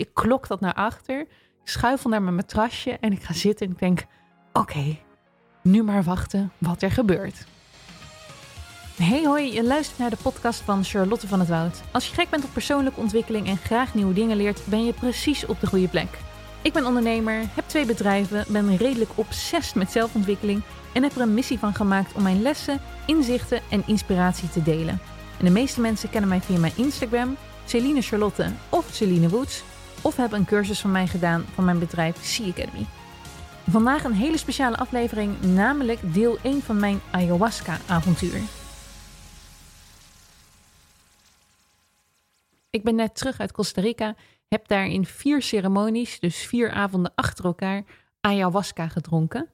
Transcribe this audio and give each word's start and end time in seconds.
ik 0.00 0.10
klok 0.12 0.46
dat 0.46 0.60
naar 0.60 0.74
achter. 0.74 1.20
Ik 1.20 1.68
schuifel 1.68 2.10
naar 2.10 2.22
mijn 2.22 2.34
matrasje 2.34 2.90
en 3.00 3.12
ik 3.12 3.22
ga 3.22 3.32
zitten 3.32 3.66
en 3.66 3.72
ik 3.72 3.78
denk: 3.78 4.06
oké, 4.52 4.98
nu 5.62 5.82
maar 5.82 6.02
wachten 6.02 6.52
wat 6.58 6.82
er 6.82 6.90
gebeurt. 6.90 7.44
Hey 8.96 9.24
hoi, 9.24 9.52
je 9.52 9.64
luistert 9.64 9.98
naar 9.98 10.10
de 10.10 10.16
podcast 10.22 10.60
van 10.60 10.84
Charlotte 10.84 11.28
van 11.28 11.38
het 11.38 11.48
Woud. 11.48 11.80
Als 11.92 12.08
je 12.08 12.14
gek 12.14 12.30
bent 12.30 12.44
op 12.44 12.52
persoonlijke 12.52 13.00
ontwikkeling 13.00 13.46
en 13.46 13.56
graag 13.56 13.94
nieuwe 13.94 14.12
dingen 14.12 14.36
leert, 14.36 14.60
ben 14.64 14.84
je 14.84 14.92
precies 14.92 15.46
op 15.46 15.60
de 15.60 15.66
goede 15.66 15.88
plek. 15.88 16.18
Ik 16.62 16.72
ben 16.72 16.86
ondernemer, 16.86 17.44
heb 17.54 17.64
twee 17.66 17.86
bedrijven, 17.86 18.44
ben 18.48 18.76
redelijk 18.76 19.10
obsessief 19.14 19.74
met 19.74 19.90
zelfontwikkeling 19.90 20.62
en 20.92 21.02
heb 21.02 21.14
er 21.14 21.20
een 21.20 21.34
missie 21.34 21.58
van 21.58 21.74
gemaakt 21.74 22.12
om 22.12 22.22
mijn 22.22 22.42
lessen, 22.42 22.80
inzichten 23.06 23.60
en 23.70 23.82
inspiratie 23.86 24.48
te 24.48 24.62
delen. 24.62 25.00
En 25.38 25.44
de 25.44 25.50
meeste 25.50 25.80
mensen 25.80 26.10
kennen 26.10 26.28
mij 26.28 26.40
via 26.40 26.58
mijn 26.58 26.76
Instagram, 26.76 27.36
Celine 27.64 28.02
Charlotte 28.02 28.52
of 28.68 28.88
Celine 28.92 29.28
Woods, 29.28 29.62
of 30.02 30.16
hebben 30.16 30.38
een 30.38 30.44
cursus 30.44 30.80
van 30.80 30.90
mij 30.90 31.06
gedaan 31.06 31.44
van 31.54 31.64
mijn 31.64 31.78
bedrijf 31.78 32.24
Sea 32.24 32.48
Academy. 32.48 32.86
Vandaag 33.70 34.04
een 34.04 34.12
hele 34.12 34.36
speciale 34.36 34.76
aflevering, 34.76 35.42
namelijk 35.42 36.14
deel 36.14 36.38
1 36.42 36.62
van 36.62 36.80
mijn 36.80 37.00
ayahuasca-avontuur. 37.10 38.40
Ik 42.70 42.82
ben 42.82 42.94
net 42.94 43.14
terug 43.14 43.40
uit 43.40 43.52
Costa 43.52 43.80
Rica, 43.80 44.14
heb 44.48 44.68
daar 44.68 44.86
in 44.86 45.04
vier 45.04 45.42
ceremonies, 45.42 46.20
dus 46.20 46.36
vier 46.36 46.70
avonden 46.70 47.12
achter 47.14 47.44
elkaar, 47.44 47.84
ayahuasca 48.20 48.88
gedronken. 48.88 49.50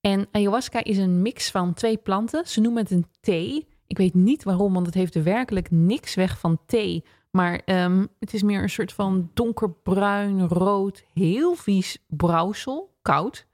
En 0.00 0.28
ayahuasca 0.30 0.84
is 0.84 0.98
een 0.98 1.22
mix 1.22 1.50
van 1.50 1.74
twee 1.74 1.96
planten. 1.96 2.48
Ze 2.48 2.60
noemen 2.60 2.82
het 2.82 2.90
een 2.90 3.06
thee. 3.20 3.66
Ik 3.86 3.98
weet 3.98 4.14
niet 4.14 4.44
waarom, 4.44 4.72
want 4.72 4.86
het 4.86 4.94
heeft 4.94 5.14
er 5.14 5.22
werkelijk 5.22 5.70
niks 5.70 6.14
weg 6.14 6.38
van 6.38 6.58
thee. 6.66 7.04
Maar 7.36 7.60
um, 7.64 8.08
het 8.18 8.34
is 8.34 8.42
meer 8.42 8.62
een 8.62 8.70
soort 8.70 8.92
van 8.92 9.30
donkerbruin, 9.34 10.48
rood, 10.48 11.04
heel 11.14 11.54
vies 11.54 11.98
brouwsel, 12.06 12.94
koud. 13.02 13.46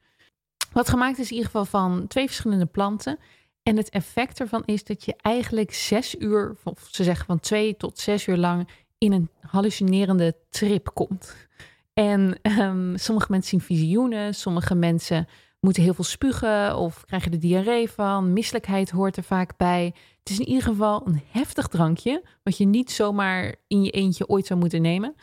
Wat 0.73 0.89
gemaakt 0.89 1.19
is 1.19 1.29
in 1.29 1.37
ieder 1.37 1.51
geval 1.51 1.65
van 1.65 2.07
twee 2.07 2.27
verschillende 2.27 2.67
planten. 2.67 3.19
En 3.63 3.77
het 3.77 3.89
effect 3.89 4.41
ervan 4.41 4.63
is 4.65 4.85
dat 4.85 5.05
je 5.05 5.15
eigenlijk 5.17 5.73
zes 5.73 6.15
uur, 6.19 6.57
of 6.65 6.89
ze 6.91 7.05
zeggen 7.05 7.27
van 7.27 7.41
twee 7.41 7.77
tot 7.77 7.99
zes 7.99 8.27
uur 8.27 8.37
lang, 8.37 8.69
in 8.99 9.13
een 9.13 9.31
hallucinerende 9.41 10.37
trip 10.51 10.91
komt. 10.95 11.37
En 11.93 12.39
um, 12.43 12.97
sommige 12.97 13.27
mensen 13.31 13.51
zien 13.51 13.77
visioenen, 13.77 14.35
sommige 14.35 14.75
mensen 14.75 15.29
moeten 15.61 15.83
heel 15.83 15.95
veel 15.95 16.05
spugen 16.05 16.77
of 16.77 17.05
krijgen 17.05 17.31
de 17.31 17.39
diarree 17.39 17.91
van. 17.91 18.33
Misselijkheid 18.33 18.91
hoort 18.91 19.17
er 19.17 19.23
vaak 19.23 19.57
bij. 19.57 19.95
Het 20.19 20.31
is 20.31 20.39
in 20.39 20.49
ieder 20.49 20.63
geval 20.63 21.07
een 21.07 21.23
heftig 21.31 21.69
drankje, 21.69 22.25
wat 22.43 22.57
je 22.57 22.65
niet 22.65 22.91
zomaar 22.91 23.55
in 23.67 23.83
je 23.83 23.91
eentje 23.91 24.29
ooit 24.29 24.47
zou 24.47 24.61
moeten 24.61 24.83
nemen. 24.83 25.15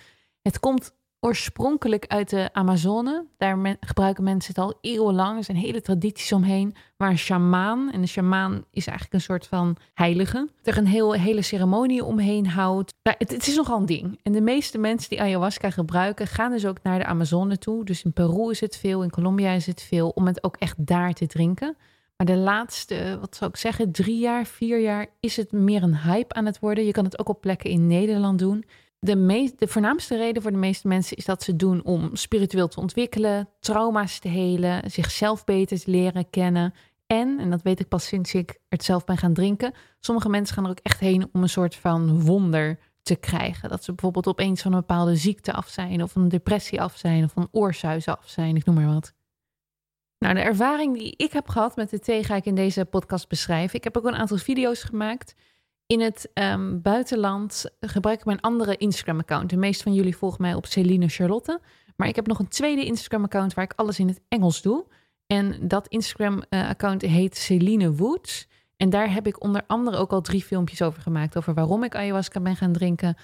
Het 0.41 0.59
komt 0.59 0.95
oorspronkelijk 1.19 2.05
uit 2.07 2.29
de 2.29 2.49
Amazone. 2.53 3.25
Daar 3.37 3.77
gebruiken 3.79 4.23
mensen 4.23 4.53
het 4.55 4.63
al 4.63 4.77
eeuwenlang. 4.81 5.37
Er 5.37 5.43
zijn 5.43 5.57
hele 5.57 5.81
tradities 5.81 6.31
omheen. 6.31 6.75
Maar 6.97 7.09
een 7.09 7.17
shamaan, 7.17 7.91
en 7.91 8.01
de 8.01 8.07
shamaan 8.07 8.65
is 8.71 8.87
eigenlijk 8.87 9.13
een 9.13 9.21
soort 9.21 9.47
van 9.47 9.77
heilige, 9.93 10.49
er 10.63 10.77
een 10.77 10.87
heel, 10.87 11.13
hele 11.13 11.41
ceremonie 11.41 12.03
omheen 12.03 12.47
houdt. 12.47 12.93
Het, 13.01 13.31
het, 13.31 13.47
is 13.47 13.55
nogal 13.55 13.79
een 13.79 13.85
ding. 13.85 14.19
En 14.23 14.31
de 14.31 14.41
meeste 14.41 14.77
mensen 14.77 15.09
die 15.09 15.21
ayahuasca 15.21 15.69
gebruiken, 15.69 16.27
gaan 16.27 16.51
dus 16.51 16.65
ook 16.65 16.83
naar 16.83 16.99
de 16.99 17.05
Amazone 17.05 17.57
toe. 17.57 17.85
Dus 17.85 18.03
in 18.03 18.13
Peru 18.13 18.49
is 18.49 18.59
het 18.59 18.77
veel, 18.77 19.03
in 19.03 19.09
Colombia 19.09 19.51
is 19.51 19.65
het 19.65 19.81
veel, 19.81 20.09
om 20.09 20.27
het 20.27 20.43
ook 20.43 20.55
echt 20.55 20.85
daar 20.85 21.13
te 21.13 21.27
drinken. 21.27 21.77
Maar 22.17 22.27
de 22.27 22.35
laatste, 22.35 23.17
wat 23.19 23.35
zou 23.35 23.49
ik 23.49 23.57
zeggen, 23.57 23.91
drie 23.91 24.19
jaar, 24.19 24.45
vier 24.45 24.79
jaar 24.79 25.07
is 25.19 25.37
het 25.37 25.51
meer 25.51 25.83
een 25.83 25.97
hype 25.97 26.33
aan 26.35 26.45
het 26.45 26.59
worden. 26.59 26.85
Je 26.85 26.91
kan 26.91 27.03
het 27.03 27.19
ook 27.19 27.29
op 27.29 27.41
plekken 27.41 27.69
in 27.69 27.87
Nederland 27.87 28.39
doen 28.39 28.65
de, 29.07 29.53
de 29.57 29.67
voornaamste 29.67 30.17
reden 30.17 30.41
voor 30.41 30.51
de 30.51 30.57
meeste 30.57 30.87
mensen 30.87 31.17
is 31.17 31.25
dat 31.25 31.43
ze 31.43 31.55
doen 31.55 31.83
om 31.83 32.15
spiritueel 32.15 32.67
te 32.67 32.79
ontwikkelen, 32.79 33.49
trauma's 33.59 34.19
te 34.19 34.27
helen, 34.27 34.91
zichzelf 34.91 35.43
beter 35.43 35.79
te 35.79 35.91
leren 35.91 36.29
kennen. 36.29 36.73
En, 37.07 37.39
en 37.39 37.49
dat 37.49 37.61
weet 37.61 37.79
ik 37.79 37.87
pas 37.87 38.07
sinds 38.07 38.33
ik 38.33 38.59
het 38.69 38.83
zelf 38.83 39.05
ben 39.05 39.17
gaan 39.17 39.33
drinken, 39.33 39.73
sommige 39.99 40.29
mensen 40.29 40.55
gaan 40.55 40.63
er 40.63 40.69
ook 40.69 40.79
echt 40.83 40.99
heen 40.99 41.29
om 41.33 41.41
een 41.41 41.49
soort 41.49 41.75
van 41.75 42.21
wonder 42.21 42.79
te 43.01 43.15
krijgen. 43.15 43.69
Dat 43.69 43.83
ze 43.83 43.91
bijvoorbeeld 43.91 44.27
opeens 44.27 44.61
van 44.61 44.73
een 44.73 44.79
bepaalde 44.79 45.15
ziekte 45.15 45.53
af 45.53 45.67
zijn, 45.67 46.03
of 46.03 46.15
een 46.15 46.29
depressie 46.29 46.81
af 46.81 46.97
zijn, 46.97 47.23
of 47.23 47.31
van 47.31 47.47
oorsuizen 47.51 48.17
af 48.17 48.29
zijn, 48.29 48.55
ik 48.55 48.65
noem 48.65 48.75
maar 48.75 48.93
wat. 48.93 49.13
Nou, 50.19 50.33
de 50.33 50.41
ervaring 50.41 50.97
die 50.97 51.13
ik 51.17 51.31
heb 51.31 51.49
gehad 51.49 51.75
met 51.75 51.89
de 51.89 51.99
thee 51.99 52.23
ga 52.23 52.35
ik 52.35 52.45
in 52.45 52.55
deze 52.55 52.85
podcast 52.85 53.27
beschrijven. 53.27 53.77
Ik 53.77 53.83
heb 53.83 53.97
ook 53.97 54.05
een 54.05 54.15
aantal 54.15 54.37
video's 54.37 54.83
gemaakt. 54.83 55.35
In 55.87 56.01
het 56.01 56.29
um, 56.33 56.81
buitenland 56.81 57.65
gebruik 57.79 58.19
ik 58.19 58.25
mijn 58.25 58.41
andere 58.41 58.77
Instagram-account. 58.77 59.49
De 59.49 59.57
meeste 59.57 59.83
van 59.83 59.93
jullie 59.93 60.17
volgen 60.17 60.41
mij 60.41 60.53
op 60.53 60.65
Celine 60.65 61.07
Charlotte. 61.07 61.61
Maar 61.95 62.07
ik 62.07 62.15
heb 62.15 62.27
nog 62.27 62.39
een 62.39 62.47
tweede 62.47 62.85
Instagram-account 62.85 63.53
waar 63.53 63.63
ik 63.63 63.73
alles 63.75 63.99
in 63.99 64.07
het 64.07 64.21
Engels 64.27 64.61
doe. 64.61 64.85
En 65.27 65.67
dat 65.67 65.87
Instagram-account 65.87 67.01
heet 67.01 67.37
Celine 67.37 67.95
Woods. 67.95 68.47
En 68.77 68.89
daar 68.89 69.13
heb 69.13 69.27
ik 69.27 69.43
onder 69.43 69.63
andere 69.67 69.97
ook 69.97 70.11
al 70.11 70.21
drie 70.21 70.43
filmpjes 70.43 70.81
over 70.81 71.01
gemaakt. 71.01 71.37
Over 71.37 71.53
waarom 71.53 71.83
ik 71.83 71.95
ayahuasca 71.95 72.39
ben 72.39 72.55
gaan 72.55 72.73
drinken. 72.73 73.17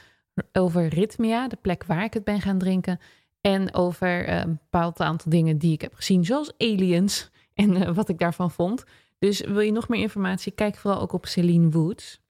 Over 0.52 0.88
Rhythmia, 0.88 1.48
de 1.48 1.58
plek 1.62 1.84
waar 1.84 2.04
ik 2.04 2.14
het 2.14 2.24
ben 2.24 2.42
gaan 2.42 2.58
drinken. 2.58 3.00
En 3.42 3.74
over 3.74 4.30
uh, 4.30 4.40
een 4.40 4.60
bepaald 4.62 5.00
aantal 5.00 5.32
dingen 5.32 5.58
die 5.58 5.74
ik 5.74 5.82
heb 5.82 5.94
gezien, 5.94 6.26
zoals 6.26 6.54
aliens. 6.58 7.30
En 7.54 7.76
uh, 7.76 7.96
wat 7.96 8.10
ik 8.10 8.20
daarvan 8.20 8.52
vond. 8.52 8.84
Dus 9.20 9.40
wil 9.40 9.60
je 9.60 9.72
nog 9.72 9.88
meer 9.88 10.02
informatie? 10.02 10.52
Kijk 10.52 10.76
vooral 10.76 11.02
ook 11.02 11.14
op 11.14 11.26
Celine 11.26 11.70
Woods. 11.70 12.22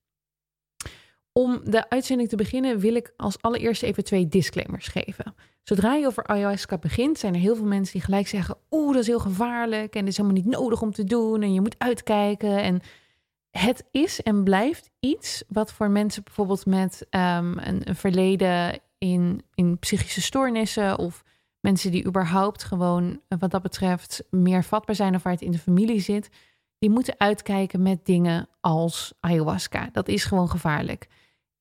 Om 1.34 1.62
de 1.64 1.90
uitzending 1.90 2.30
te 2.30 2.36
beginnen 2.36 2.80
wil 2.80 2.96
ik 2.96 3.14
als 3.18 3.42
allereerste 3.42 3.86
even 3.86 4.04
twee 4.04 4.28
disclaimers 4.28 4.88
geven. 4.88 5.36
Zodra 5.64 5.94
je 5.94 6.06
over 6.06 6.28
ayahuasca 6.28 6.78
begint, 6.78 7.20
zijn 7.20 7.34
er 7.34 7.40
heel 7.40 7.56
veel 7.56 7.66
mensen 7.66 7.94
die 7.94 8.02
gelijk 8.02 8.28
zeggen: 8.28 8.58
Oeh, 8.72 8.94
dat 8.94 9.02
is 9.02 9.08
heel 9.08 9.20
gevaarlijk 9.20 9.96
en 9.96 10.00
dit 10.00 10.10
is 10.10 10.18
helemaal 10.18 10.42
niet 10.42 10.52
nodig 10.52 10.82
om 10.82 10.92
te 10.92 11.04
doen 11.04 11.42
en 11.42 11.54
je 11.54 11.62
moet 11.62 11.76
uitkijken. 11.78 12.62
En 12.62 12.82
het 13.50 13.86
is 13.92 14.22
en 14.22 14.44
blijft 14.44 14.90
iets 15.00 15.44
wat 15.48 15.72
voor 15.72 15.90
mensen 15.90 16.24
bijvoorbeeld 16.24 16.66
met 16.66 17.08
um, 17.10 17.58
een, 17.58 17.90
een, 17.90 17.96
verleden 17.96 18.80
in, 18.98 19.44
in 19.54 19.80
psychische 19.80 20.22
stoornissen 20.22 20.98
of 20.98 21.24
mensen 21.60 21.92
die 21.92 22.06
überhaupt 22.06 22.64
gewoon 22.64 23.22
wat 23.28 23.52
dat 23.52 23.62
betreft 23.62 24.24
meer 24.30 24.64
vatbaar 24.64 24.96
zijn 24.96 25.16
of 25.16 25.24
waar 25.24 25.34
het 25.34 25.42
in 25.42 25.52
de 25.52 25.58
familie 25.58 26.00
zit, 26.00 26.30
die 26.78 26.90
moeten 26.90 27.16
uitkijken 27.18 27.82
met 27.82 28.06
dingen 28.06 28.50
als 28.62 29.14
ayahuasca. 29.20 29.90
Dat 29.92 30.08
is 30.08 30.24
gewoon 30.26 30.50
gevaarlijk. 30.50 31.08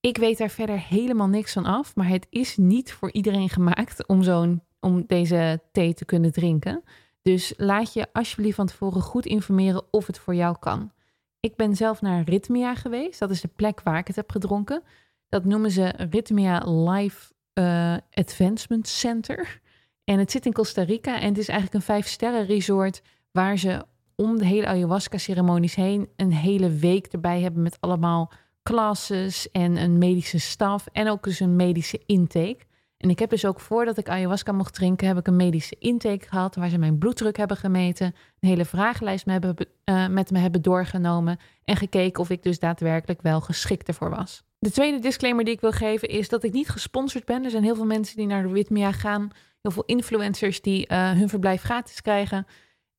Ik 0.02 0.16
weet 0.16 0.38
daar 0.38 0.50
verder 0.50 0.78
helemaal 0.78 1.28
niks 1.28 1.52
van 1.52 1.64
af, 1.64 1.96
maar 1.96 2.08
het 2.08 2.26
is 2.30 2.56
niet 2.56 2.92
voor 2.92 3.12
iedereen 3.12 3.48
gemaakt 3.48 4.06
om, 4.06 4.22
zo'n, 4.22 4.62
om 4.80 5.04
deze 5.06 5.60
thee 5.72 5.94
te 5.94 6.04
kunnen 6.04 6.32
drinken. 6.32 6.82
Dus 7.22 7.54
laat 7.56 7.92
je 7.92 8.06
alsjeblieft 8.12 8.56
van 8.56 8.66
tevoren 8.66 9.02
goed 9.02 9.26
informeren 9.26 9.82
of 9.90 10.06
het 10.06 10.18
voor 10.18 10.34
jou 10.34 10.56
kan. 10.58 10.92
Ik 11.40 11.56
ben 11.56 11.76
zelf 11.76 12.00
naar 12.00 12.24
Rhythmia 12.24 12.74
geweest. 12.74 13.18
Dat 13.18 13.30
is 13.30 13.40
de 13.40 13.48
plek 13.48 13.80
waar 13.82 13.98
ik 13.98 14.06
het 14.06 14.16
heb 14.16 14.30
gedronken. 14.30 14.82
Dat 15.28 15.44
noemen 15.44 15.70
ze 15.70 15.86
Rhythmia 16.10 16.58
Life 16.58 17.32
uh, 17.54 17.96
Advancement 18.10 18.88
Center. 18.88 19.60
En 20.04 20.18
het 20.18 20.30
zit 20.30 20.46
in 20.46 20.52
Costa 20.52 20.82
Rica 20.82 21.20
en 21.20 21.28
het 21.28 21.38
is 21.38 21.48
eigenlijk 21.48 21.78
een 21.78 21.94
vijf 21.94 22.06
sterren 22.06 22.46
resort 22.46 23.02
waar 23.30 23.56
ze 23.56 23.84
om 24.16 24.38
de 24.38 24.46
hele 24.46 24.66
ayahuasca 24.66 25.18
ceremonies 25.18 25.74
heen 25.74 26.08
een 26.16 26.32
hele 26.32 26.70
week 26.70 27.06
erbij 27.06 27.40
hebben 27.40 27.62
met 27.62 27.76
allemaal 27.80 28.32
classes 28.62 29.50
en 29.50 29.76
een 29.76 29.98
medische 29.98 30.38
staf 30.38 30.86
en 30.92 31.10
ook 31.10 31.22
dus 31.22 31.40
een 31.40 31.56
medische 31.56 32.00
intake. 32.06 32.58
En 32.96 33.10
ik 33.10 33.18
heb 33.18 33.30
dus 33.30 33.44
ook 33.44 33.60
voordat 33.60 33.98
ik 33.98 34.08
ayahuasca 34.08 34.52
mocht 34.52 34.74
drinken, 34.74 35.06
heb 35.06 35.18
ik 35.18 35.26
een 35.26 35.36
medische 35.36 35.76
intake 35.78 36.28
gehad 36.28 36.54
waar 36.54 36.68
ze 36.68 36.78
mijn 36.78 36.98
bloeddruk 36.98 37.36
hebben 37.36 37.56
gemeten, 37.56 38.06
een 38.06 38.48
hele 38.48 38.64
vragenlijst 38.64 39.26
me 39.26 39.32
hebben, 39.32 39.56
uh, 39.84 40.08
met 40.08 40.30
me 40.30 40.38
hebben 40.38 40.62
doorgenomen 40.62 41.38
en 41.64 41.76
gekeken 41.76 42.20
of 42.22 42.30
ik 42.30 42.42
dus 42.42 42.58
daadwerkelijk 42.58 43.22
wel 43.22 43.40
geschikt 43.40 43.88
ervoor 43.88 44.10
was. 44.10 44.42
De 44.58 44.70
tweede 44.70 44.98
disclaimer 44.98 45.44
die 45.44 45.54
ik 45.54 45.60
wil 45.60 45.72
geven 45.72 46.08
is 46.08 46.28
dat 46.28 46.44
ik 46.44 46.52
niet 46.52 46.68
gesponsord 46.68 47.24
ben. 47.24 47.44
Er 47.44 47.50
zijn 47.50 47.62
heel 47.62 47.74
veel 47.74 47.84
mensen 47.84 48.16
die 48.16 48.26
naar 48.26 48.42
de 48.42 48.48
Witmia 48.48 48.92
gaan, 48.92 49.30
heel 49.62 49.70
veel 49.70 49.84
influencers 49.84 50.60
die 50.60 50.88
uh, 50.88 51.10
hun 51.10 51.28
verblijf 51.28 51.62
gratis 51.62 52.02
krijgen. 52.02 52.46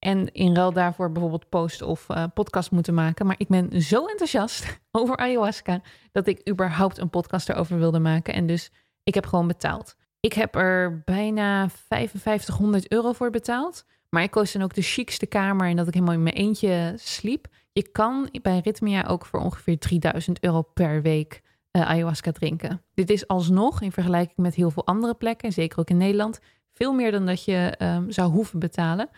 En 0.04 0.32
in 0.32 0.56
ruil 0.56 0.74
daarvoor 0.74 1.12
bijvoorbeeld 1.12 1.50
post 1.50 1.82
of 1.82 2.10
uh, 2.10 2.24
podcast 2.34 2.72
moeten 2.72 2.94
maken. 2.94 3.26
Maar 3.26 3.36
ik 3.38 3.48
ben 3.48 3.82
zo 3.82 4.06
enthousiast 4.06 4.80
over 4.92 5.18
ayahuasca 5.18 5.82
dat 6.12 6.28
ik 6.28 6.50
überhaupt 6.50 6.98
een 6.98 7.10
podcast 7.10 7.50
erover 7.50 7.78
wilde 7.78 8.00
maken. 8.00 8.34
En 8.34 8.46
dus 8.46 8.72
ik 9.04 9.14
heb 9.14 9.26
gewoon 9.26 9.48
betaald. 9.48 9.96
Ik 10.20 10.34
heb 10.34 10.56
er 10.56 11.02
bijna 11.06 11.70
5500 11.70 12.92
euro 12.92 13.14
voor 13.14 13.30
betaald. 13.30 13.86
Maar 14.10 14.24
ik 14.24 14.32
koos 14.32 14.52
dan 14.52 14.62
ook 14.62 14.74
de 14.74 14.82
chicste 14.82 15.26
kamer 15.26 15.68
en 15.68 15.76
dat 15.76 15.88
ik 15.88 15.94
helemaal 15.94 16.16
in 16.16 16.24
mijn 16.24 16.36
eentje 16.36 16.94
sliep. 16.96 17.48
Je 17.72 17.92
kan 17.92 18.30
bij 18.42 18.60
Rhythmia 18.64 19.04
ook 19.08 19.26
voor 19.26 19.40
ongeveer 19.40 19.80
3000 19.80 20.44
euro 20.44 20.62
per 20.62 21.02
week 21.02 21.42
uh, 21.72 21.90
ayahuasca 21.90 22.32
drinken. 22.32 22.82
Dit 22.94 23.10
is 23.10 23.28
alsnog 23.28 23.82
in 23.82 23.92
vergelijking 23.92 24.38
met 24.38 24.56
heel 24.56 24.72
veel 24.72 24.86
andere 24.86 25.14
plekken, 25.14 25.52
zeker 25.52 25.80
ook 25.80 25.90
in 25.90 25.98
Nederland, 25.98 26.40
veel 26.74 26.94
meer 26.94 27.12
dan 27.12 27.26
dat 27.26 27.44
je 27.44 27.76
um, 27.80 28.12
zou 28.12 28.32
hoeven 28.32 28.60
betalen. 28.60 29.10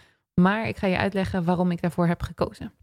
Maar 0.41 0.67
ik 0.67 0.77
ga 0.77 0.87
je 0.87 0.97
uitleggen 0.97 1.43
waarom 1.43 1.71
ik 1.71 1.81
daarvoor 1.81 2.07
heb 2.07 2.21
gekozen. 2.21 2.73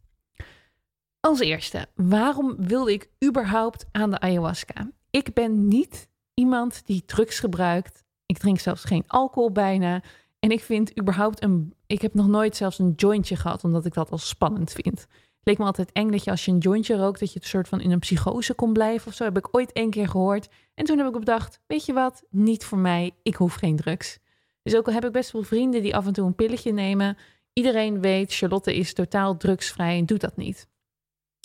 Als 1.20 1.40
eerste, 1.40 1.86
waarom 1.94 2.56
wilde 2.58 2.92
ik 2.92 3.08
überhaupt 3.24 3.86
aan 3.92 4.10
de 4.10 4.20
ayahuasca? 4.20 4.90
Ik 5.10 5.34
ben 5.34 5.68
niet 5.68 6.08
iemand 6.34 6.86
die 6.86 7.04
drugs 7.04 7.38
gebruikt. 7.40 8.04
Ik 8.26 8.38
drink 8.38 8.58
zelfs 8.58 8.84
geen 8.84 9.04
alcohol 9.06 9.52
bijna. 9.52 10.02
En 10.38 10.50
ik 10.50 10.60
vind 10.60 10.98
überhaupt 11.00 11.42
een. 11.42 11.74
Ik 11.86 12.02
heb 12.02 12.14
nog 12.14 12.26
nooit 12.26 12.56
zelfs 12.56 12.78
een 12.78 12.92
jointje 12.96 13.36
gehad, 13.36 13.64
omdat 13.64 13.84
ik 13.84 13.94
dat 13.94 14.10
al 14.10 14.18
spannend 14.18 14.72
vind. 14.72 15.00
Het 15.00 15.50
leek 15.50 15.58
me 15.58 15.64
altijd 15.64 15.92
eng 15.92 16.10
dat 16.10 16.24
je 16.24 16.30
als 16.30 16.44
je 16.44 16.50
een 16.50 16.58
jointje 16.58 16.96
rookt, 16.96 17.20
dat 17.20 17.32
je 17.32 17.40
een 17.40 17.46
soort 17.46 17.68
van 17.68 17.80
in 17.80 17.90
een 17.90 17.98
psychose 17.98 18.54
kon 18.54 18.72
blijven 18.72 19.08
of 19.08 19.14
zo. 19.14 19.24
Heb 19.24 19.36
ik 19.36 19.48
ooit 19.50 19.72
één 19.72 19.90
keer 19.90 20.08
gehoord. 20.08 20.48
En 20.74 20.84
toen 20.84 20.98
heb 20.98 21.06
ik 21.06 21.18
bedacht: 21.18 21.60
weet 21.66 21.86
je 21.86 21.92
wat? 21.92 22.24
Niet 22.30 22.64
voor 22.64 22.78
mij. 22.78 23.10
Ik 23.22 23.34
hoef 23.34 23.54
geen 23.54 23.76
drugs. 23.76 24.18
Dus 24.62 24.76
ook 24.76 24.86
al 24.86 24.92
heb 24.92 25.04
ik 25.04 25.12
best 25.12 25.30
wel 25.32 25.42
vrienden 25.42 25.82
die 25.82 25.96
af 25.96 26.06
en 26.06 26.12
toe 26.12 26.26
een 26.26 26.34
pilletje 26.34 26.72
nemen. 26.72 27.16
Iedereen 27.52 28.00
weet, 28.00 28.34
Charlotte 28.34 28.76
is 28.76 28.92
totaal 28.92 29.36
drugsvrij 29.36 29.98
en 29.98 30.06
doet 30.06 30.20
dat 30.20 30.36
niet. 30.36 30.68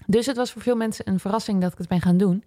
Dus 0.06 0.25
het 0.25 0.38
was 0.38 0.51
voor 0.51 0.62
veel 0.62 0.75
mensen 0.75 1.09
een 1.09 1.19
verrassing 1.19 1.62
dat 1.62 1.71
ik 1.71 1.77
het 1.77 1.88
ben 1.88 2.01
gaan 2.01 2.18
doen. 2.18 2.44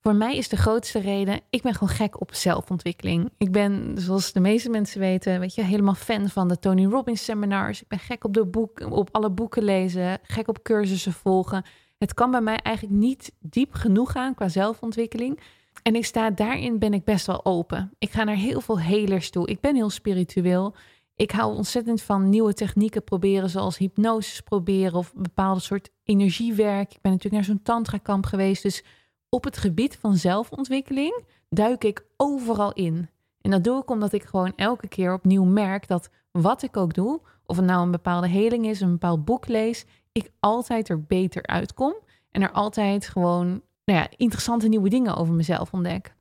Voor 0.00 0.14
mij 0.14 0.36
is 0.36 0.48
de 0.48 0.56
grootste 0.56 0.98
reden, 0.98 1.40
ik 1.50 1.62
ben 1.62 1.74
gewoon 1.74 1.94
gek 1.94 2.20
op 2.20 2.34
zelfontwikkeling. 2.34 3.30
Ik 3.38 3.52
ben, 3.52 3.94
zoals 3.98 4.32
de 4.32 4.40
meeste 4.40 4.70
mensen 4.70 5.00
weten, 5.00 5.40
weet 5.40 5.54
je, 5.54 5.62
helemaal 5.62 5.94
fan 5.94 6.28
van 6.28 6.48
de 6.48 6.58
Tony 6.58 6.86
Robbins 6.86 7.24
seminars. 7.24 7.82
Ik 7.82 7.88
ben 7.88 7.98
gek 7.98 8.24
op, 8.24 8.34
de 8.34 8.46
boek, 8.46 8.80
op 8.90 9.08
alle 9.12 9.30
boeken 9.30 9.62
lezen, 9.62 10.18
gek 10.22 10.48
op 10.48 10.62
cursussen 10.62 11.12
volgen. 11.12 11.64
Het 11.98 12.14
kan 12.14 12.30
bij 12.30 12.40
mij 12.40 12.56
eigenlijk 12.56 12.96
niet 12.96 13.32
diep 13.40 13.74
genoeg 13.74 14.12
gaan 14.12 14.34
qua 14.34 14.48
zelfontwikkeling. 14.48 15.40
En 15.82 15.94
ik 15.94 16.04
sta 16.04 16.30
daarin 16.30 16.78
ben 16.78 16.94
ik 16.94 17.04
best 17.04 17.26
wel 17.26 17.44
open. 17.44 17.90
Ik 17.98 18.10
ga 18.10 18.24
naar 18.24 18.36
heel 18.36 18.60
veel 18.60 18.80
helers 18.80 19.30
toe. 19.30 19.46
Ik 19.46 19.60
ben 19.60 19.74
heel 19.74 19.90
spiritueel. 19.90 20.74
Ik 21.18 21.30
hou 21.30 21.56
ontzettend 21.56 22.02
van 22.02 22.28
nieuwe 22.28 22.54
technieken 22.54 23.04
proberen, 23.04 23.50
zoals 23.50 23.78
hypnose 23.78 24.42
proberen 24.42 24.94
of 24.94 25.12
bepaalde 25.14 25.60
soort 25.60 25.90
energiewerk. 26.04 26.94
Ik 26.94 27.00
ben 27.00 27.12
natuurlijk 27.12 27.42
naar 27.42 27.54
zo'n 27.54 27.62
tantra-kamp 27.62 28.26
geweest. 28.26 28.62
Dus 28.62 28.84
op 29.28 29.44
het 29.44 29.56
gebied 29.56 29.96
van 29.96 30.16
zelfontwikkeling 30.16 31.24
duik 31.48 31.84
ik 31.84 32.06
overal 32.16 32.72
in. 32.72 33.08
En 33.40 33.50
dat 33.50 33.64
doe 33.64 33.80
ik 33.80 33.90
omdat 33.90 34.12
ik 34.12 34.22
gewoon 34.22 34.52
elke 34.56 34.88
keer 34.88 35.12
opnieuw 35.12 35.44
merk 35.44 35.88
dat 35.88 36.10
wat 36.30 36.62
ik 36.62 36.76
ook 36.76 36.94
doe, 36.94 37.20
of 37.46 37.56
het 37.56 37.66
nou 37.66 37.82
een 37.82 37.90
bepaalde 37.90 38.28
heling 38.28 38.66
is, 38.66 38.80
een 38.80 38.90
bepaald 38.90 39.24
boek 39.24 39.48
lees, 39.48 39.84
ik 40.12 40.30
altijd 40.40 40.88
er 40.88 41.02
beter 41.02 41.46
uitkom 41.46 41.94
en 42.30 42.42
er 42.42 42.52
altijd 42.52 43.08
gewoon 43.08 43.46
nou 43.84 43.98
ja, 43.98 44.08
interessante 44.16 44.68
nieuwe 44.68 44.88
dingen 44.88 45.16
over 45.16 45.34
mezelf 45.34 45.72
ontdek. 45.72 46.14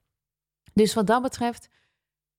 Dus 0.73 0.93
wat 0.93 1.07
dat 1.07 1.21
betreft 1.21 1.69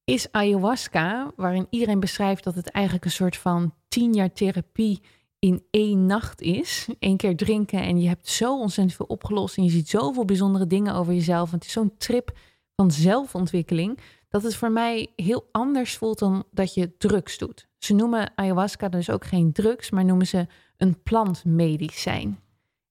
is 0.08 0.32
ayahuasca, 0.32 1.32
waarin 1.36 1.66
iedereen 1.70 2.00
beschrijft 2.00 2.44
dat 2.44 2.54
het 2.54 2.70
eigenlijk 2.70 3.04
een 3.04 3.10
soort 3.10 3.36
van 3.36 3.74
tien 3.88 4.12
jaar 4.14 4.32
therapie 4.32 5.02
in 5.38 5.62
één 5.70 6.06
nacht 6.06 6.40
is. 6.40 6.88
Eén 6.98 7.16
keer 7.16 7.36
drinken 7.36 7.82
en 7.82 8.00
je 8.00 8.08
hebt 8.08 8.28
zo 8.28 8.58
ontzettend 8.58 8.96
veel 8.96 9.06
opgelost 9.06 9.56
en 9.56 9.64
je 9.64 9.70
ziet 9.70 9.88
zoveel 9.88 10.24
bijzondere 10.24 10.66
dingen 10.66 10.94
over 10.94 11.12
jezelf. 11.12 11.50
Het 11.50 11.64
is 11.64 11.72
zo'n 11.72 11.96
trip 11.98 12.38
van 12.76 12.90
zelfontwikkeling 12.90 13.98
dat 14.28 14.42
het 14.42 14.54
voor 14.54 14.70
mij 14.70 15.12
heel 15.16 15.48
anders 15.52 15.96
voelt 15.96 16.18
dan 16.18 16.44
dat 16.50 16.74
je 16.74 16.96
drugs 16.96 17.38
doet. 17.38 17.68
Ze 17.78 17.94
noemen 17.94 18.32
ayahuasca 18.34 18.88
dus 18.88 19.10
ook 19.10 19.24
geen 19.24 19.52
drugs, 19.52 19.90
maar 19.90 20.04
noemen 20.04 20.26
ze 20.26 20.46
een 20.76 21.02
plantmedicijn. 21.02 22.38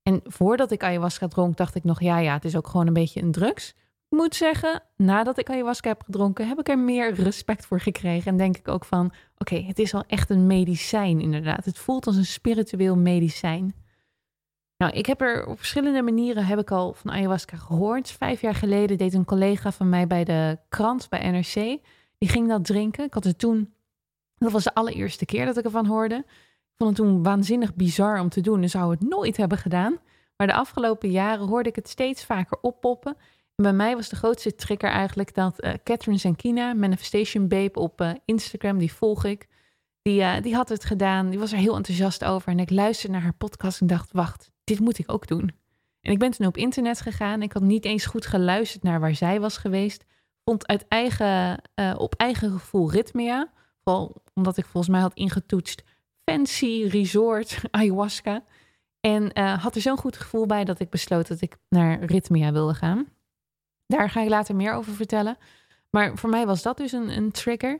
En 0.03 0.21
voordat 0.23 0.71
ik 0.71 0.83
ayahuasca 0.83 1.27
dronk, 1.27 1.57
dacht 1.57 1.75
ik 1.75 1.83
nog, 1.83 2.01
ja, 2.01 2.19
ja, 2.19 2.33
het 2.33 2.45
is 2.45 2.55
ook 2.55 2.67
gewoon 2.67 2.87
een 2.87 2.93
beetje 2.93 3.21
een 3.21 3.31
drugs 3.31 3.73
moet 4.09 4.35
zeggen, 4.35 4.83
nadat 4.95 5.37
ik 5.37 5.49
ayahuasca 5.49 5.89
heb 5.89 6.03
gedronken, 6.03 6.47
heb 6.47 6.59
ik 6.59 6.69
er 6.69 6.79
meer 6.79 7.13
respect 7.13 7.65
voor 7.65 7.79
gekregen. 7.79 8.31
En 8.31 8.37
denk 8.37 8.57
ik 8.57 8.67
ook 8.67 8.85
van, 8.85 9.13
oké, 9.37 9.55
het 9.55 9.79
is 9.79 9.91
wel 9.91 10.03
echt 10.07 10.29
een 10.29 10.47
medicijn 10.47 11.21
inderdaad. 11.21 11.65
Het 11.65 11.77
voelt 11.77 12.07
als 12.07 12.15
een 12.15 12.25
spiritueel 12.25 12.95
medicijn. 12.95 13.75
Nou, 14.77 14.93
ik 14.93 15.05
heb 15.05 15.21
er 15.21 15.45
op 15.45 15.57
verschillende 15.57 16.01
manieren, 16.01 16.45
heb 16.45 16.59
ik 16.59 16.71
al 16.71 16.93
van 16.93 17.11
ayahuasca 17.11 17.57
gehoord. 17.57 18.11
Vijf 18.11 18.41
jaar 18.41 18.55
geleden 18.55 18.97
deed 18.97 19.13
een 19.13 19.25
collega 19.25 19.71
van 19.71 19.89
mij 19.89 20.07
bij 20.07 20.23
de 20.23 20.57
krant, 20.69 21.09
bij 21.09 21.31
NRC. 21.31 21.81
Die 22.17 22.29
ging 22.29 22.47
dat 22.47 22.65
drinken. 22.65 23.05
Ik 23.05 23.13
had 23.13 23.23
het 23.23 23.39
toen, 23.39 23.73
dat 24.37 24.51
was 24.51 24.63
de 24.63 24.73
allereerste 24.73 25.25
keer 25.25 25.45
dat 25.45 25.57
ik 25.57 25.63
ervan 25.65 25.85
hoorde. 25.85 26.15
Ik 26.15 26.83
vond 26.83 26.97
het 26.97 27.07
toen 27.07 27.23
waanzinnig 27.23 27.75
bizar 27.75 28.19
om 28.19 28.29
te 28.29 28.41
doen 28.41 28.61
en 28.61 28.69
zou 28.69 28.91
het 28.91 29.01
nooit 29.01 29.37
hebben 29.37 29.57
gedaan. 29.57 29.97
Maar 30.37 30.47
de 30.47 30.53
afgelopen 30.53 31.11
jaren 31.11 31.47
hoorde 31.47 31.69
ik 31.69 31.75
het 31.75 31.89
steeds 31.89 32.25
vaker 32.25 32.57
oppoppen 32.61 33.17
bij 33.61 33.73
mij 33.73 33.95
was 33.95 34.09
de 34.09 34.15
grootste 34.15 34.55
trigger 34.55 34.89
eigenlijk 34.89 35.33
dat 35.33 35.63
uh, 35.63 35.73
Catherine 35.83 36.17
Zankina, 36.17 36.73
Manifestation 36.73 37.47
Babe 37.47 37.79
op 37.79 38.01
uh, 38.01 38.11
Instagram, 38.25 38.77
die 38.77 38.93
volg 38.93 39.25
ik, 39.25 39.47
die, 40.01 40.21
uh, 40.21 40.41
die 40.41 40.55
had 40.55 40.69
het 40.69 40.85
gedaan. 40.85 41.29
Die 41.29 41.39
was 41.39 41.51
er 41.51 41.57
heel 41.57 41.75
enthousiast 41.75 42.23
over. 42.23 42.51
En 42.51 42.59
ik 42.59 42.69
luisterde 42.69 43.13
naar 43.13 43.23
haar 43.23 43.33
podcast 43.33 43.81
en 43.81 43.87
dacht, 43.87 44.11
wacht, 44.11 44.51
dit 44.63 44.79
moet 44.79 44.97
ik 44.97 45.11
ook 45.11 45.27
doen. 45.27 45.51
En 46.01 46.11
ik 46.11 46.19
ben 46.19 46.31
toen 46.31 46.47
op 46.47 46.57
internet 46.57 47.01
gegaan. 47.01 47.41
Ik 47.41 47.53
had 47.53 47.61
niet 47.61 47.85
eens 47.85 48.05
goed 48.05 48.25
geluisterd 48.25 48.83
naar 48.83 48.99
waar 48.99 49.15
zij 49.15 49.39
was 49.39 49.57
geweest. 49.57 50.05
Vond 50.43 50.67
uit 50.67 50.87
eigen, 50.87 51.61
op 51.97 52.15
eigen 52.15 52.51
gevoel 52.51 52.91
Ritmea. 52.91 53.51
Vooral 53.83 54.21
omdat 54.33 54.57
ik 54.57 54.65
volgens 54.65 54.87
mij 54.87 55.01
had 55.01 55.13
ingetoetst 55.13 55.83
fancy 56.23 56.87
resort 56.89 57.61
ayahuasca. 57.71 58.43
En 58.99 59.39
had 59.39 59.75
er 59.75 59.81
zo'n 59.81 59.97
goed 59.97 60.17
gevoel 60.17 60.45
bij 60.45 60.63
dat 60.63 60.79
ik 60.79 60.89
besloot 60.89 61.27
dat 61.27 61.41
ik 61.41 61.57
naar 61.69 62.03
Ritmea 62.03 62.51
wilde 62.51 62.73
gaan. 62.73 63.07
Daar 63.87 64.09
ga 64.09 64.21
ik 64.21 64.29
later 64.29 64.55
meer 64.55 64.73
over 64.73 64.93
vertellen. 64.93 65.37
Maar 65.89 66.17
voor 66.17 66.29
mij 66.29 66.45
was 66.45 66.61
dat 66.61 66.77
dus 66.77 66.91
een, 66.91 67.17
een 67.17 67.31
trigger. 67.31 67.79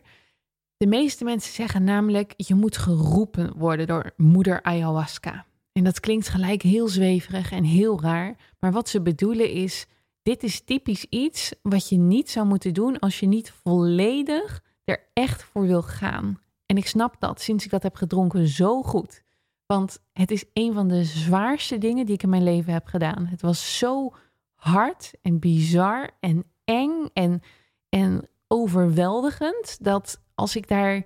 De 0.78 0.88
meeste 0.88 1.24
mensen 1.24 1.54
zeggen 1.54 1.84
namelijk: 1.84 2.34
je 2.38 2.56
moet 2.56 2.78
geroepen 2.78 3.58
worden 3.58 3.88
door 3.88 4.12
moeder 4.18 4.62
ayahuasca. 4.62 5.46
En 5.72 5.84
dat 5.84 6.00
klinkt 6.00 6.30
gelijk 6.30 6.62
heel 6.62 6.88
zweverig 6.88 7.52
en 7.52 7.64
heel 7.64 8.02
raar. 8.02 8.36
Maar 8.60 8.72
wat 8.72 8.90
ze 8.90 9.02
bedoelen 9.02 9.52
is: 9.52 9.86
dit 10.22 10.44
is 10.44 10.62
typisch 10.62 11.06
iets 11.10 11.54
wat 11.62 11.90
je 11.90 11.98
niet 11.98 12.30
zou 12.30 12.48
moeten 12.48 12.74
doen 12.74 13.00
als 13.00 13.20
je 13.20 13.28
niet 13.28 13.52
volledig 13.64 14.64
er 14.84 15.10
echt 15.14 15.44
voor 15.44 15.68
wil 15.68 15.82
gaan. 15.82 16.42
En 16.66 16.78
ik 16.78 16.88
snap 16.88 17.16
dat 17.20 17.42
sinds 17.42 17.66
ik 17.66 17.72
dat 17.72 17.84
heb 17.84 17.96
gedronken 17.96 18.48
zo 18.48 18.84
goed. 18.84 19.24
Want 19.66 20.00
het 20.14 20.32
is 20.32 20.46
een 20.54 20.74
van 20.74 20.88
de 20.88 21.04
zwaarste 21.04 21.78
dingen 21.78 22.06
die 22.06 22.16
ik 22.16 22.24
in 22.24 22.30
mijn 22.30 22.44
leven 22.44 22.74
heb 22.74 22.86
gedaan. 22.86 23.26
Het 23.26 23.42
was 23.42 23.78
zo 23.78 24.14
hard 24.58 25.12
en 25.22 25.40
bizar 25.40 26.10
en 26.20 26.44
eng 26.64 27.10
en, 27.14 27.42
en 27.90 28.30
overweldigend. 28.48 29.78
Dat 29.82 30.22
als 30.36 30.56
ik 30.56 30.68
daar 30.68 31.06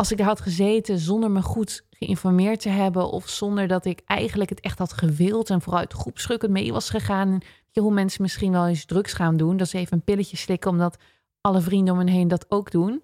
als 0.00 0.10
ik 0.10 0.16
daar 0.18 0.26
had 0.26 0.40
gezeten 0.40 0.98
zonder 0.98 1.30
me 1.30 1.42
goed 1.42 1.86
geïnformeerd 1.90 2.60
te 2.60 2.68
hebben 2.68 3.10
of 3.10 3.28
zonder 3.28 3.68
dat 3.68 3.84
ik 3.84 4.02
eigenlijk 4.04 4.50
het 4.50 4.60
echt 4.60 4.78
had 4.78 4.92
gewild 4.92 5.50
en 5.50 5.60
vooruit 5.60 5.92
groepschukkend 5.92 6.52
mee 6.52 6.72
was 6.72 6.90
gegaan. 6.90 7.38
Hoe 7.72 7.92
mensen 7.92 8.22
misschien 8.22 8.52
wel 8.52 8.66
eens 8.66 8.84
drugs 8.84 9.12
gaan 9.12 9.36
doen, 9.36 9.56
dat 9.56 9.68
ze 9.68 9.78
even 9.78 9.96
een 9.96 10.04
pilletje 10.04 10.36
slikken 10.36 10.70
omdat 10.70 10.96
alle 11.40 11.60
vrienden 11.60 11.94
om 11.94 12.00
hen 12.00 12.08
heen 12.08 12.28
dat 12.28 12.46
ook 12.48 12.70
doen. 12.70 13.02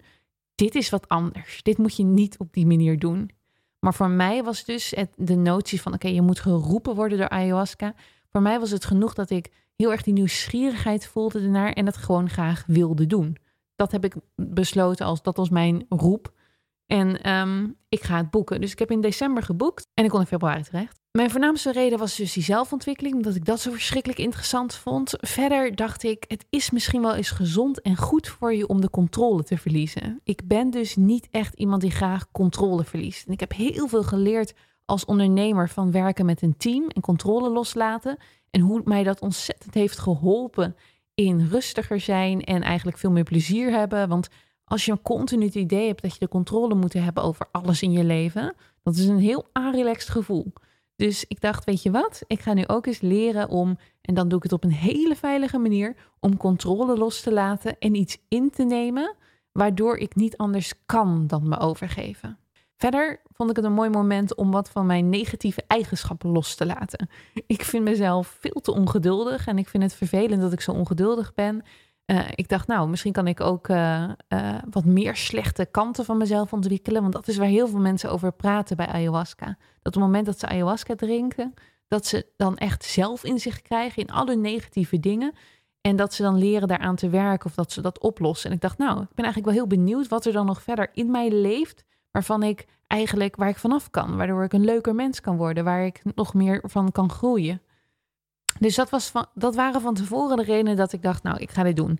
Dit 0.55 0.75
is 0.75 0.89
wat 0.89 1.07
anders. 1.07 1.63
Dit 1.63 1.77
moet 1.77 1.95
je 1.95 2.03
niet 2.03 2.37
op 2.37 2.53
die 2.53 2.65
manier 2.65 2.99
doen. 2.99 3.29
Maar 3.79 3.93
voor 3.93 4.09
mij 4.09 4.43
was 4.43 4.63
dus 4.63 4.93
de 5.15 5.35
notie 5.35 5.81
van 5.81 5.93
oké, 5.93 6.07
je 6.07 6.21
moet 6.21 6.39
geroepen 6.39 6.95
worden 6.95 7.17
door 7.17 7.29
ayahuasca. 7.29 7.95
Voor 8.29 8.41
mij 8.41 8.59
was 8.59 8.71
het 8.71 8.85
genoeg 8.85 9.13
dat 9.13 9.29
ik 9.29 9.51
heel 9.77 9.91
erg 9.91 10.01
die 10.01 10.13
nieuwsgierigheid 10.13 11.07
voelde 11.07 11.39
ernaar 11.39 11.73
en 11.73 11.85
het 11.85 11.97
gewoon 11.97 12.29
graag 12.29 12.63
wilde 12.67 13.07
doen. 13.07 13.37
Dat 13.75 13.91
heb 13.91 14.05
ik 14.05 14.15
besloten 14.35 15.05
als 15.05 15.21
dat 15.21 15.37
was 15.37 15.49
mijn 15.49 15.85
roep. 15.89 16.33
En 16.85 17.21
ehm, 17.21 17.67
ik 17.89 18.03
ga 18.03 18.17
het 18.17 18.29
boeken. 18.29 18.61
Dus 18.61 18.71
ik 18.71 18.79
heb 18.79 18.91
in 18.91 19.01
december 19.01 19.43
geboekt 19.43 19.87
en 19.93 20.03
ik 20.03 20.09
kon 20.09 20.19
in 20.19 20.25
februari 20.25 20.63
terecht. 20.63 20.99
Mijn 21.11 21.29
voornaamste 21.31 21.71
reden 21.71 21.99
was 21.99 22.15
dus 22.15 22.33
die 22.33 22.43
zelfontwikkeling, 22.43 23.15
omdat 23.15 23.35
ik 23.35 23.45
dat 23.45 23.59
zo 23.59 23.71
verschrikkelijk 23.71 24.19
interessant 24.19 24.75
vond. 24.75 25.13
Verder 25.17 25.75
dacht 25.75 26.03
ik, 26.03 26.25
het 26.27 26.45
is 26.49 26.71
misschien 26.71 27.01
wel 27.01 27.15
eens 27.15 27.31
gezond 27.31 27.81
en 27.81 27.95
goed 27.95 28.27
voor 28.27 28.53
je 28.53 28.67
om 28.67 28.81
de 28.81 28.89
controle 28.89 29.43
te 29.43 29.57
verliezen. 29.57 30.19
Ik 30.23 30.47
ben 30.47 30.69
dus 30.69 30.95
niet 30.95 31.27
echt 31.31 31.53
iemand 31.53 31.81
die 31.81 31.91
graag 31.91 32.31
controle 32.31 32.83
verliest. 32.83 33.27
En 33.27 33.33
ik 33.33 33.39
heb 33.39 33.53
heel 33.53 33.87
veel 33.87 34.03
geleerd 34.03 34.53
als 34.87 35.05
ondernemer 35.05 35.69
van 35.69 35.91
werken 35.91 36.25
met 36.25 36.41
een 36.41 36.57
team 36.57 36.87
en 36.87 37.01
controle 37.01 37.49
loslaten. 37.49 38.17
En 38.49 38.61
hoe 38.61 38.81
mij 38.85 39.03
dat 39.03 39.21
ontzettend 39.21 39.73
heeft 39.73 39.99
geholpen 39.99 40.75
in 41.13 41.47
rustiger 41.47 41.99
zijn 41.99 42.43
en 42.43 42.61
eigenlijk 42.61 42.97
veel 42.97 43.11
meer 43.11 43.23
plezier 43.23 43.71
hebben. 43.71 44.09
Want 44.09 44.27
als 44.63 44.85
je 44.85 44.91
een 44.91 45.01
continu 45.01 45.45
het 45.45 45.55
idee 45.55 45.87
hebt 45.87 46.01
dat 46.01 46.13
je 46.13 46.19
de 46.19 46.27
controle 46.27 46.75
moet 46.75 46.93
hebben 46.93 47.23
over 47.23 47.47
alles 47.51 47.81
in 47.81 47.91
je 47.91 48.03
leven, 48.03 48.55
dat 48.83 48.95
is 48.95 49.07
een 49.07 49.19
heel 49.19 49.49
aanrelaxed 49.51 50.09
gevoel. 50.09 50.53
Dus 50.95 51.25
ik 51.27 51.41
dacht, 51.41 51.65
weet 51.65 51.83
je 51.83 51.91
wat? 51.91 52.23
Ik 52.27 52.39
ga 52.39 52.53
nu 52.53 52.67
ook 52.67 52.85
eens 52.85 53.01
leren 53.01 53.49
om, 53.49 53.77
en 54.01 54.13
dan 54.13 54.27
doe 54.27 54.37
ik 54.37 54.43
het 54.43 54.53
op 54.53 54.63
een 54.63 54.71
hele 54.71 55.15
veilige 55.15 55.57
manier, 55.57 55.95
om 56.19 56.37
controle 56.37 56.97
los 56.97 57.21
te 57.21 57.33
laten 57.33 57.79
en 57.79 57.95
iets 57.95 58.17
in 58.27 58.49
te 58.49 58.63
nemen, 58.63 59.15
waardoor 59.51 59.97
ik 59.97 60.15
niet 60.15 60.37
anders 60.37 60.73
kan 60.85 61.27
dan 61.27 61.49
me 61.49 61.59
overgeven. 61.59 62.37
Verder 62.77 63.21
vond 63.33 63.49
ik 63.49 63.55
het 63.55 63.65
een 63.65 63.73
mooi 63.73 63.89
moment 63.89 64.35
om 64.35 64.51
wat 64.51 64.69
van 64.69 64.85
mijn 64.85 65.09
negatieve 65.09 65.63
eigenschappen 65.67 66.29
los 66.29 66.55
te 66.55 66.65
laten. 66.65 67.09
Ik 67.47 67.63
vind 67.63 67.83
mezelf 67.83 68.37
veel 68.39 68.61
te 68.61 68.73
ongeduldig 68.73 69.47
en 69.47 69.57
ik 69.57 69.67
vind 69.69 69.83
het 69.83 69.93
vervelend 69.93 70.41
dat 70.41 70.53
ik 70.53 70.61
zo 70.61 70.71
ongeduldig 70.71 71.33
ben. 71.33 71.63
Uh, 72.05 72.27
ik 72.35 72.49
dacht, 72.49 72.67
nou, 72.67 72.89
misschien 72.89 73.11
kan 73.11 73.27
ik 73.27 73.41
ook 73.41 73.67
uh, 73.67 74.09
uh, 74.29 74.55
wat 74.69 74.85
meer 74.85 75.15
slechte 75.15 75.65
kanten 75.65 76.05
van 76.05 76.17
mezelf 76.17 76.53
ontwikkelen. 76.53 77.01
Want 77.01 77.13
dat 77.13 77.27
is 77.27 77.37
waar 77.37 77.47
heel 77.47 77.67
veel 77.67 77.79
mensen 77.79 78.11
over 78.11 78.31
praten 78.31 78.77
bij 78.77 78.87
ayahuasca. 78.87 79.45
Dat 79.45 79.95
op 79.95 80.01
het 80.01 80.01
moment 80.01 80.25
dat 80.25 80.39
ze 80.39 80.47
ayahuasca 80.47 80.95
drinken, 80.95 81.53
dat 81.87 82.05
ze 82.05 82.25
dan 82.35 82.57
echt 82.57 82.83
zelf 82.83 83.23
in 83.23 83.39
zich 83.39 83.61
krijgen 83.61 84.01
in 84.01 84.11
alle 84.11 84.35
negatieve 84.35 84.99
dingen. 84.99 85.33
En 85.81 85.95
dat 85.95 86.13
ze 86.13 86.21
dan 86.21 86.37
leren 86.37 86.67
daaraan 86.67 86.95
te 86.95 87.09
werken 87.09 87.49
of 87.49 87.55
dat 87.55 87.71
ze 87.71 87.81
dat 87.81 87.99
oplossen. 87.99 88.49
En 88.49 88.55
ik 88.55 88.61
dacht, 88.61 88.77
nou, 88.77 89.01
ik 89.01 89.15
ben 89.15 89.25
eigenlijk 89.25 89.45
wel 89.45 89.53
heel 89.53 89.77
benieuwd 89.77 90.07
wat 90.07 90.25
er 90.25 90.33
dan 90.33 90.45
nog 90.45 90.61
verder 90.61 90.89
in 90.93 91.11
mij 91.11 91.31
leeft. 91.31 91.85
Waarvan 92.17 92.43
ik 92.43 92.65
eigenlijk, 92.87 93.35
waar 93.35 93.49
ik 93.49 93.57
vanaf 93.57 93.89
kan. 93.89 94.17
Waardoor 94.17 94.43
ik 94.43 94.53
een 94.53 94.65
leuker 94.65 94.95
mens 94.95 95.21
kan 95.21 95.37
worden. 95.37 95.63
Waar 95.63 95.85
ik 95.85 96.01
nog 96.15 96.33
meer 96.33 96.61
van 96.63 96.91
kan 96.91 97.09
groeien. 97.09 97.61
Dus 98.59 98.75
dat, 98.75 98.89
was 98.89 99.09
van, 99.09 99.25
dat 99.33 99.55
waren 99.55 99.81
van 99.81 99.93
tevoren 99.93 100.37
de 100.37 100.43
redenen 100.43 100.75
dat 100.75 100.93
ik 100.93 101.01
dacht, 101.01 101.23
nou, 101.23 101.37
ik 101.37 101.51
ga 101.51 101.63
dit 101.63 101.75
doen. 101.75 101.99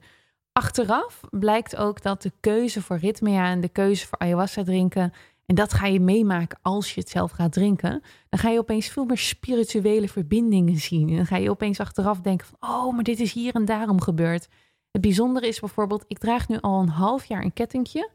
Achteraf 0.51 1.21
blijkt 1.29 1.75
ook 1.75 2.01
dat 2.01 2.21
de 2.21 2.31
keuze 2.39 2.81
voor 2.81 2.97
ritmea 2.97 3.45
en 3.49 3.61
de 3.61 3.69
keuze 3.69 4.07
voor 4.07 4.17
ayahuasca 4.17 4.63
drinken 4.63 5.13
en 5.45 5.55
dat 5.55 5.73
ga 5.73 5.85
je 5.85 5.99
meemaken 5.99 6.59
als 6.61 6.93
je 6.93 6.99
het 6.99 7.09
zelf 7.09 7.31
gaat 7.31 7.53
drinken. 7.53 8.03
Dan 8.29 8.39
ga 8.39 8.49
je 8.49 8.59
opeens 8.59 8.87
veel 8.87 9.05
meer 9.05 9.17
spirituele 9.17 10.09
verbindingen 10.09 10.77
zien. 10.77 11.09
En 11.09 11.15
dan 11.15 11.25
ga 11.25 11.37
je 11.37 11.49
opeens 11.49 11.79
achteraf 11.79 12.21
denken 12.21 12.47
van, 12.47 12.69
oh, 12.69 12.93
maar 12.93 13.03
dit 13.03 13.19
is 13.19 13.33
hier 13.33 13.55
en 13.55 13.65
daarom 13.65 14.01
gebeurd. 14.01 14.47
Het 14.91 15.01
bijzondere 15.01 15.47
is 15.47 15.59
bijvoorbeeld, 15.59 16.05
ik 16.07 16.17
draag 16.17 16.47
nu 16.47 16.57
al 16.59 16.81
een 16.81 16.89
half 16.89 17.25
jaar 17.25 17.43
een 17.43 17.53
kettingje 17.53 18.09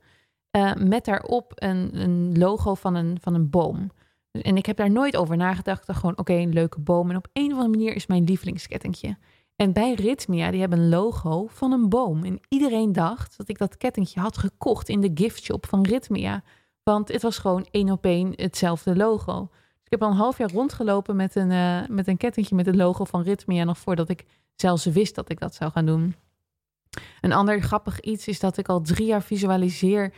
uh, 0.56 0.74
met 0.74 1.04
daarop 1.04 1.52
een, 1.54 2.00
een, 2.00 2.38
logo 2.38 2.74
van 2.74 2.94
een, 2.94 3.18
van 3.20 3.34
een 3.34 3.50
boom. 3.50 3.90
En 4.30 4.56
ik 4.56 4.66
heb 4.66 4.76
daar 4.76 4.90
nooit 4.90 5.16
over 5.16 5.36
nagedacht. 5.36 5.92
Gewoon, 5.92 6.18
oké, 6.18 6.32
een 6.32 6.52
leuke 6.52 6.80
boom. 6.80 7.10
En 7.10 7.16
op 7.16 7.28
een 7.32 7.52
of 7.52 7.58
andere 7.58 7.68
manier 7.68 7.94
is 7.94 8.06
mijn 8.06 8.24
lievelingskettingje. 8.24 9.16
En 9.56 9.72
bij 9.72 9.94
Ritmia, 9.94 10.50
die 10.50 10.60
hebben 10.60 10.78
een 10.78 10.88
logo 10.88 11.46
van 11.46 11.72
een 11.72 11.88
boom. 11.88 12.24
En 12.24 12.40
iedereen 12.48 12.92
dacht 12.92 13.36
dat 13.36 13.48
ik 13.48 13.58
dat 13.58 13.76
kettingje 13.76 14.20
had 14.20 14.38
gekocht 14.38 14.88
in 14.88 15.00
de 15.00 15.10
giftshop 15.14 15.66
van 15.66 15.82
Ritmia. 15.82 16.42
Want 16.82 17.08
het 17.08 17.22
was 17.22 17.38
gewoon 17.38 17.66
één 17.70 17.90
op 17.90 18.04
één 18.04 18.32
hetzelfde 18.36 18.96
logo. 18.96 19.48
Dus 19.50 19.84
ik 19.84 19.90
heb 19.90 20.02
al 20.02 20.10
een 20.10 20.16
half 20.16 20.38
jaar 20.38 20.50
rondgelopen 20.50 21.16
met 21.16 21.34
een, 21.34 21.50
uh, 21.50 21.80
met 21.88 22.08
een 22.08 22.16
kettingje 22.16 22.54
met 22.54 22.66
het 22.66 22.76
logo 22.76 23.04
van 23.04 23.22
Ritmia. 23.22 23.64
Nog 23.64 23.78
voordat 23.78 24.08
ik 24.08 24.24
zelfs 24.54 24.84
wist 24.84 25.14
dat 25.14 25.30
ik 25.30 25.40
dat 25.40 25.54
zou 25.54 25.70
gaan 25.70 25.86
doen. 25.86 26.14
Een 27.20 27.32
ander 27.32 27.62
grappig 27.62 28.00
iets 28.00 28.26
is 28.28 28.40
dat 28.40 28.56
ik 28.56 28.68
al 28.68 28.80
drie 28.80 29.06
jaar 29.06 29.22
visualiseer 29.22 30.14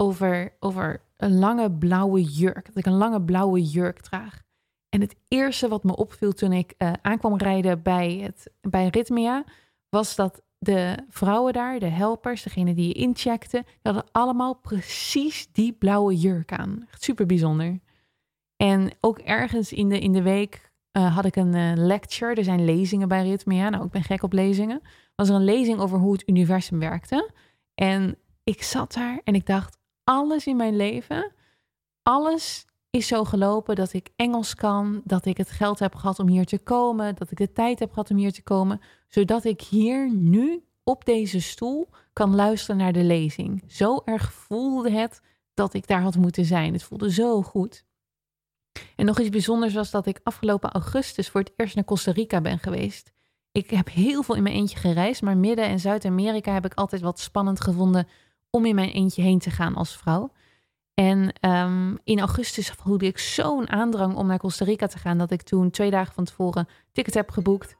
over, 0.00 0.56
over 0.60 1.00
een 1.16 1.38
lange 1.38 1.72
blauwe 1.72 2.22
jurk. 2.22 2.66
Dat 2.66 2.76
ik 2.76 2.86
een 2.86 2.96
lange 2.96 3.22
blauwe 3.22 3.62
jurk 3.62 4.00
draag. 4.00 4.42
En 4.88 5.00
het 5.00 5.16
eerste 5.28 5.68
wat 5.68 5.84
me 5.84 5.96
opviel 5.96 6.32
toen 6.32 6.52
ik 6.52 6.74
uh, 6.78 6.92
aankwam 7.02 7.36
rijden 7.36 7.82
bij, 7.82 8.18
het, 8.22 8.50
bij 8.60 8.88
Ritmia, 8.88 9.44
was 9.88 10.16
dat 10.16 10.42
de 10.58 10.96
vrouwen 11.08 11.52
daar, 11.52 11.78
de 11.78 11.86
helpers, 11.86 12.42
degene 12.42 12.74
die 12.74 12.88
je 12.88 12.94
incheckte, 12.94 13.62
die 13.64 13.92
hadden 13.92 14.04
allemaal 14.12 14.54
precies 14.54 15.52
die 15.52 15.72
blauwe 15.72 16.16
jurk 16.16 16.52
aan. 16.52 16.86
Echt 16.90 17.02
super 17.02 17.26
bijzonder. 17.26 17.80
En 18.56 18.90
ook 19.00 19.18
ergens 19.18 19.72
in 19.72 19.88
de, 19.88 19.98
in 19.98 20.12
de 20.12 20.22
week 20.22 20.72
uh, 20.92 21.14
had 21.14 21.24
ik 21.24 21.36
een 21.36 21.54
uh, 21.54 21.72
lecture. 21.74 22.34
Er 22.34 22.44
zijn 22.44 22.64
lezingen 22.64 23.08
bij 23.08 23.22
Ritmea. 23.22 23.68
Nou, 23.68 23.84
ik 23.84 23.90
ben 23.90 24.02
gek 24.02 24.22
op 24.22 24.32
lezingen. 24.32 24.80
Was 25.14 25.28
er 25.28 25.34
een 25.34 25.44
lezing 25.44 25.78
over 25.78 25.98
hoe 25.98 26.12
het 26.12 26.28
universum 26.28 26.78
werkte. 26.78 27.30
En 27.74 28.18
ik 28.44 28.62
zat 28.62 28.92
daar 28.92 29.20
en 29.24 29.34
ik 29.34 29.46
dacht, 29.46 29.77
alles 30.08 30.46
in 30.46 30.56
mijn 30.56 30.76
leven, 30.76 31.32
alles 32.02 32.66
is 32.90 33.06
zo 33.06 33.24
gelopen 33.24 33.74
dat 33.74 33.92
ik 33.92 34.08
Engels 34.16 34.54
kan, 34.54 35.00
dat 35.04 35.24
ik 35.24 35.36
het 35.36 35.50
geld 35.50 35.78
heb 35.78 35.94
gehad 35.94 36.18
om 36.18 36.28
hier 36.28 36.46
te 36.46 36.58
komen, 36.58 37.14
dat 37.14 37.30
ik 37.30 37.38
de 37.38 37.52
tijd 37.52 37.78
heb 37.78 37.92
gehad 37.92 38.10
om 38.10 38.16
hier 38.16 38.32
te 38.32 38.42
komen, 38.42 38.80
zodat 39.08 39.44
ik 39.44 39.60
hier 39.60 40.12
nu 40.12 40.64
op 40.84 41.04
deze 41.04 41.40
stoel 41.40 41.88
kan 42.12 42.34
luisteren 42.34 42.76
naar 42.76 42.92
de 42.92 43.02
lezing. 43.02 43.64
Zo 43.66 44.02
erg 44.04 44.32
voelde 44.32 44.90
het 44.90 45.20
dat 45.54 45.74
ik 45.74 45.86
daar 45.86 46.02
had 46.02 46.16
moeten 46.16 46.44
zijn. 46.44 46.72
Het 46.72 46.82
voelde 46.82 47.12
zo 47.12 47.42
goed. 47.42 47.84
En 48.96 49.06
nog 49.06 49.18
iets 49.18 49.28
bijzonders 49.28 49.74
was 49.74 49.90
dat 49.90 50.06
ik 50.06 50.20
afgelopen 50.22 50.70
augustus 50.70 51.28
voor 51.28 51.40
het 51.40 51.52
eerst 51.56 51.74
naar 51.74 51.84
Costa 51.84 52.12
Rica 52.12 52.40
ben 52.40 52.58
geweest. 52.58 53.12
Ik 53.52 53.70
heb 53.70 53.88
heel 53.90 54.22
veel 54.22 54.34
in 54.34 54.42
mijn 54.42 54.54
eentje 54.54 54.78
gereisd, 54.78 55.22
maar 55.22 55.36
Midden- 55.36 55.68
en 55.68 55.80
Zuid-Amerika 55.80 56.52
heb 56.52 56.64
ik 56.64 56.74
altijd 56.74 57.02
wat 57.02 57.20
spannend 57.20 57.60
gevonden 57.60 58.08
om 58.50 58.64
in 58.64 58.74
mijn 58.74 58.90
eentje 58.90 59.22
heen 59.22 59.38
te 59.38 59.50
gaan 59.50 59.74
als 59.74 59.96
vrouw. 59.96 60.32
En 60.94 61.32
ehm, 61.40 61.96
in 62.04 62.18
augustus 62.18 62.70
voelde 62.70 63.06
ik 63.06 63.18
zo'n 63.18 63.68
aandrang 63.68 64.14
om 64.14 64.26
naar 64.26 64.38
Costa 64.38 64.64
Rica 64.64 64.86
te 64.86 64.98
gaan, 64.98 65.18
dat 65.18 65.30
ik 65.30 65.42
toen 65.42 65.70
twee 65.70 65.90
dagen 65.90 66.14
van 66.14 66.24
tevoren 66.24 66.68
ticket 66.92 67.14
heb 67.14 67.30
geboekt 67.30 67.76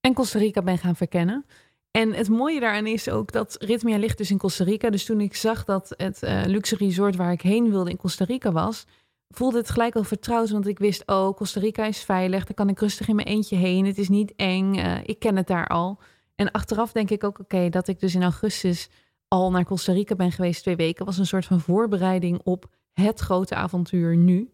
en 0.00 0.14
Costa 0.14 0.38
Rica 0.38 0.62
ben 0.62 0.78
gaan 0.78 0.96
verkennen. 0.96 1.44
En 1.90 2.14
het 2.14 2.28
mooie 2.28 2.60
daaraan 2.60 2.86
is 2.86 3.08
ook 3.08 3.32
dat 3.32 3.56
Ritmia 3.60 3.98
ligt 3.98 4.18
dus 4.18 4.30
in 4.30 4.38
Costa 4.38 4.64
Rica. 4.64 4.90
Dus 4.90 5.04
toen 5.04 5.20
ik 5.20 5.34
zag 5.34 5.64
dat 5.64 5.94
het 5.96 6.22
uh, 6.22 6.42
luxe 6.46 6.76
resort 6.76 7.16
waar 7.16 7.32
ik 7.32 7.42
heen 7.42 7.70
wilde 7.70 7.90
in 7.90 7.96
Costa 7.96 8.24
Rica 8.24 8.52
was, 8.52 8.86
voelde 9.28 9.58
het 9.58 9.70
gelijk 9.70 9.96
al 9.96 10.04
vertrouwd. 10.04 10.50
Want 10.50 10.66
ik 10.66 10.78
wist, 10.78 11.02
oh, 11.06 11.36
Costa 11.36 11.60
Rica 11.60 11.84
is 11.84 12.02
veilig. 12.02 12.44
Daar 12.44 12.54
kan 12.54 12.68
ik 12.68 12.80
rustig 12.80 13.08
in 13.08 13.14
mijn 13.14 13.28
eentje 13.28 13.56
heen. 13.56 13.86
Het 13.86 13.98
is 13.98 14.08
niet 14.08 14.32
eng. 14.36 14.76
Uh, 14.76 14.98
ik 15.04 15.18
ken 15.18 15.36
het 15.36 15.46
daar 15.46 15.66
al. 15.66 15.98
En 16.34 16.50
achteraf 16.50 16.92
denk 16.92 17.10
ik 17.10 17.24
ook, 17.24 17.38
oké, 17.38 17.68
dat 17.68 17.88
ik 17.88 18.00
dus 18.00 18.14
in 18.14 18.22
augustus 18.22 18.88
al 19.32 19.50
naar 19.50 19.64
Costa 19.64 19.92
Rica 19.92 20.14
ben 20.14 20.32
geweest 20.32 20.62
twee 20.62 20.76
weken, 20.76 21.04
was 21.04 21.18
een 21.18 21.26
soort 21.26 21.44
van 21.44 21.60
voorbereiding 21.60 22.40
op 22.44 22.70
het 22.92 23.20
grote 23.20 23.54
avontuur 23.54 24.16
nu. 24.16 24.52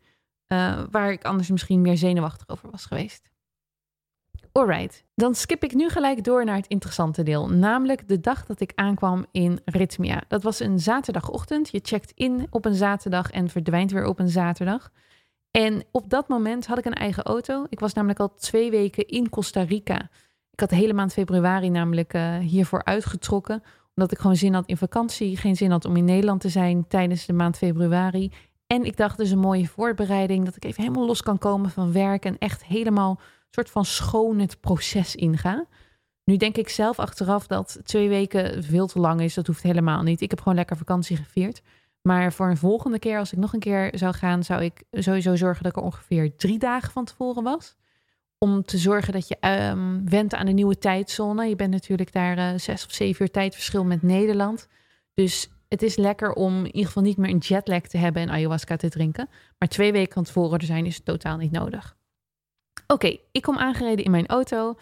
Uh, 0.48 0.82
waar 0.90 1.12
ik 1.12 1.24
anders 1.24 1.50
misschien 1.50 1.80
meer 1.80 1.96
zenuwachtig 1.96 2.48
over 2.48 2.70
was 2.70 2.86
geweest. 2.86 3.28
Alright, 4.52 5.04
dan 5.14 5.34
skip 5.34 5.64
ik 5.64 5.74
nu 5.74 5.88
gelijk 5.88 6.24
door 6.24 6.44
naar 6.44 6.56
het 6.56 6.66
interessante 6.66 7.22
deel, 7.22 7.48
namelijk 7.48 8.08
de 8.08 8.20
dag 8.20 8.46
dat 8.46 8.60
ik 8.60 8.72
aankwam 8.74 9.26
in 9.32 9.60
Ritmia. 9.64 10.22
Dat 10.28 10.42
was 10.42 10.60
een 10.60 10.78
zaterdagochtend. 10.78 11.70
Je 11.70 11.80
checkt 11.82 12.12
in 12.14 12.46
op 12.50 12.64
een 12.64 12.74
zaterdag 12.74 13.30
en 13.30 13.48
verdwijnt 13.48 13.90
weer 13.90 14.06
op 14.06 14.18
een 14.18 14.28
zaterdag. 14.28 14.90
En 15.50 15.84
op 15.90 16.10
dat 16.10 16.28
moment 16.28 16.66
had 16.66 16.78
ik 16.78 16.84
een 16.84 16.92
eigen 16.92 17.22
auto. 17.22 17.66
Ik 17.68 17.80
was 17.80 17.92
namelijk 17.92 18.20
al 18.20 18.34
twee 18.34 18.70
weken 18.70 19.06
in 19.06 19.28
Costa 19.28 19.62
Rica. 19.62 20.10
Ik 20.50 20.60
had 20.60 20.70
de 20.70 20.76
hele 20.76 20.92
maand 20.92 21.12
februari 21.12 21.70
namelijk 21.70 22.14
uh, 22.14 22.38
hiervoor 22.38 22.84
uitgetrokken 22.84 23.62
omdat 23.98 24.12
ik 24.12 24.18
gewoon 24.18 24.36
zin 24.36 24.54
had 24.54 24.66
in 24.66 24.76
vakantie, 24.76 25.36
geen 25.36 25.56
zin 25.56 25.70
had 25.70 25.84
om 25.84 25.96
in 25.96 26.04
Nederland 26.04 26.40
te 26.40 26.48
zijn 26.48 26.86
tijdens 26.88 27.26
de 27.26 27.32
maand 27.32 27.56
februari. 27.56 28.32
En 28.66 28.84
ik 28.84 28.96
dacht 28.96 29.16
dus 29.16 29.30
een 29.30 29.38
mooie 29.38 29.68
voorbereiding, 29.68 30.44
dat 30.44 30.56
ik 30.56 30.64
even 30.64 30.82
helemaal 30.82 31.06
los 31.06 31.22
kan 31.22 31.38
komen 31.38 31.70
van 31.70 31.92
werk 31.92 32.24
en 32.24 32.38
echt 32.38 32.64
helemaal 32.64 33.10
een 33.10 33.46
soort 33.50 33.70
van 33.70 33.84
schoon 33.84 34.38
het 34.38 34.60
proces 34.60 35.16
inga. 35.16 35.66
Nu 36.24 36.36
denk 36.36 36.56
ik 36.56 36.68
zelf 36.68 36.98
achteraf 36.98 37.46
dat 37.46 37.80
twee 37.84 38.08
weken 38.08 38.64
veel 38.64 38.86
te 38.86 38.98
lang 38.98 39.20
is. 39.20 39.34
Dat 39.34 39.46
hoeft 39.46 39.62
helemaal 39.62 40.02
niet. 40.02 40.20
Ik 40.20 40.30
heb 40.30 40.40
gewoon 40.40 40.58
lekker 40.58 40.76
vakantie 40.76 41.16
gevierd. 41.16 41.62
Maar 42.02 42.32
voor 42.32 42.48
een 42.48 42.56
volgende 42.56 42.98
keer, 42.98 43.18
als 43.18 43.32
ik 43.32 43.38
nog 43.38 43.52
een 43.52 43.60
keer 43.60 43.90
zou 43.94 44.14
gaan, 44.14 44.44
zou 44.44 44.62
ik 44.62 44.82
sowieso 44.90 45.36
zorgen 45.36 45.62
dat 45.62 45.72
ik 45.72 45.78
er 45.78 45.84
ongeveer 45.84 46.36
drie 46.36 46.58
dagen 46.58 46.92
van 46.92 47.04
tevoren 47.04 47.42
was 47.42 47.77
om 48.38 48.62
te 48.62 48.78
zorgen 48.78 49.12
dat 49.12 49.28
je 49.28 49.36
um, 49.70 50.08
went 50.08 50.34
aan 50.34 50.46
de 50.46 50.52
nieuwe 50.52 50.78
tijdzone. 50.78 51.46
Je 51.46 51.56
bent 51.56 51.70
natuurlijk 51.70 52.12
daar 52.12 52.38
uh, 52.38 52.58
zes 52.58 52.86
of 52.86 52.92
zeven 52.92 53.22
uur 53.22 53.30
tijdverschil 53.30 53.84
met 53.84 54.02
Nederland. 54.02 54.68
Dus 55.14 55.48
het 55.68 55.82
is 55.82 55.96
lekker 55.96 56.32
om 56.32 56.58
in 56.58 56.66
ieder 56.66 56.86
geval 56.86 57.02
niet 57.02 57.16
meer 57.16 57.30
een 57.30 57.38
jetlag 57.38 57.82
te 57.82 57.98
hebben 57.98 58.22
en 58.22 58.30
ayahuasca 58.30 58.76
te 58.76 58.88
drinken. 58.88 59.28
Maar 59.58 59.68
twee 59.68 59.92
weken 59.92 60.12
van 60.14 60.24
tevoren 60.24 60.66
zijn 60.66 60.86
is 60.86 61.00
totaal 61.00 61.36
niet 61.36 61.52
nodig. 61.52 61.96
Oké, 62.86 63.16
ik 63.32 63.42
kom 63.42 63.56
aangereden 63.56 64.04
in 64.04 64.10
mijn 64.10 64.26
auto. 64.26 64.74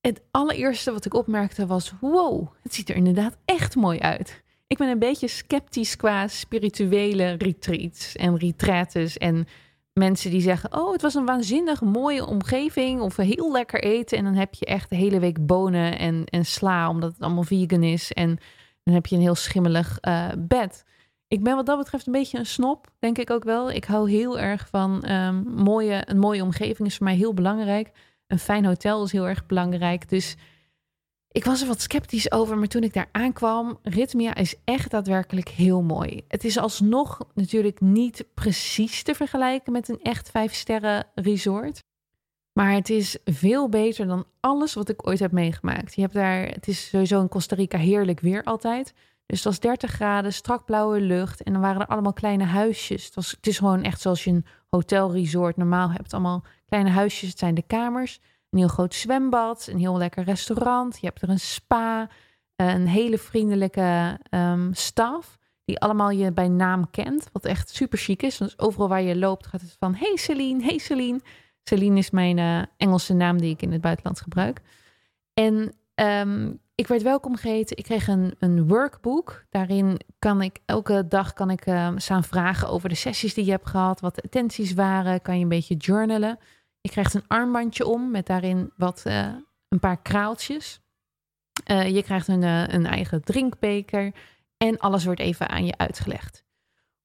Het 0.00 0.20
allereerste 0.30 0.92
wat 0.92 1.04
ik 1.04 1.14
opmerkte 1.14 1.66
was: 1.66 1.92
wow, 2.00 2.48
het 2.62 2.74
ziet 2.74 2.88
er 2.88 2.96
inderdaad 2.96 3.36
echt 3.44 3.76
mooi 3.76 3.98
uit. 3.98 4.42
Ik 4.66 4.78
ben 4.78 4.88
een 4.88 4.98
beetje 4.98 5.28
sceptisch 5.28 5.96
qua 5.96 6.28
spirituele 6.28 7.32
retreats 7.32 8.16
en 8.16 8.38
retreats 8.38 9.18
en 9.18 9.46
mensen 9.92 10.30
die 10.30 10.40
zeggen: 10.40 10.74
Oh, 10.74 10.92
het 10.92 11.02
was 11.02 11.14
een 11.14 11.26
waanzinnig 11.26 11.80
mooie 11.80 12.26
omgeving. 12.26 13.00
Of 13.00 13.16
heel 13.16 13.52
lekker 13.52 13.82
eten. 13.82 14.18
En 14.18 14.24
dan 14.24 14.34
heb 14.34 14.54
je 14.54 14.64
echt 14.64 14.90
de 14.90 14.96
hele 14.96 15.20
week 15.20 15.46
bonen 15.46 15.98
en, 15.98 16.24
en 16.24 16.44
sla, 16.44 16.88
omdat 16.88 17.12
het 17.12 17.22
allemaal 17.22 17.42
vegan 17.42 17.82
is. 17.82 18.12
En 18.12 18.38
dan 18.82 18.94
heb 18.94 19.06
je 19.06 19.16
een 19.16 19.22
heel 19.22 19.34
schimmelig 19.34 19.98
uh, 20.00 20.28
bed. 20.38 20.84
Ik 21.28 21.42
ben 21.42 21.56
wat 21.56 21.66
dat 21.66 21.78
betreft 21.78 22.06
een 22.06 22.12
beetje 22.12 22.38
een 22.38 22.46
snop, 22.46 22.86
denk 22.98 23.18
ik 23.18 23.30
ook 23.30 23.44
wel. 23.44 23.70
Ik 23.70 23.84
hou 23.84 24.10
heel 24.10 24.38
erg 24.38 24.68
van 24.68 25.10
um, 25.10 25.44
mooie, 25.46 26.02
een 26.06 26.18
mooie 26.18 26.42
omgeving 26.42 26.88
is 26.88 26.96
voor 26.96 27.06
mij 27.06 27.14
heel 27.14 27.34
belangrijk. 27.34 27.90
Een 28.26 28.38
fijn 28.38 28.64
hotel 28.64 29.04
is 29.04 29.12
heel 29.12 29.28
erg 29.28 29.46
belangrijk. 29.46 30.08
Dus 30.08 30.36
ik 31.32 31.44
was 31.44 31.60
er 31.60 31.66
wat 31.66 31.80
sceptisch 31.80 32.32
over, 32.32 32.58
maar 32.58 32.68
toen 32.68 32.82
ik 32.82 32.92
daar 32.92 33.08
aankwam, 33.12 33.78
Ritmia 33.82 34.34
is 34.34 34.54
echt 34.64 34.90
daadwerkelijk 34.90 35.48
heel 35.48 35.82
mooi. 35.82 36.24
Het 36.28 36.44
is 36.44 36.58
alsnog 36.58 37.18
natuurlijk 37.34 37.80
niet 37.80 38.24
precies 38.34 39.02
te 39.02 39.14
vergelijken 39.14 39.72
met 39.72 39.88
een 39.88 40.00
echt 40.02 40.30
vijf 40.30 40.54
sterren 40.54 41.06
resort. 41.14 41.78
Maar 42.52 42.72
het 42.72 42.90
is 42.90 43.18
veel 43.24 43.68
beter 43.68 44.06
dan 44.06 44.26
alles 44.40 44.74
wat 44.74 44.88
ik 44.88 45.06
ooit 45.06 45.18
heb 45.18 45.32
meegemaakt. 45.32 45.94
Je 45.94 46.00
hebt 46.00 46.14
daar, 46.14 46.46
het 46.46 46.68
is 46.68 46.88
sowieso 46.88 47.20
in 47.20 47.28
Costa 47.28 47.54
Rica 47.54 47.78
heerlijk 47.78 48.20
weer 48.20 48.44
altijd. 48.44 48.94
Dus 49.26 49.38
het 49.38 49.44
was 49.44 49.60
30 49.60 49.90
graden, 49.90 50.32
strak 50.32 50.64
blauwe 50.64 51.00
lucht. 51.00 51.42
En 51.42 51.52
dan 51.52 51.62
waren 51.62 51.80
er 51.80 51.86
allemaal 51.86 52.12
kleine 52.12 52.44
huisjes. 52.44 53.04
Het, 53.04 53.14
was, 53.14 53.30
het 53.30 53.46
is 53.46 53.58
gewoon 53.58 53.82
echt 53.82 54.00
zoals 54.00 54.24
je 54.24 54.30
een 54.30 54.46
hotelresort 54.70 55.56
normaal 55.56 55.90
hebt. 55.90 56.12
Allemaal 56.12 56.44
kleine 56.66 56.90
huisjes, 56.90 57.28
het 57.28 57.38
zijn 57.38 57.54
de 57.54 57.62
kamers 57.66 58.20
een 58.50 58.58
heel 58.58 58.68
groot 58.68 58.94
zwembad, 58.94 59.68
een 59.70 59.78
heel 59.78 59.98
lekker 59.98 60.24
restaurant. 60.24 60.98
Je 61.00 61.06
hebt 61.06 61.22
er 61.22 61.28
een 61.28 61.40
spa, 61.40 62.08
een 62.56 62.86
hele 62.86 63.18
vriendelijke 63.18 64.20
um, 64.30 64.74
staf 64.74 65.38
die 65.70 65.80
allemaal 65.80 66.10
je 66.10 66.32
bij 66.32 66.48
naam 66.48 66.90
kent, 66.90 67.28
wat 67.32 67.44
echt 67.44 67.70
super 67.70 67.98
chic 67.98 68.22
is. 68.22 68.36
Dus 68.36 68.58
overal 68.58 68.88
waar 68.88 69.02
je 69.02 69.16
loopt 69.16 69.46
gaat 69.46 69.60
het 69.60 69.76
van 69.78 69.94
hey 69.94 70.16
Celine, 70.16 70.64
hey 70.64 70.78
Celine. 70.78 71.20
Celine 71.62 71.98
is 71.98 72.10
mijn 72.10 72.38
uh, 72.38 72.62
Engelse 72.76 73.14
naam 73.14 73.40
die 73.40 73.50
ik 73.50 73.62
in 73.62 73.72
het 73.72 73.80
buitenland 73.80 74.20
gebruik. 74.20 74.60
En 75.34 75.72
ehm, 75.94 76.52
ik 76.74 76.86
werd 76.86 77.02
welkom 77.02 77.36
geheten. 77.36 77.76
Ik 77.76 77.84
kreeg 77.84 78.08
een, 78.08 78.34
een 78.38 78.68
workbook. 78.68 79.44
Daarin 79.50 80.00
kan 80.18 80.42
ik 80.42 80.58
elke 80.66 81.06
dag 81.08 81.32
kan 81.32 81.50
ik 81.50 81.66
uh, 81.66 81.94
vragen 82.20 82.68
over 82.68 82.88
de 82.88 82.94
sessies 82.94 83.34
die 83.34 83.44
je 83.44 83.50
hebt 83.50 83.68
gehad. 83.68 84.00
Wat 84.00 84.14
de 84.14 84.22
attenties 84.22 84.74
waren. 84.74 85.22
Kan 85.22 85.36
je 85.36 85.42
een 85.42 85.48
beetje 85.48 85.76
journalen. 85.76 86.38
Je 86.80 86.90
krijgt 86.90 87.14
een 87.14 87.26
armbandje 87.26 87.86
om 87.86 88.10
met 88.10 88.26
daarin 88.26 88.72
wat, 88.76 89.02
uh, 89.06 89.34
een 89.68 89.80
paar 89.80 90.02
kraaltjes. 90.02 90.80
Uh, 91.70 91.88
je 91.88 92.02
krijgt 92.02 92.28
een, 92.28 92.42
uh, 92.42 92.68
een 92.68 92.86
eigen 92.86 93.22
drinkbeker. 93.22 94.14
En 94.56 94.78
alles 94.78 95.04
wordt 95.04 95.20
even 95.20 95.48
aan 95.48 95.66
je 95.66 95.76
uitgelegd. 95.76 96.44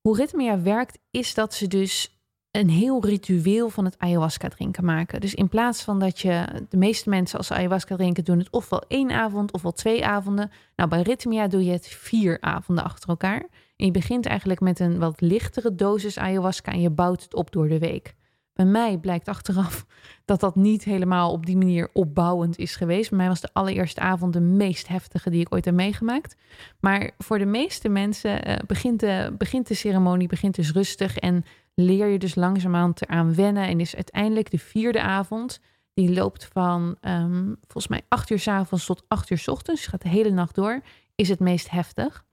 Hoe 0.01 0.15
Ritmia 0.15 0.62
werkt 0.62 1.00
is 1.12 1.34
dat 1.34 1.53
ze 1.53 1.67
dus 1.67 2.20
een 2.51 2.70
heel 2.70 3.05
ritueel 3.05 3.70
van 3.70 3.86
het 3.86 4.00
ayahuasca 4.00 4.48
drinken 4.48 4.86
maken. 4.86 5.22
Dus 5.22 5.34
in 5.34 5.50
plaats 5.50 5.84
van 5.84 6.00
dat 6.00 6.20
je, 6.20 6.65
de 6.70 6.77
meeste 6.77 7.10
mensen 7.10 7.38
als 7.38 7.48
ze 7.48 7.53
ayahuasca 7.53 7.96
drinken 7.96 8.24
doen 8.24 8.39
het 8.39 8.50
ofwel 8.50 8.84
één 8.88 9.12
avond 9.12 9.51
ofwel 9.51 9.72
twee 9.72 10.05
avonden. 10.05 10.51
Nou, 10.75 10.89
bij 10.89 11.01
Ritmia 11.01 11.48
doe 11.48 11.65
je 11.65 11.72
het 11.72 11.88
vier 11.88 12.38
avonden 12.41 12.84
achter 12.84 13.10
elkaar. 13.10 13.46
En 13.75 13.86
je 13.86 13.91
begint 13.91 14.25
eigenlijk 14.25 14.60
met 14.60 14.79
een 14.79 15.00
wat 15.00 15.22
lichtere 15.22 15.75
dosis 15.75 16.17
ayahuasca 16.17 16.72
en 16.72 16.82
je 16.82 16.89
bouwt 16.89 17.24
het 17.24 17.34
op 17.34 17.51
door 17.51 17.67
de 17.67 17.79
week. 17.79 18.15
Bij 18.55 18.65
mij 18.65 18.97
blijkt 18.97 19.27
achteraf 19.27 19.85
dat 20.25 20.39
dat 20.39 20.55
niet 20.55 20.83
helemaal 20.83 21.31
op 21.31 21.45
die 21.45 21.57
manier 21.57 21.89
opbouwend 21.93 22.57
is 22.57 22.75
geweest. 22.75 23.09
Bij 23.09 23.17
mij 23.17 23.27
was 23.27 23.41
de 23.41 23.50
allereerste 23.53 24.00
avond 24.00 24.33
de 24.33 24.39
meest 24.39 24.88
heftige 24.88 25.29
die 25.29 25.41
ik 25.41 25.53
ooit 25.53 25.65
heb 25.65 25.74
meegemaakt. 25.74 26.35
Maar 26.79 27.12
voor 27.17 27.38
de 27.38 27.45
meeste 27.45 27.89
mensen 27.89 28.50
uh, 28.50 28.55
begint, 28.67 29.00
de, 29.00 29.33
begint 29.38 29.67
de 29.67 29.74
ceremonie 29.74 30.27
begint 30.27 30.55
dus 30.55 30.71
rustig 30.71 31.17
en 31.17 31.45
leer 31.74 32.07
je 32.07 32.19
dus 32.19 32.35
langzaamaan 32.35 32.93
eraan 32.95 33.35
wennen. 33.35 33.67
En 33.67 33.79
is 33.79 33.95
uiteindelijk 33.95 34.51
de 34.51 34.59
vierde 34.59 35.01
avond, 35.01 35.59
die 35.93 36.13
loopt 36.13 36.45
van 36.51 36.97
um, 37.01 37.55
volgens 37.62 37.88
mij 37.88 38.01
acht 38.07 38.29
uur 38.29 38.39
s 38.39 38.47
avonds 38.47 38.85
tot 38.85 39.03
acht 39.07 39.29
uur 39.29 39.38
s 39.38 39.47
ochtends. 39.47 39.81
Dus 39.81 39.89
gaat 39.89 40.01
de 40.01 40.09
hele 40.09 40.31
nacht 40.31 40.55
door, 40.55 40.81
is 41.15 41.29
het 41.29 41.39
meest 41.39 41.69
heftig. 41.69 42.25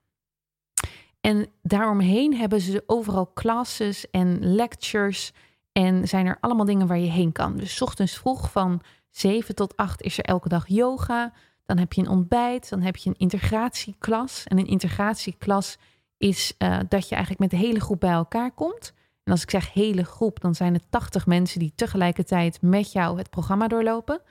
En 1.21 1.47
daaromheen 1.61 2.35
hebben 2.35 2.61
ze 2.61 2.83
overal 2.85 3.31
classes 3.33 4.09
en 4.09 4.55
lectures 4.55 5.33
en 5.73 6.07
zijn 6.07 6.25
er 6.25 6.37
allemaal 6.39 6.65
dingen 6.65 6.87
waar 6.87 6.99
je 6.99 7.11
heen 7.11 7.31
kan. 7.31 7.57
Dus 7.57 7.81
ochtends 7.81 8.17
vroeg 8.17 8.51
van 8.51 8.81
7 9.09 9.55
tot 9.55 9.77
8 9.77 10.01
is 10.01 10.17
er 10.17 10.23
elke 10.23 10.49
dag 10.49 10.67
yoga. 10.67 11.33
Dan 11.65 11.77
heb 11.77 11.93
je 11.93 12.01
een 12.01 12.09
ontbijt. 12.09 12.69
Dan 12.69 12.81
heb 12.81 12.95
je 12.95 13.09
een 13.09 13.17
integratieklas. 13.17 14.43
En 14.47 14.57
een 14.57 14.67
integratieklas 14.67 15.77
is 16.17 16.53
uh, 16.59 16.79
dat 16.89 17.09
je 17.09 17.15
eigenlijk 17.15 17.39
met 17.39 17.49
de 17.49 17.65
hele 17.65 17.79
groep 17.79 17.99
bij 17.99 18.11
elkaar 18.11 18.51
komt. 18.51 18.93
En 19.23 19.31
als 19.31 19.41
ik 19.41 19.49
zeg 19.49 19.73
hele 19.73 20.03
groep, 20.03 20.41
dan 20.41 20.55
zijn 20.55 20.73
het 20.73 20.83
80 20.89 21.25
mensen 21.25 21.59
die 21.59 21.73
tegelijkertijd 21.75 22.61
met 22.61 22.91
jou 22.91 23.17
het 23.17 23.29
programma 23.29 23.67
doorlopen. 23.67 24.21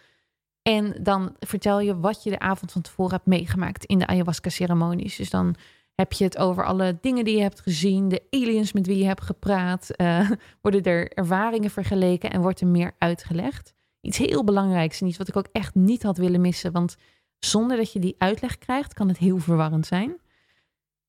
En 0.62 0.94
dan 1.02 1.37
vertel 1.40 1.80
je 1.80 2.00
wat 2.00 2.22
je 2.22 2.30
de 2.30 2.38
avond 2.38 2.72
van 2.72 2.82
tevoren 2.82 3.12
hebt 3.12 3.26
meegemaakt 3.26 3.84
in 3.84 3.99
de 3.99 4.06
ayahuasca-ceremonies. 4.06 5.16
Dus 5.16 5.30
dan 5.30 5.54
heb 6.02 6.12
je 6.12 6.25
het 6.25 6.38
over 6.38 6.64
alle 6.64 6.99
dingen 7.00 7.25
die 7.25 7.37
je 7.37 7.42
hebt 7.42 7.61
gezien, 7.61 8.09
de 8.09 8.23
aliens 8.30 8.73
met 8.73 8.87
wie 8.87 8.99
je 8.99 9.04
hebt 9.04 9.23
gepraat? 9.23 9.88
Uh, 9.97 10.30
worden 10.62 10.82
er 10.82 11.12
ervaringen 11.12 11.71
vergeleken 11.71 12.30
en 12.30 12.40
wordt 12.40 12.61
er 12.61 12.66
meer 12.66 12.92
uitgelegd? 12.99 13.75
Iets 14.00 14.18
heel 14.18 14.44
belangrijks 14.44 15.00
en 15.00 15.06
iets 15.06 15.18
wat 15.18 15.28
ik 15.28 15.37
ook 15.37 15.49
echt 15.52 15.75
niet 15.75 16.02
had 16.02 16.16
willen 16.16 16.40
missen, 16.40 16.73
want 16.73 16.97
zonder 17.38 17.76
dat 17.76 17.92
je 17.92 17.99
die 17.99 18.14
uitleg 18.18 18.59
krijgt, 18.59 18.94
kan 18.94 19.09
het 19.09 19.18
heel 19.18 19.38
verwarrend 19.38 19.87
zijn. 19.87 20.21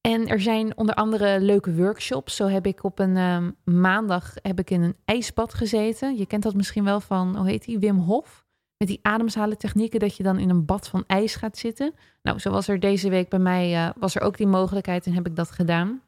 En 0.01 0.27
er 0.27 0.41
zijn 0.41 0.77
onder 0.77 0.95
andere 0.95 1.39
leuke 1.39 1.75
workshops. 1.75 2.35
Zo 2.35 2.47
heb 2.47 2.65
ik 2.65 2.83
op 2.83 2.99
een 2.99 3.15
uh, 3.15 3.47
maandag 3.63 4.33
heb 4.41 4.59
ik 4.59 4.69
in 4.69 4.81
een 4.81 4.95
ijsbad 5.05 5.53
gezeten. 5.53 6.17
Je 6.17 6.25
kent 6.25 6.43
dat 6.43 6.53
misschien 6.53 6.83
wel 6.83 6.99
van, 6.99 7.37
hoe 7.37 7.49
heet 7.49 7.65
die, 7.65 7.79
Wim 7.79 7.97
Hof 7.97 8.42
met 8.83 8.91
die 8.91 9.11
ademhalen 9.11 9.57
technieken, 9.57 9.99
dat 9.99 10.17
je 10.17 10.23
dan 10.23 10.39
in 10.39 10.49
een 10.49 10.65
bad 10.65 10.87
van 10.87 11.03
ijs 11.07 11.35
gaat 11.35 11.57
zitten. 11.57 11.93
Nou, 12.21 12.39
zo 12.39 12.51
was 12.51 12.67
er 12.67 12.79
deze 12.79 13.09
week 13.09 13.29
bij 13.29 13.39
mij, 13.39 13.73
uh, 13.73 13.89
was 13.97 14.15
er 14.15 14.21
ook 14.21 14.37
die 14.37 14.47
mogelijkheid 14.47 15.05
en 15.05 15.13
heb 15.13 15.27
ik 15.27 15.35
dat 15.35 15.51
gedaan. 15.51 16.01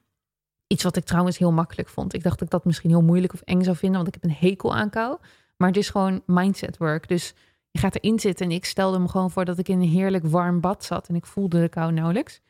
Iets 0.67 0.83
wat 0.83 0.95
ik 0.95 1.03
trouwens 1.03 1.37
heel 1.37 1.51
makkelijk 1.51 1.89
vond. 1.89 2.13
Ik 2.13 2.23
dacht 2.23 2.39
dat 2.39 2.47
ik 2.47 2.53
dat 2.53 2.65
misschien 2.65 2.89
heel 2.89 3.01
moeilijk 3.01 3.33
of 3.33 3.41
eng 3.41 3.61
zou 3.61 3.75
vinden, 3.75 4.03
want 4.03 4.15
ik 4.15 4.21
heb 4.21 4.31
een 4.31 4.49
hekel 4.49 4.75
aan 4.75 4.89
kou. 4.89 5.17
Maar 5.57 5.67
het 5.67 5.77
is 5.77 5.89
gewoon 5.89 6.21
mindset 6.25 6.77
work. 6.77 7.07
Dus 7.07 7.33
je 7.71 7.79
gaat 7.79 7.95
erin 7.95 8.19
zitten 8.19 8.45
en 8.45 8.51
ik 8.51 8.65
stelde 8.65 8.99
me 8.99 9.07
gewoon 9.07 9.31
voor 9.31 9.45
dat 9.45 9.57
ik 9.57 9.67
in 9.67 9.81
een 9.81 9.87
heerlijk 9.87 10.25
warm 10.25 10.59
bad 10.59 10.83
zat 10.83 11.07
en 11.07 11.15
ik 11.15 11.25
voelde 11.25 11.61
de 11.61 11.69
kou 11.69 11.91
nauwelijks. 11.91 12.41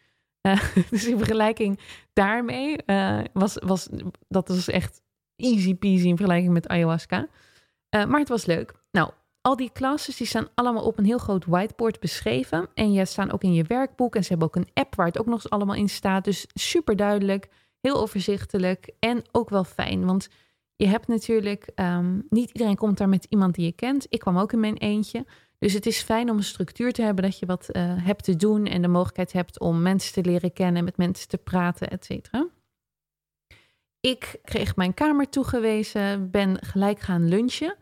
Uh, 0.41 0.61
dus 0.89 1.05
in 1.05 1.17
vergelijking 1.17 1.79
daarmee 2.13 2.77
uh, 2.85 3.19
was, 3.33 3.57
was 3.65 3.89
dat 4.27 4.47
was 4.47 4.67
echt 4.67 5.01
easy 5.35 5.75
peasy 5.75 6.07
in 6.07 6.17
vergelijking 6.17 6.53
met 6.53 6.67
ayahuasca. 6.67 7.27
Maar 7.89 8.19
het 8.19 8.29
was 8.29 8.45
leuk. 8.45 8.73
Nou, 8.91 9.11
al 9.45 9.55
die 9.55 9.71
classes 9.73 10.17
die 10.17 10.27
staan 10.27 10.47
allemaal 10.55 10.83
op 10.83 10.97
een 10.97 11.05
heel 11.05 11.17
groot 11.17 11.45
whiteboard 11.45 11.99
beschreven. 11.99 12.69
En 12.73 12.91
je 12.91 13.05
staan 13.05 13.31
ook 13.31 13.43
in 13.43 13.53
je 13.53 13.63
werkboek. 13.63 14.15
En 14.15 14.23
ze 14.23 14.29
hebben 14.29 14.47
ook 14.47 14.55
een 14.55 14.69
app 14.73 14.95
waar 14.95 15.05
het 15.05 15.19
ook 15.19 15.25
nog 15.25 15.35
eens 15.35 15.49
allemaal 15.49 15.75
in 15.75 15.89
staat. 15.89 16.23
Dus 16.23 16.47
super 16.53 16.95
duidelijk, 16.95 17.49
heel 17.81 17.95
overzichtelijk 17.95 18.89
en 18.99 19.23
ook 19.31 19.49
wel 19.49 19.63
fijn. 19.63 20.05
Want 20.05 20.27
je 20.75 20.87
hebt 20.87 21.07
natuurlijk, 21.07 21.71
um, 21.75 22.25
niet 22.29 22.49
iedereen 22.51 22.75
komt 22.75 22.97
daar 22.97 23.09
met 23.09 23.25
iemand 23.29 23.55
die 23.55 23.65
je 23.65 23.71
kent. 23.71 24.05
Ik 24.09 24.19
kwam 24.19 24.37
ook 24.37 24.53
in 24.53 24.59
mijn 24.59 24.77
eentje. 24.77 25.25
Dus 25.59 25.73
het 25.73 25.85
is 25.85 26.01
fijn 26.01 26.29
om 26.29 26.37
een 26.37 26.43
structuur 26.43 26.93
te 26.93 27.01
hebben 27.01 27.23
dat 27.23 27.39
je 27.39 27.45
wat 27.45 27.69
uh, 27.71 27.83
hebt 28.05 28.23
te 28.23 28.35
doen 28.35 28.65
en 28.65 28.81
de 28.81 28.87
mogelijkheid 28.87 29.31
hebt 29.31 29.59
om 29.59 29.81
mensen 29.81 30.13
te 30.13 30.29
leren 30.29 30.53
kennen, 30.53 30.83
met 30.83 30.97
mensen 30.97 31.27
te 31.27 31.37
praten, 31.37 31.89
et 31.89 32.05
cetera. 32.05 32.47
Ik 33.99 34.39
kreeg 34.43 34.75
mijn 34.75 34.93
kamer 34.93 35.29
toegewezen, 35.29 36.31
ben 36.31 36.63
gelijk 36.63 36.99
gaan 36.99 37.27
lunchen. 37.27 37.75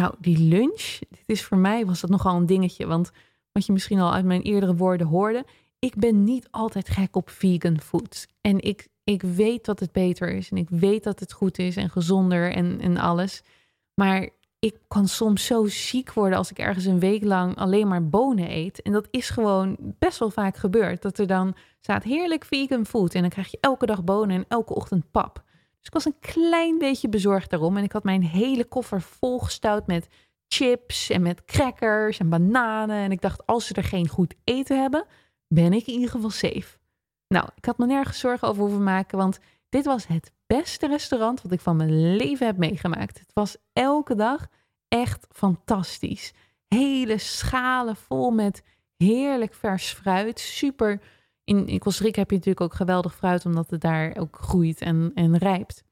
Nou, 0.00 0.14
die 0.18 0.38
lunch, 0.38 0.98
dit 0.98 1.24
is 1.26 1.44
voor 1.44 1.58
mij 1.58 1.86
was 1.86 2.00
dat 2.00 2.10
nogal 2.10 2.36
een 2.36 2.46
dingetje. 2.46 2.86
Want 2.86 3.10
wat 3.52 3.66
je 3.66 3.72
misschien 3.72 4.00
al 4.00 4.12
uit 4.12 4.24
mijn 4.24 4.42
eerdere 4.42 4.76
woorden 4.76 5.06
hoorde, 5.06 5.44
ik 5.78 5.94
ben 5.96 6.24
niet 6.24 6.48
altijd 6.50 6.88
gek 6.88 7.16
op 7.16 7.30
vegan 7.30 7.80
food. 7.80 8.26
En 8.40 8.60
ik, 8.60 8.88
ik 9.04 9.22
weet 9.22 9.64
dat 9.64 9.80
het 9.80 9.92
beter 9.92 10.32
is 10.32 10.50
en 10.50 10.56
ik 10.56 10.70
weet 10.70 11.04
dat 11.04 11.20
het 11.20 11.32
goed 11.32 11.58
is 11.58 11.76
en 11.76 11.90
gezonder 11.90 12.52
en, 12.52 12.80
en 12.80 12.96
alles. 12.96 13.42
Maar 13.94 14.28
ik 14.58 14.76
kan 14.88 15.08
soms 15.08 15.46
zo 15.46 15.66
ziek 15.66 16.12
worden 16.12 16.38
als 16.38 16.50
ik 16.50 16.58
ergens 16.58 16.84
een 16.84 17.00
week 17.00 17.24
lang 17.24 17.56
alleen 17.56 17.88
maar 17.88 18.08
bonen 18.08 18.50
eet. 18.50 18.82
En 18.82 18.92
dat 18.92 19.08
is 19.10 19.30
gewoon 19.30 19.76
best 19.78 20.18
wel 20.18 20.30
vaak 20.30 20.56
gebeurd. 20.56 21.02
Dat 21.02 21.18
er 21.18 21.26
dan 21.26 21.54
staat 21.80 22.02
heerlijk 22.02 22.44
vegan 22.44 22.86
food 22.86 23.14
en 23.14 23.20
dan 23.20 23.30
krijg 23.30 23.50
je 23.50 23.58
elke 23.60 23.86
dag 23.86 24.04
bonen 24.04 24.36
en 24.36 24.44
elke 24.48 24.74
ochtend 24.74 25.10
pap. 25.10 25.42
Dus 25.80 25.88
ik 25.88 25.92
was 25.92 26.04
een 26.04 26.18
klein 26.20 26.78
beetje 26.78 27.08
bezorgd 27.08 27.50
daarom. 27.50 27.76
En 27.76 27.84
ik 27.84 27.92
had 27.92 28.04
mijn 28.04 28.22
hele 28.22 28.64
koffer 28.64 29.00
volgestouwd 29.02 29.86
met 29.86 30.08
chips 30.48 31.10
en 31.10 31.22
met 31.22 31.44
crackers 31.44 32.18
en 32.18 32.28
bananen. 32.28 32.96
En 32.96 33.12
ik 33.12 33.20
dacht, 33.20 33.46
als 33.46 33.66
ze 33.66 33.74
er 33.74 33.84
geen 33.84 34.08
goed 34.08 34.34
eten 34.44 34.80
hebben, 34.80 35.06
ben 35.48 35.72
ik 35.72 35.86
in 35.86 35.94
ieder 35.94 36.10
geval 36.10 36.30
safe. 36.30 36.78
Nou, 37.28 37.48
ik 37.54 37.64
had 37.64 37.78
me 37.78 37.86
nergens 37.86 38.18
zorgen 38.18 38.48
over 38.48 38.62
hoeven 38.62 38.82
maken, 38.82 39.18
want 39.18 39.38
dit 39.68 39.84
was 39.84 40.06
het 40.06 40.32
beste 40.46 40.86
restaurant 40.86 41.42
wat 41.42 41.52
ik 41.52 41.60
van 41.60 41.76
mijn 41.76 42.16
leven 42.16 42.46
heb 42.46 42.56
meegemaakt. 42.56 43.18
Het 43.18 43.32
was 43.32 43.56
elke 43.72 44.14
dag 44.14 44.46
echt 44.88 45.26
fantastisch. 45.30 46.32
Hele 46.68 47.18
schalen 47.18 47.96
vol 47.96 48.30
met 48.30 48.62
heerlijk 48.96 49.54
vers 49.54 49.92
fruit. 49.92 50.38
Super 50.38 51.00
in, 51.50 51.66
in 51.66 51.78
Costa 51.78 52.04
Rica 52.04 52.20
heb 52.20 52.30
je 52.30 52.36
natuurlijk 52.36 52.64
ook 52.64 52.74
geweldig 52.74 53.14
fruit, 53.14 53.46
omdat 53.46 53.70
het 53.70 53.80
daar 53.80 54.16
ook 54.16 54.38
groeit 54.40 54.80
en, 54.80 55.10
en 55.14 55.36
rijpt. 55.36 55.84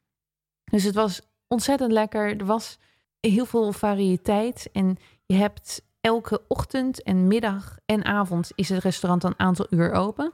Dus 0.65 0.83
het 0.83 0.95
was 0.95 1.21
ontzettend 1.47 1.93
lekker. 1.93 2.39
Er 2.39 2.47
was 2.47 2.79
heel 3.21 3.45
veel 3.45 3.73
variëteit. 3.73 4.69
En 4.73 4.97
je 5.27 5.35
hebt 5.35 5.83
elke 6.01 6.43
ochtend 6.49 7.03
en 7.03 7.27
middag 7.27 7.79
en 7.85 8.05
avond 8.05 8.51
is 8.55 8.69
het 8.69 8.83
restaurant 8.83 9.25
een 9.25 9.39
aantal 9.39 9.67
uur 9.71 9.93
open. 9.93 10.33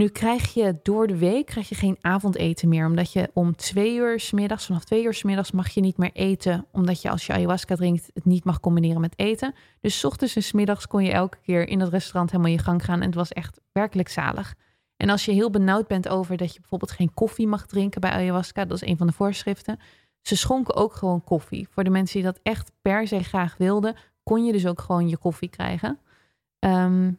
Nu 0.00 0.08
krijg 0.08 0.54
je 0.54 0.78
door 0.82 1.06
de 1.06 1.18
week 1.18 1.46
krijg 1.46 1.68
je 1.68 1.74
geen 1.74 1.96
avondeten 2.00 2.68
meer. 2.68 2.86
Omdat 2.86 3.12
je 3.12 3.30
om 3.34 3.56
twee 3.56 3.94
uur 3.94 4.20
s 4.20 4.32
middags, 4.32 4.66
vanaf 4.66 4.84
twee 4.84 5.04
uur 5.04 5.14
s 5.14 5.22
middags 5.22 5.50
mag 5.50 5.68
je 5.68 5.80
niet 5.80 5.96
meer 5.96 6.12
eten. 6.12 6.66
Omdat 6.72 7.02
je 7.02 7.10
als 7.10 7.26
je 7.26 7.32
ayahuasca 7.32 7.74
drinkt 7.74 8.10
het 8.14 8.24
niet 8.24 8.44
mag 8.44 8.60
combineren 8.60 9.00
met 9.00 9.18
eten. 9.18 9.54
Dus 9.80 10.04
ochtends 10.04 10.36
en 10.36 10.42
s 10.42 10.52
middags 10.52 10.86
kon 10.86 11.04
je 11.04 11.12
elke 11.12 11.38
keer 11.42 11.68
in 11.68 11.80
het 11.80 11.88
restaurant 11.88 12.30
helemaal 12.30 12.52
je 12.52 12.58
gang 12.58 12.84
gaan. 12.84 13.00
En 13.00 13.06
het 13.06 13.14
was 13.14 13.32
echt 13.32 13.60
werkelijk 13.72 14.08
zalig. 14.08 14.54
En 14.96 15.08
als 15.08 15.24
je 15.24 15.32
heel 15.32 15.50
benauwd 15.50 15.86
bent 15.86 16.08
over 16.08 16.36
dat 16.36 16.52
je 16.52 16.60
bijvoorbeeld 16.60 16.90
geen 16.90 17.14
koffie 17.14 17.46
mag 17.46 17.66
drinken 17.66 18.00
bij 18.00 18.10
ayahuasca. 18.10 18.64
Dat 18.64 18.82
is 18.82 18.88
een 18.88 18.96
van 18.96 19.06
de 19.06 19.12
voorschriften. 19.12 19.78
Ze 20.20 20.36
schonken 20.36 20.74
ook 20.74 20.92
gewoon 20.92 21.24
koffie. 21.24 21.68
Voor 21.70 21.84
de 21.84 21.90
mensen 21.90 22.14
die 22.14 22.30
dat 22.30 22.40
echt 22.42 22.72
per 22.82 23.06
se 23.06 23.22
graag 23.22 23.56
wilden, 23.56 23.96
kon 24.22 24.44
je 24.44 24.52
dus 24.52 24.66
ook 24.66 24.80
gewoon 24.80 25.08
je 25.08 25.16
koffie 25.16 25.50
krijgen. 25.50 25.98
Um, 26.58 27.16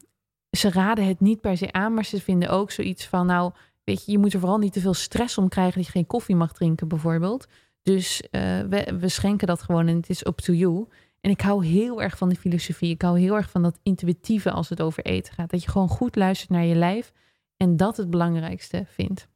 ze 0.57 0.69
raden 0.69 1.07
het 1.07 1.19
niet 1.19 1.41
per 1.41 1.57
se 1.57 1.71
aan, 1.71 1.93
maar 1.93 2.05
ze 2.05 2.21
vinden 2.21 2.49
ook 2.49 2.71
zoiets 2.71 3.07
van, 3.07 3.25
nou, 3.25 3.51
weet 3.83 4.05
je, 4.05 4.11
je 4.11 4.17
moet 4.17 4.33
er 4.33 4.39
vooral 4.39 4.57
niet 4.57 4.73
te 4.73 4.79
veel 4.79 4.93
stress 4.93 5.37
om 5.37 5.49
krijgen 5.49 5.75
dat 5.75 5.85
je 5.85 5.91
geen 5.91 6.07
koffie 6.07 6.35
mag 6.35 6.53
drinken, 6.53 6.87
bijvoorbeeld. 6.87 7.47
Dus 7.83 8.21
uh, 8.31 8.59
we, 8.59 9.09
schenken 9.09 9.47
dat 9.47 9.61
gewoon 9.61 9.87
en 9.87 9.95
het 9.95 10.09
is 10.09 10.25
up 10.25 10.37
to 10.37 10.53
you. 10.53 10.87
En 11.21 11.31
ik 11.31 11.41
hou 11.41 11.65
heel 11.65 12.01
erg 12.01 12.17
van 12.17 12.29
die 12.29 12.37
filosofie. 12.37 12.89
Ik 12.89 13.01
hou 13.01 13.19
heel 13.19 13.35
erg 13.35 13.49
van 13.49 13.61
dat 13.61 13.79
intuïtieve 13.83 14.51
als 14.51 14.69
het 14.69 14.81
over 14.81 15.05
eten 15.05 15.33
gaat. 15.33 15.49
Dat 15.49 15.63
je 15.63 15.69
gewoon 15.69 15.87
goed 15.87 16.15
luistert 16.15 16.49
naar 16.49 16.65
je 16.65 16.75
lijf 16.75 17.11
en 17.57 17.77
dat 17.77 17.97
het 17.97 18.09
belangrijkste 18.09 18.83
vindt. 18.87 19.27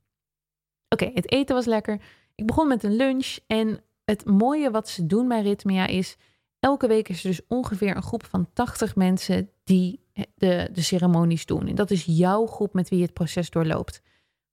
Oké, 0.89 1.11
het 1.13 1.31
eten 1.31 1.55
was 1.55 1.65
lekker. 1.65 2.01
Ik 2.35 2.45
begon 2.45 2.67
met 2.67 2.83
een 2.83 2.95
lunch 2.95 3.37
en 3.47 3.79
het 4.05 4.25
mooie 4.25 4.71
wat 4.71 4.89
ze 4.89 5.05
doen 5.05 5.27
bij 5.27 5.41
Ritmia 5.41 5.87
is... 5.87 6.17
elke 6.59 6.87
week 6.87 7.09
is 7.09 7.23
er 7.23 7.29
dus 7.29 7.41
ongeveer 7.47 7.95
een 7.95 8.03
groep 8.03 8.25
van 8.25 8.49
80 8.53 8.95
mensen 8.95 9.49
die 9.63 10.04
de, 10.35 10.69
de 10.71 10.81
ceremonies 10.81 11.45
doen. 11.45 11.67
En 11.67 11.75
dat 11.75 11.91
is 11.91 12.03
jouw 12.05 12.45
groep 12.45 12.73
met 12.73 12.89
wie 12.89 12.99
je 12.99 13.05
het 13.05 13.13
proces 13.13 13.49
doorloopt. 13.49 14.01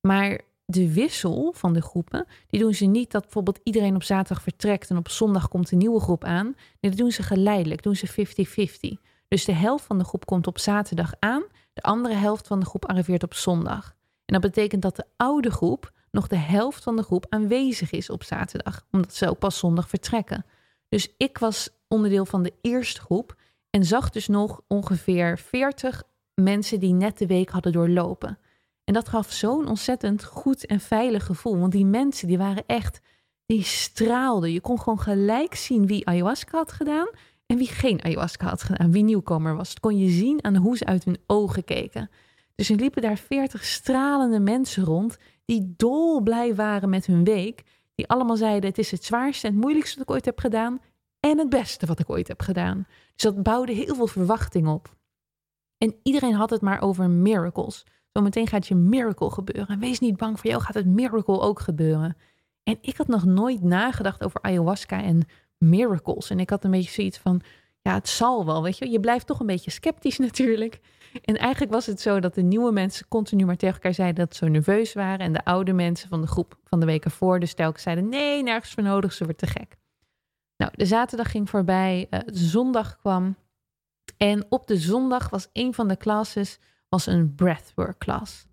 Maar 0.01 0.40
de 0.64 0.92
wissel 0.92 1.53
van 1.57 1.72
de 1.72 1.83
groepen, 1.83 2.27
die 2.46 2.61
doen 2.61 2.75
ze 2.75 2.85
niet 2.85 3.11
dat 3.11 3.22
bijvoorbeeld 3.22 3.61
iedereen 3.62 3.94
op 3.94 4.03
zaterdag 4.03 4.42
vertrekt 4.42 4.90
en 4.90 4.96
op 4.96 5.09
zondag 5.09 5.48
komt 5.48 5.70
een 5.70 5.79
nieuwe 5.79 6.01
groep 6.01 6.25
aan. 6.25 6.44
Nee, 6.81 6.90
dat 6.90 6.96
doen 6.96 7.12
ze 7.12 7.22
geleidelijk, 7.22 7.83
doen 7.83 7.96
ze 7.96 8.96
50-50. 8.98 9.03
Dus 9.29 9.44
de 9.44 9.53
helft 9.53 9.85
van 9.85 9.98
de 9.98 10.05
groep 10.05 10.27
komt 10.27 10.46
op 10.46 10.59
zaterdag 10.59 11.12
aan, 11.18 11.42
de 11.72 11.83
andere 11.83 12.14
helft 12.14 12.46
van 12.46 12.61
de 12.61 12.66
groep 12.66 12.87
arriveert 12.87 13.22
op 13.22 13.35
zondag. 13.35 13.94
En 14.25 14.40
dat 14.40 14.40
betekent 14.40 14.83
dat 14.83 14.96
de 14.96 15.05
oude 15.16 15.51
groep 15.51 15.92
nog 16.11 16.27
de 16.27 16.37
helft 16.37 16.83
van 16.83 16.96
de 16.96 17.03
groep 17.03 17.27
aanwezig 17.29 17.90
is 17.90 18.11
op 18.11 18.22
zaterdag, 18.22 18.87
omdat 18.90 19.14
ze 19.14 19.29
ook 19.29 19.38
pas 19.38 19.59
zondag 19.59 19.88
vertrekken. 19.88 20.44
Dus 20.88 21.14
ik 21.16 21.38
was 21.38 21.70
onderdeel 21.88 22.27
van 22.27 22.42
de 22.42 22.53
eerste 22.61 23.01
groep 23.01 23.37
en 23.76 23.85
zag 23.85 24.11
dus 24.11 24.28
nog 24.28 24.61
ongeveer 24.66 25.38
40 25.38 26.02
mensen 26.35 26.80
die 26.80 26.92
net 26.92 27.18
de 27.18 27.26
week 27.26 27.50
hadden 27.50 27.72
doorlopen. 27.72 28.38
En 28.85 28.94
dat 28.94 29.08
gaf 29.08 29.32
zo'n 29.32 29.68
ontzettend 29.68 30.24
goed 30.24 30.66
en 30.66 30.80
veilig 30.80 31.26
gevoel. 31.26 31.58
Want 31.58 31.72
die 31.72 31.85
mensen 31.85 32.28
die 32.28 32.38
waren 32.38 32.64
echt, 32.66 33.00
die 33.46 33.62
straalden. 33.62 34.52
Je 34.52 34.61
kon 34.61 34.80
gewoon 34.80 35.00
gelijk 35.00 35.54
zien 35.54 35.87
wie 35.87 36.06
ayahuasca 36.06 36.58
had 36.58 36.72
gedaan 36.72 37.08
en 37.46 37.56
wie 37.56 37.66
geen 37.66 38.02
ayahuasca 38.02 38.48
had 38.48 38.62
gedaan. 38.62 38.92
Wie 38.92 39.04
nieuwkomer 39.04 39.56
was. 39.56 39.68
Dat 39.68 39.80
kon 39.80 39.98
je 39.98 40.11
zien 40.11 40.44
aan 40.44 40.56
hoe 40.56 40.76
ze 40.76 40.85
uit 40.85 41.04
hun 41.04 41.18
ogen 41.26 41.64
keken. 41.64 42.11
Dus 42.54 42.70
er 42.70 42.76
liepen 42.76 43.02
daar 43.02 43.18
veertig 43.18 43.64
stralende 43.64 44.40
mensen 44.40 44.85
rond 44.85 45.16
die 45.44 45.74
dolblij 45.76 46.54
waren 46.54 46.88
met 46.88 47.06
hun 47.06 47.24
week. 47.24 47.62
Die 47.94 48.08
allemaal 48.08 48.37
zeiden: 48.37 48.68
Het 48.68 48.78
is 48.78 48.90
het 48.90 49.04
zwaarste 49.04 49.46
en 49.46 49.52
het 49.52 49.62
moeilijkste 49.62 49.98
wat 49.98 50.08
ik 50.08 50.14
ooit 50.14 50.24
heb 50.24 50.38
gedaan. 50.38 50.80
En 51.30 51.38
het 51.38 51.48
beste 51.48 51.87
wat 51.87 51.98
ik 51.98 52.11
ooit 52.11 52.28
heb 52.28 52.40
gedaan. 52.40 52.87
Dus 53.14 53.22
dat 53.22 53.42
bouwde 53.42 53.72
heel 53.72 53.94
veel 53.94 54.06
verwachting 54.06 54.68
op. 54.68 54.96
En 55.78 55.94
iedereen 56.02 56.35
had 56.35 56.50
het 56.50 56.61
maar 56.61 56.80
over 56.82 57.11
miracles. 57.11 57.85
Zometeen 58.12 58.46
gaat 58.46 58.66
je 58.66 58.74
miracle 58.74 59.30
gebeuren. 59.30 59.66
En 59.66 59.78
wees 59.78 59.98
niet 59.98 60.16
bang, 60.16 60.40
voor 60.40 60.50
jou 60.50 60.62
gaat 60.62 60.74
het 60.74 60.87
miracle 60.87 61.40
ook 61.40 61.61
gebeuren. 61.61 62.16
En 62.62 62.78
ik 62.80 62.96
had 62.96 63.06
nog 63.06 63.24
nooit 63.24 63.62
nagedacht 63.62 64.24
over 64.24 64.42
ayahuasca 64.42 65.02
en 65.02 65.20
miracles. 65.58 66.30
En 66.30 66.40
ik 66.40 66.50
had 66.50 66.64
een 66.64 66.70
beetje 66.70 66.90
zoiets 66.90 67.18
van, 67.18 67.42
ja, 67.82 67.94
het 67.94 68.08
zal 68.08 68.46
wel, 68.46 68.62
weet 68.62 68.78
je. 68.78 68.90
Je 68.90 69.00
blijft 69.00 69.26
toch 69.26 69.40
een 69.40 69.46
beetje 69.46 69.70
sceptisch 69.70 70.18
natuurlijk. 70.28 70.80
En 71.24 71.37
eigenlijk 71.37 71.72
was 71.72 71.87
het 71.87 72.00
zo 72.00 72.20
dat 72.20 72.35
de 72.35 72.42
nieuwe 72.42 72.72
mensen 72.72 73.08
continu 73.08 73.44
maar 73.44 73.56
tegen 73.56 73.74
elkaar 73.74 73.94
zeiden 73.94 74.24
dat 74.24 74.37
ze 74.37 74.48
nerveus 74.48 74.92
waren. 74.92 75.18
En 75.18 75.32
de 75.32 75.44
oude 75.44 75.72
mensen 75.72 76.08
van 76.08 76.20
de 76.20 76.26
groep 76.26 76.58
van 76.64 76.80
de 76.80 76.87
weken 76.87 77.11
voor 77.11 77.40
dus 77.40 77.54
telkens 77.54 77.82
zeiden, 77.82 78.08
nee, 78.08 78.42
nergens 78.42 78.72
voor 78.72 78.82
nodig, 78.82 79.12
ze 79.12 79.24
wordt 79.24 79.38
te 79.38 79.46
gek. 79.46 79.80
Nou, 80.62 80.75
de 80.77 80.87
zaterdag 80.87 81.31
ging 81.31 81.51
voorbij, 81.51 82.07
de 82.11 82.25
zondag 82.33 82.96
kwam. 82.96 83.37
En 84.16 84.44
op 84.48 84.66
de 84.66 84.77
zondag 84.77 85.31
was 85.31 85.48
een 85.53 85.75
van 85.75 85.88
de 85.88 85.96
classes 85.96 86.59
was 86.88 87.07
een 87.07 87.35
breathwork 87.35 87.98
class. 87.98 88.46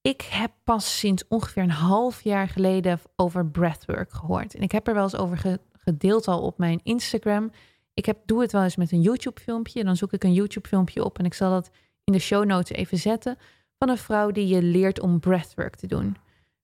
Ik 0.00 0.22
heb 0.22 0.50
pas 0.64 0.98
sinds 0.98 1.28
ongeveer 1.28 1.62
een 1.62 1.70
half 1.70 2.22
jaar 2.22 2.48
geleden 2.48 3.00
over 3.16 3.46
breathwork 3.46 4.12
gehoord. 4.12 4.54
En 4.54 4.62
ik 4.62 4.72
heb 4.72 4.88
er 4.88 4.94
wel 4.94 5.02
eens 5.02 5.16
over 5.16 5.60
gedeeld 5.72 6.28
al 6.28 6.42
op 6.42 6.58
mijn 6.58 6.80
Instagram. 6.82 7.50
Ik 7.94 8.06
heb, 8.06 8.18
doe 8.24 8.40
het 8.40 8.52
wel 8.52 8.62
eens 8.62 8.76
met 8.76 8.92
een 8.92 9.02
YouTube 9.02 9.40
filmpje. 9.40 9.84
Dan 9.84 9.96
zoek 9.96 10.12
ik 10.12 10.24
een 10.24 10.32
YouTube 10.32 10.68
filmpje 10.68 11.04
op 11.04 11.18
en 11.18 11.24
ik 11.24 11.34
zal 11.34 11.50
dat 11.50 11.70
in 12.04 12.12
de 12.12 12.18
show 12.18 12.44
notes 12.44 12.76
even 12.76 12.98
zetten. 12.98 13.38
Van 13.78 13.88
een 13.88 13.98
vrouw 13.98 14.30
die 14.30 14.46
je 14.46 14.62
leert 14.62 15.00
om 15.00 15.20
breathwork 15.20 15.76
te 15.76 15.86
doen. 15.86 16.16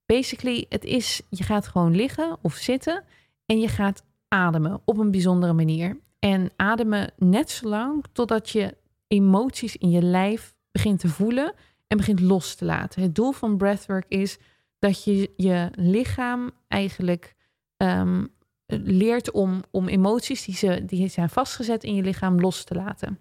Basically, 0.06 0.66
het 0.68 0.84
is, 0.84 1.22
je 1.28 1.44
gaat 1.44 1.66
gewoon 1.66 1.94
liggen 1.96 2.36
of 2.40 2.54
zitten 2.54 3.04
en 3.46 3.60
je 3.60 3.68
gaat 3.68 4.02
ademen 4.32 4.80
op 4.84 4.98
een 4.98 5.10
bijzondere 5.10 5.52
manier. 5.52 6.00
En 6.18 6.50
ademen 6.56 7.12
net 7.16 7.50
zo 7.50 7.68
lang 7.68 8.04
totdat 8.12 8.50
je 8.50 8.76
emoties 9.06 9.76
in 9.76 9.90
je 9.90 10.02
lijf 10.02 10.54
begint 10.70 11.00
te 11.00 11.08
voelen 11.08 11.54
en 11.86 11.96
begint 11.96 12.20
los 12.20 12.54
te 12.54 12.64
laten. 12.64 13.02
Het 13.02 13.14
doel 13.14 13.32
van 13.32 13.56
breathwork 13.56 14.04
is 14.08 14.38
dat 14.78 15.04
je 15.04 15.32
je 15.36 15.68
lichaam 15.74 16.50
eigenlijk 16.68 17.34
um, 17.76 18.28
leert 18.66 19.30
om, 19.30 19.62
om 19.70 19.88
emoties 19.88 20.44
die, 20.44 20.54
ze, 20.54 20.84
die 20.84 21.08
zijn 21.08 21.28
vastgezet 21.28 21.84
in 21.84 21.94
je 21.94 22.02
lichaam 22.02 22.40
los 22.40 22.64
te 22.64 22.74
laten. 22.74 23.18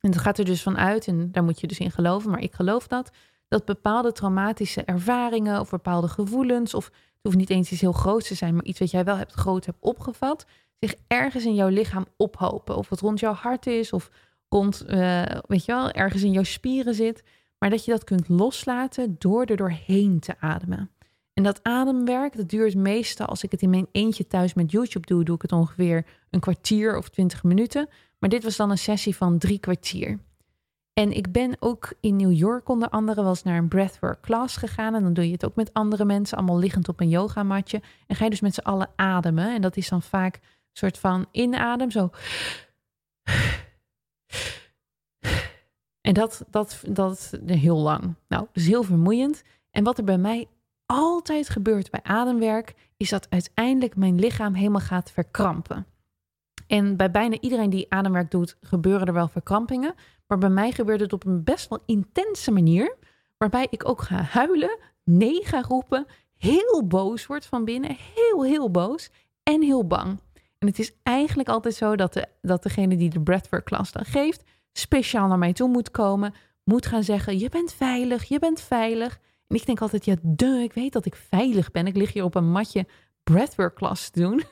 En 0.00 0.10
dat 0.10 0.20
gaat 0.20 0.38
er 0.38 0.44
dus 0.44 0.62
van 0.62 0.78
uit, 0.78 1.06
en 1.06 1.32
daar 1.32 1.44
moet 1.44 1.60
je 1.60 1.66
dus 1.66 1.78
in 1.78 1.90
geloven, 1.90 2.30
maar 2.30 2.40
ik 2.40 2.54
geloof 2.54 2.86
dat, 2.86 3.10
dat 3.48 3.64
bepaalde 3.64 4.12
traumatische 4.12 4.84
ervaringen 4.84 5.60
of 5.60 5.70
bepaalde 5.70 6.08
gevoelens, 6.08 6.74
of 6.74 6.90
hoeft 7.26 7.38
niet 7.38 7.50
eens 7.50 7.70
iets 7.70 7.80
heel 7.80 7.92
groots 7.92 8.28
te 8.28 8.34
zijn, 8.34 8.54
maar 8.54 8.64
iets 8.64 8.78
wat 8.78 8.90
jij 8.90 9.04
wel 9.04 9.16
hebt 9.16 9.32
groot 9.32 9.66
hebt 9.66 9.78
opgevat, 9.80 10.46
zich 10.80 10.94
ergens 11.06 11.44
in 11.44 11.54
jouw 11.54 11.68
lichaam 11.68 12.06
ophopen. 12.16 12.76
Of 12.76 12.88
het 12.88 13.00
rond 13.00 13.20
jouw 13.20 13.32
hart 13.32 13.66
is, 13.66 13.92
of 13.92 14.10
rond, 14.48 14.84
uh, 14.88 15.22
weet 15.46 15.64
je 15.64 15.72
wel, 15.72 15.90
ergens 15.90 16.22
in 16.22 16.32
jouw 16.32 16.42
spieren 16.42 16.94
zit. 16.94 17.22
Maar 17.58 17.70
dat 17.70 17.84
je 17.84 17.90
dat 17.90 18.04
kunt 18.04 18.28
loslaten 18.28 19.16
door 19.18 19.44
er 19.44 19.56
doorheen 19.56 20.18
te 20.20 20.34
ademen. 20.40 20.90
En 21.32 21.42
dat 21.42 21.60
ademwerk, 21.62 22.36
dat 22.36 22.48
duurt 22.48 22.74
meestal, 22.74 23.26
als 23.26 23.42
ik 23.42 23.50
het 23.50 23.62
in 23.62 23.70
mijn 23.70 23.86
eentje 23.92 24.26
thuis 24.26 24.54
met 24.54 24.70
YouTube 24.70 25.06
doe, 25.06 25.24
doe 25.24 25.34
ik 25.34 25.42
het 25.42 25.52
ongeveer 25.52 26.06
een 26.30 26.40
kwartier 26.40 26.96
of 26.96 27.08
twintig 27.08 27.42
minuten. 27.42 27.88
Maar 28.18 28.30
dit 28.30 28.42
was 28.42 28.56
dan 28.56 28.70
een 28.70 28.78
sessie 28.78 29.16
van 29.16 29.38
drie 29.38 29.58
kwartier. 29.58 30.18
En 31.00 31.12
ik 31.12 31.32
ben 31.32 31.56
ook 31.58 31.92
in 32.00 32.16
New 32.16 32.32
York 32.32 32.68
onder 32.68 32.88
andere 32.88 33.20
wel 33.20 33.30
eens 33.30 33.42
naar 33.42 33.58
een 33.58 33.68
breathwork 33.68 34.20
class 34.20 34.56
gegaan. 34.56 34.94
En 34.94 35.02
dan 35.02 35.12
doe 35.12 35.26
je 35.26 35.32
het 35.32 35.44
ook 35.44 35.54
met 35.54 35.72
andere 35.72 36.04
mensen, 36.04 36.38
allemaal 36.38 36.58
liggend 36.58 36.88
op 36.88 37.00
een 37.00 37.08
yogamatje. 37.08 37.82
En 38.06 38.16
ga 38.16 38.24
je 38.24 38.30
dus 38.30 38.40
met 38.40 38.54
z'n 38.54 38.60
allen 38.60 38.88
ademen. 38.96 39.54
En 39.54 39.60
dat 39.60 39.76
is 39.76 39.88
dan 39.88 40.02
vaak 40.02 40.34
een 40.34 40.40
soort 40.72 40.98
van 40.98 41.26
inadem, 41.30 41.90
zo 41.90 42.10
en 46.06 46.14
dat, 46.14 46.44
dat, 46.50 46.82
dat 46.88 47.38
heel 47.46 47.76
lang. 47.76 48.14
Nou, 48.28 48.46
dus 48.52 48.66
heel 48.66 48.82
vermoeiend. 48.82 49.42
En 49.70 49.84
wat 49.84 49.98
er 49.98 50.04
bij 50.04 50.18
mij 50.18 50.48
altijd 50.86 51.48
gebeurt 51.48 51.90
bij 51.90 52.00
ademwerk, 52.02 52.74
is 52.96 53.08
dat 53.08 53.30
uiteindelijk 53.30 53.96
mijn 53.96 54.18
lichaam 54.18 54.54
helemaal 54.54 54.80
gaat 54.80 55.10
verkrampen. 55.10 55.86
En 56.66 56.96
bij 56.96 57.10
bijna 57.10 57.40
iedereen 57.40 57.70
die 57.70 57.86
ademwerk 57.88 58.30
doet, 58.30 58.56
gebeuren 58.60 59.06
er 59.06 59.12
wel 59.12 59.28
verkrampingen. 59.28 59.94
Maar 60.26 60.38
bij 60.38 60.48
mij 60.48 60.72
gebeurt 60.72 61.00
het 61.00 61.12
op 61.12 61.26
een 61.26 61.44
best 61.44 61.68
wel 61.68 61.82
intense 61.86 62.50
manier. 62.50 62.96
Waarbij 63.38 63.66
ik 63.70 63.88
ook 63.88 64.02
ga 64.02 64.16
huilen, 64.22 64.78
nee 65.04 65.44
ga 65.44 65.60
roepen, 65.60 66.06
heel 66.36 66.86
boos 66.86 67.26
word 67.26 67.46
van 67.46 67.64
binnen, 67.64 67.96
heel, 68.14 68.44
heel 68.44 68.70
boos 68.70 69.10
en 69.42 69.62
heel 69.62 69.86
bang. 69.86 70.18
En 70.58 70.66
het 70.66 70.78
is 70.78 70.92
eigenlijk 71.02 71.48
altijd 71.48 71.74
zo 71.74 71.96
dat, 71.96 72.12
de, 72.12 72.26
dat 72.42 72.62
degene 72.62 72.96
die 72.96 73.10
de 73.10 73.20
breathwork 73.20 73.64
klas 73.64 73.92
dan 73.92 74.04
geeft, 74.04 74.42
speciaal 74.72 75.28
naar 75.28 75.38
mij 75.38 75.52
toe 75.52 75.68
moet 75.68 75.90
komen, 75.90 76.34
moet 76.64 76.86
gaan 76.86 77.02
zeggen: 77.02 77.38
Je 77.38 77.48
bent 77.48 77.72
veilig, 77.72 78.24
je 78.24 78.38
bent 78.38 78.60
veilig. 78.60 79.18
En 79.46 79.56
ik 79.56 79.66
denk 79.66 79.80
altijd: 79.80 80.04
Ja, 80.04 80.14
duh, 80.22 80.62
ik 80.62 80.72
weet 80.72 80.92
dat 80.92 81.04
ik 81.04 81.14
veilig 81.14 81.70
ben. 81.70 81.86
Ik 81.86 81.96
lig 81.96 82.12
hier 82.12 82.24
op 82.24 82.34
een 82.34 82.50
matje 82.50 82.86
breathwork 83.32 83.74
klas 83.74 84.10
doen. 84.10 84.42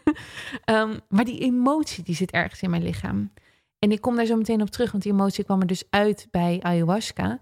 um, 0.71 1.01
maar 1.15 1.25
die 1.25 1.41
emotie 1.41 2.05
die 2.05 2.15
zit 2.15 2.31
ergens 2.31 2.63
in 2.63 2.71
mijn 2.71 2.83
lichaam. 2.83 3.33
En 3.79 3.93
ik 3.93 4.01
kom 4.01 4.17
daar 4.17 4.27
zo 4.27 4.37
meteen 4.37 4.63
op 4.63 4.71
terug, 4.71 4.91
want 4.91 5.03
die 5.03 5.13
emotie 5.13 5.45
kwam 5.45 5.61
er 5.61 5.67
dus 5.67 5.85
uit 5.91 6.29
bij 6.31 6.59
ayahuasca. 6.63 7.41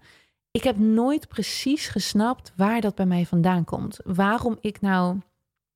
Ik 0.51 0.63
heb 0.63 0.77
nooit 0.77 1.27
precies 1.27 1.87
gesnapt 1.87 2.53
waar 2.55 2.81
dat 2.81 2.95
bij 2.95 3.05
mij 3.05 3.25
vandaan 3.25 3.63
komt. 3.63 3.99
Waarom 4.03 4.57
ik 4.61 4.81
nou 4.81 5.17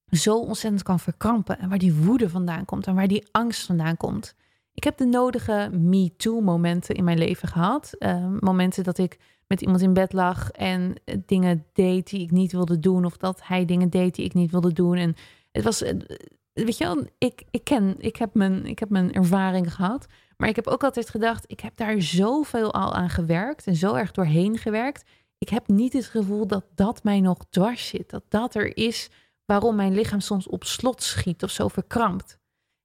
zo 0.09 0.39
ontzettend 0.39 0.83
kan 0.83 0.99
verkrampen. 0.99 1.59
En 1.59 1.69
waar 1.69 1.77
die 1.77 1.93
woede 1.93 2.29
vandaan 2.29 2.65
komt 2.65 2.87
en 2.87 2.95
waar 2.95 3.07
die 3.07 3.27
angst 3.31 3.65
vandaan 3.65 3.97
komt. 3.97 4.35
Ik 4.73 4.83
heb 4.83 4.97
de 4.97 5.05
nodige 5.05 5.69
me-too-momenten 5.71 6.95
in 6.95 7.03
mijn 7.03 7.17
leven 7.17 7.47
gehad. 7.47 7.95
Uh, 7.99 8.27
momenten 8.39 8.83
dat 8.83 8.97
ik 8.97 9.17
met 9.47 9.61
iemand 9.61 9.81
in 9.81 9.93
bed 9.93 10.13
lag 10.13 10.51
en 10.51 10.95
dingen 11.25 11.65
deed 11.73 12.09
die 12.09 12.21
ik 12.21 12.31
niet 12.31 12.51
wilde 12.51 12.79
doen. 12.79 13.05
Of 13.05 13.17
dat 13.17 13.41
hij 13.43 13.65
dingen 13.65 13.89
deed 13.89 14.15
die 14.15 14.25
ik 14.25 14.33
niet 14.33 14.51
wilde 14.51 14.73
doen. 14.73 14.95
En 14.95 15.15
het 15.57 15.65
was, 15.65 15.81
eh, 15.81 15.95
weet 16.53 16.77
je 16.77 16.83
wel, 16.83 17.05
ik, 17.17 17.43
ik 17.51 17.63
ken, 17.63 17.95
ik 17.99 18.15
heb, 18.15 18.33
mijn, 18.33 18.65
ik 18.65 18.79
heb 18.79 18.89
mijn 18.89 19.13
ervaring 19.13 19.73
gehad. 19.73 20.05
Maar 20.37 20.49
ik 20.49 20.55
heb 20.55 20.67
ook 20.67 20.83
altijd 20.83 21.09
gedacht, 21.09 21.43
ik 21.47 21.59
heb 21.59 21.77
daar 21.77 22.01
zoveel 22.01 22.73
al 22.73 22.93
aan 22.93 23.09
gewerkt 23.09 23.67
en 23.67 23.75
zo 23.75 23.93
erg 23.93 24.11
doorheen 24.11 24.57
gewerkt. 24.57 25.09
Ik 25.37 25.49
heb 25.49 25.67
niet 25.67 25.93
het 25.93 26.05
gevoel 26.05 26.47
dat 26.47 26.65
dat 26.75 27.03
mij 27.03 27.19
nog 27.19 27.37
dwars 27.49 27.87
zit. 27.87 28.09
Dat 28.09 28.23
dat 28.29 28.55
er 28.55 28.77
is 28.77 29.09
waarom 29.45 29.75
mijn 29.75 29.93
lichaam 29.93 30.19
soms 30.19 30.47
op 30.47 30.63
slot 30.63 31.03
schiet 31.03 31.43
of 31.43 31.51
zo 31.51 31.67
verkrampt. 31.67 32.37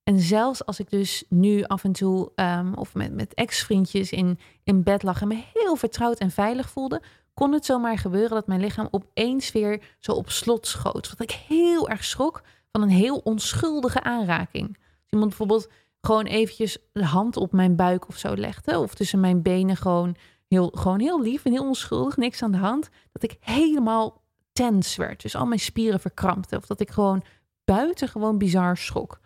En 0.03 0.21
zelfs 0.21 0.67
als 0.67 0.81
ik 0.81 0.91
dus 0.91 1.25
nu 1.29 1.63
af 1.63 1.85
en 1.85 1.93
toe 1.93 2.33
um, 2.35 2.75
of 2.75 2.95
met, 2.95 3.15
met 3.15 3.35
ex-vriendjes 3.35 4.11
in, 4.11 4.39
in 4.63 4.83
bed 4.83 5.03
lag 5.03 5.21
en 5.21 5.29
me 5.29 5.43
heel 5.55 5.77
vertrouwd 5.77 6.19
en 6.19 6.31
veilig 6.31 6.71
voelde, 6.71 7.03
kon 7.35 7.53
het 7.53 7.65
zomaar 7.65 7.99
gebeuren 7.99 8.31
dat 8.31 8.47
mijn 8.47 8.61
lichaam 8.61 8.89
opeens 8.91 9.53
weer 9.53 9.83
zo 9.99 10.13
op 10.13 10.31
slot 10.31 10.67
schoot. 10.67 11.09
Wat 11.09 11.21
ik 11.21 11.31
heel 11.31 11.89
erg 11.89 12.05
schrok 12.05 12.43
van 12.73 12.83
een 12.83 12.89
heel 12.89 13.17
onschuldige 13.17 14.03
aanraking. 14.03 14.67
Als 14.69 15.11
iemand 15.11 15.29
bijvoorbeeld 15.29 15.69
gewoon 16.01 16.25
eventjes 16.25 16.79
de 16.93 17.05
hand 17.05 17.37
op 17.37 17.53
mijn 17.53 17.77
buik 17.77 18.09
of 18.09 18.17
zo 18.17 18.35
legde, 18.35 18.79
of 18.79 18.95
tussen 18.95 19.21
mijn 19.21 19.43
benen 19.43 19.77
gewoon 19.77 20.17
heel, 20.49 20.71
gewoon 20.75 21.01
heel 21.01 21.23
lief 21.23 21.45
en 21.45 21.53
heel 21.53 21.67
onschuldig, 21.67 22.17
niks 22.17 22.43
aan 22.43 22.53
de 22.53 22.59
hand, 22.59 22.89
dat 23.13 23.23
ik 23.23 23.37
helemaal 23.41 24.23
tens 24.53 24.97
werd. 24.97 25.23
Dus 25.23 25.37
al 25.37 25.47
mijn 25.47 25.61
spieren 25.61 26.01
verkrampten. 26.01 26.59
Of 26.59 26.67
dat 26.67 26.81
ik 26.81 26.91
gewoon 26.91 27.23
buitengewoon 27.65 28.39
bizar 28.39 28.77
schrok. 28.77 29.21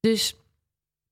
Dus 0.00 0.36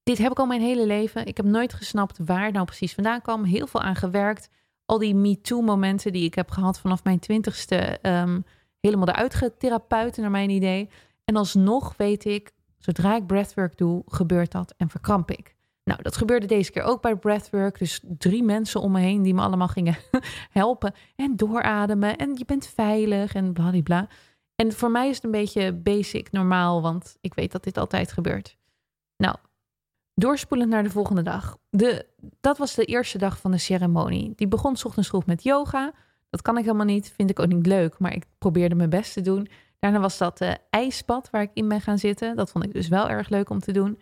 dit 0.03 0.19
heb 0.19 0.31
ik 0.31 0.39
al 0.39 0.47
mijn 0.47 0.61
hele 0.61 0.87
leven. 0.87 1.27
Ik 1.27 1.37
heb 1.37 1.47
nooit 1.47 1.73
gesnapt 1.73 2.19
waar 2.25 2.53
nou 2.53 2.65
precies 2.65 2.95
vandaan 2.95 3.23
kwam. 3.23 3.45
Heel 3.45 3.67
veel 3.67 3.81
aan 3.81 3.97
gewerkt. 3.97 4.49
Al 4.85 4.99
die 4.99 5.15
MeToo-momenten 5.15 6.13
die 6.13 6.25
ik 6.25 6.35
heb 6.35 6.51
gehad 6.51 6.81
vanaf 6.81 7.05
mijn 7.05 7.19
twintigste... 7.19 7.99
Um, 8.03 8.45
helemaal 8.81 9.09
eruit 9.09 9.35
getherapeuten 9.35 10.23
naar 10.23 10.31
mijn 10.31 10.51
idee. 10.51 10.91
En 11.25 11.37
alsnog 11.37 11.97
weet 11.97 12.25
ik, 12.25 12.53
zodra 12.79 13.17
ik 13.17 13.27
breathwork 13.27 13.77
doe, 13.77 14.03
gebeurt 14.07 14.53
dat 14.53 14.75
en 14.77 14.89
verkramp 14.89 15.31
ik. 15.31 15.55
Nou, 15.85 16.03
dat 16.03 16.17
gebeurde 16.17 16.47
deze 16.47 16.71
keer 16.71 16.83
ook 16.83 17.03
bij 17.03 17.17
breathwork. 17.17 17.79
Dus 17.79 18.01
drie 18.19 18.43
mensen 18.43 18.81
om 18.81 18.93
me 18.93 19.01
heen 19.01 19.23
die 19.23 19.35
me 19.35 19.43
allemaal 19.43 19.69
gingen 19.69 19.97
helpen. 20.51 20.95
En 21.17 21.37
doorademen. 21.37 22.17
En 22.17 22.35
je 22.35 22.45
bent 22.45 22.67
veilig 22.67 23.35
en 23.35 23.53
bladibla. 23.53 24.09
En 24.55 24.73
voor 24.73 24.91
mij 24.91 25.09
is 25.09 25.15
het 25.15 25.25
een 25.25 25.31
beetje 25.31 25.73
basic, 25.73 26.33
normaal, 26.33 26.83
want 26.83 27.17
ik 27.21 27.35
weet 27.35 27.53
dat 27.53 27.65
dit 27.65 27.79
altijd 27.79 28.13
gebeurt. 28.13 28.57
Nou, 29.17 29.37
doorspoelend 30.15 30.71
naar 30.71 30.83
de 30.83 30.91
volgende 30.91 31.23
dag. 31.23 31.57
De, 31.71 32.07
dat 32.41 32.59
was 32.59 32.75
de 32.75 32.85
eerste 32.85 33.19
dag 33.19 33.39
van 33.39 33.51
de 33.51 33.59
ceremonie. 33.59 34.33
Die 34.37 34.49
begon 34.49 34.77
ochtends 34.85 35.09
vroeg 35.09 35.27
met 35.27 35.43
yoga. 35.43 35.93
Dat 36.31 36.43
kan 36.43 36.59
ik 36.59 36.65
helemaal 36.65 36.87
niet, 36.87 37.13
vind 37.17 37.31
ik 37.31 37.39
ook 37.39 37.53
niet 37.53 37.67
leuk, 37.67 37.99
maar 37.99 38.15
ik 38.15 38.25
probeerde 38.39 38.75
mijn 38.75 38.91
best 38.91 39.13
te 39.13 39.21
doen. 39.21 39.49
Daarna 39.85 40.01
was 40.01 40.19
dat 40.19 40.39
de 40.39 40.59
ijsbad 40.71 41.31
waar 41.31 41.43
ik 41.43 41.51
in 41.55 41.69
ben 41.69 41.81
gaan 41.81 41.99
zitten. 41.99 42.37
Dat 42.37 42.51
vond 42.51 42.65
ik 42.65 42.73
dus 42.73 42.89
wel 42.89 43.09
erg 43.09 43.29
leuk 43.29 43.51
om 43.51 43.61
te 43.61 43.73
doen. 43.73 43.99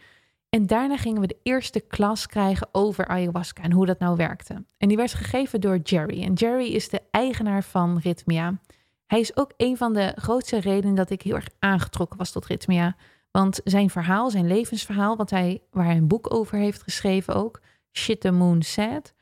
En 0.49 0.67
daarna 0.67 0.97
gingen 0.97 1.21
we 1.21 1.27
de 1.27 1.39
eerste 1.43 1.81
klas 1.81 2.27
krijgen 2.27 2.69
over 2.73 3.07
ayahuasca 3.07 3.63
en 3.63 3.73
hoe 3.73 3.87
dat 3.87 3.99
nou 3.99 4.17
werkte. 4.17 4.65
En 4.79 4.89
die 4.89 4.97
werd 4.97 5.15
gegeven 5.15 5.61
door 5.61 5.79
Jerry. 5.79 6.23
En 6.23 6.33
Jerry 6.33 6.75
is 6.75 6.89
de 6.89 7.03
eigenaar 7.11 7.63
van 7.63 7.99
Rhythmia. 8.03 8.59
Hij 9.07 9.21
is 9.21 9.37
ook 9.37 9.53
een 9.57 9.77
van 9.77 9.93
de 9.93 10.13
grootste 10.17 10.61
redenen 10.61 10.95
dat 10.95 11.11
ik 11.11 11.23
heel 11.23 11.35
erg 11.35 11.49
aangetrokken 11.59 12.19
was 12.19 12.33
tot 12.33 12.47
Rhythmia. 12.47 12.97
Want 13.31 13.61
zijn 13.65 13.91
verhaal, 13.91 14.31
zijn 14.31 14.47
levensverhaal, 14.47 15.17
wat 15.17 15.31
hij, 15.31 15.63
waar 15.71 15.85
hij 15.85 15.97
een 15.97 16.09
boek 16.09 16.35
over 16.35 16.59
heeft 16.59 16.83
geschreven 16.83 17.35
ook, 17.35 17.61
Shit 17.93 18.21
the 18.21 18.31
Moon 18.31 18.63
Said, 18.63 19.15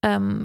um, 0.00 0.42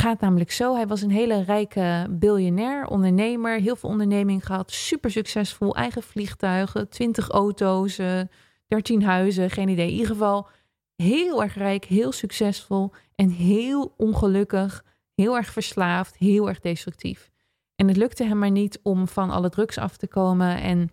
gaat 0.00 0.20
namelijk 0.20 0.52
zo. 0.52 0.74
Hij 0.74 0.86
was 0.86 1.02
een 1.02 1.10
hele 1.10 1.42
rijke 1.42 2.06
biljonair, 2.10 2.86
ondernemer, 2.86 3.60
heel 3.60 3.76
veel 3.76 3.88
onderneming 3.88 4.46
gehad, 4.46 4.70
super 4.70 5.10
succesvol, 5.10 5.74
eigen 5.74 6.02
vliegtuigen, 6.02 6.88
20 6.88 7.28
auto's, 7.28 7.98
uh, 7.98 8.20
13 8.66 9.02
huizen, 9.02 9.50
geen 9.50 9.68
idee. 9.68 9.86
In 9.86 9.92
ieder 9.92 10.06
geval 10.06 10.48
heel 10.96 11.42
erg 11.42 11.54
rijk, 11.54 11.84
heel 11.84 12.12
succesvol 12.12 12.92
en 13.14 13.28
heel 13.30 13.94
ongelukkig, 13.96 14.84
heel 15.14 15.36
erg 15.36 15.52
verslaafd, 15.52 16.16
heel 16.16 16.48
erg 16.48 16.60
destructief. 16.60 17.30
En 17.74 17.88
het 17.88 17.96
lukte 17.96 18.24
hem 18.24 18.38
maar 18.38 18.50
niet 18.50 18.80
om 18.82 19.08
van 19.08 19.30
alle 19.30 19.48
drugs 19.48 19.78
af 19.78 19.96
te 19.96 20.08
komen 20.08 20.60
en 20.60 20.90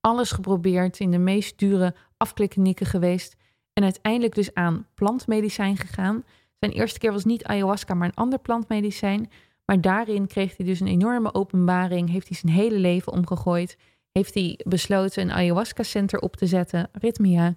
alles 0.00 0.30
geprobeerd, 0.30 0.98
in 0.98 1.10
de 1.10 1.18
meest 1.18 1.58
dure 1.58 1.94
afklikklinieken 2.16 2.86
geweest 2.86 3.36
en 3.72 3.82
uiteindelijk 3.82 4.34
dus 4.34 4.54
aan 4.54 4.86
plantmedicijn 4.94 5.76
gegaan. 5.76 6.24
Zijn 6.64 6.74
eerste 6.74 6.98
keer 6.98 7.12
was 7.12 7.24
niet 7.24 7.44
ayahuasca, 7.44 7.94
maar 7.94 8.08
een 8.08 8.14
ander 8.14 8.38
plantmedicijn. 8.38 9.30
Maar 9.64 9.80
daarin 9.80 10.26
kreeg 10.26 10.56
hij 10.56 10.66
dus 10.66 10.80
een 10.80 10.86
enorme 10.86 11.34
openbaring, 11.34 12.10
heeft 12.10 12.28
hij 12.28 12.36
zijn 12.36 12.52
hele 12.52 12.78
leven 12.78 13.12
omgegooid 13.12 13.76
heeft 14.12 14.34
hij 14.34 14.60
besloten 14.64 15.22
een 15.22 15.32
ayahuasca 15.32 15.82
center 15.82 16.18
op 16.18 16.36
te 16.36 16.46
zetten, 16.46 16.88
Rhythmia. 16.92 17.54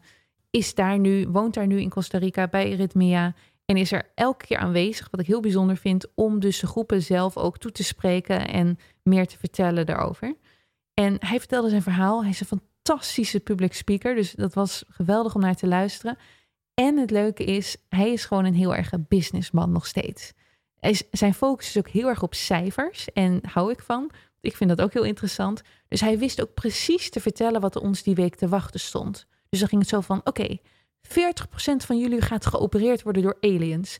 Is 0.49 0.73
daar 0.73 0.99
nu, 0.99 1.27
woont 1.27 1.53
daar 1.53 1.67
nu 1.67 1.79
in 1.79 1.89
Costa 1.89 2.17
Rica 2.17 2.47
bij 2.47 2.71
Rhythmia 2.71 3.33
en 3.65 3.77
is 3.77 3.91
er 3.91 4.11
elke 4.15 4.45
keer 4.45 4.57
aanwezig, 4.57 5.07
wat 5.11 5.19
ik 5.19 5.27
heel 5.27 5.41
bijzonder 5.41 5.77
vind, 5.77 6.07
om 6.15 6.39
dus 6.39 6.59
de 6.59 6.67
groepen 6.67 7.01
zelf 7.01 7.37
ook 7.37 7.57
toe 7.57 7.71
te 7.71 7.83
spreken 7.83 8.47
en 8.47 8.77
meer 9.03 9.27
te 9.27 9.37
vertellen 9.37 9.85
daarover. 9.85 10.35
En 10.93 11.15
hij 11.19 11.39
vertelde 11.39 11.69
zijn 11.69 11.81
verhaal. 11.81 12.21
Hij 12.21 12.29
is 12.29 12.39
een 12.39 12.59
fantastische 12.83 13.39
public 13.39 13.73
speaker, 13.73 14.15
dus 14.15 14.31
dat 14.31 14.53
was 14.53 14.83
geweldig 14.87 15.35
om 15.35 15.41
naar 15.41 15.55
te 15.55 15.67
luisteren. 15.67 16.17
En 16.75 16.97
het 16.97 17.11
leuke 17.11 17.43
is, 17.43 17.77
hij 17.89 18.11
is 18.11 18.25
gewoon 18.25 18.45
een 18.45 18.53
heel 18.53 18.75
erg 18.75 18.91
businessman 19.07 19.71
nog 19.71 19.85
steeds. 19.85 20.33
Zijn 21.11 21.33
focus 21.33 21.67
is 21.67 21.77
ook 21.77 21.89
heel 21.89 22.07
erg 22.07 22.23
op 22.23 22.33
cijfers 22.33 23.11
en 23.13 23.39
hou 23.47 23.71
ik 23.71 23.79
van. 23.79 24.11
Ik 24.41 24.55
vind 24.55 24.69
dat 24.69 24.81
ook 24.81 24.93
heel 24.93 25.03
interessant. 25.03 25.61
Dus 25.87 26.01
hij 26.01 26.17
wist 26.17 26.41
ook 26.41 26.53
precies 26.53 27.09
te 27.09 27.19
vertellen 27.19 27.61
wat 27.61 27.75
ons 27.75 28.03
die 28.03 28.15
week 28.15 28.35
te 28.35 28.47
wachten 28.47 28.79
stond. 28.79 29.27
Dus 29.49 29.59
dan 29.59 29.67
ging 29.69 29.81
het 29.81 29.89
zo 29.89 30.01
van: 30.01 30.21
oké, 30.23 30.57
40% 30.57 31.09
van 31.77 31.99
jullie 31.99 32.21
gaat 32.21 32.45
geopereerd 32.45 33.03
worden 33.03 33.21
door 33.21 33.37
aliens. 33.39 33.99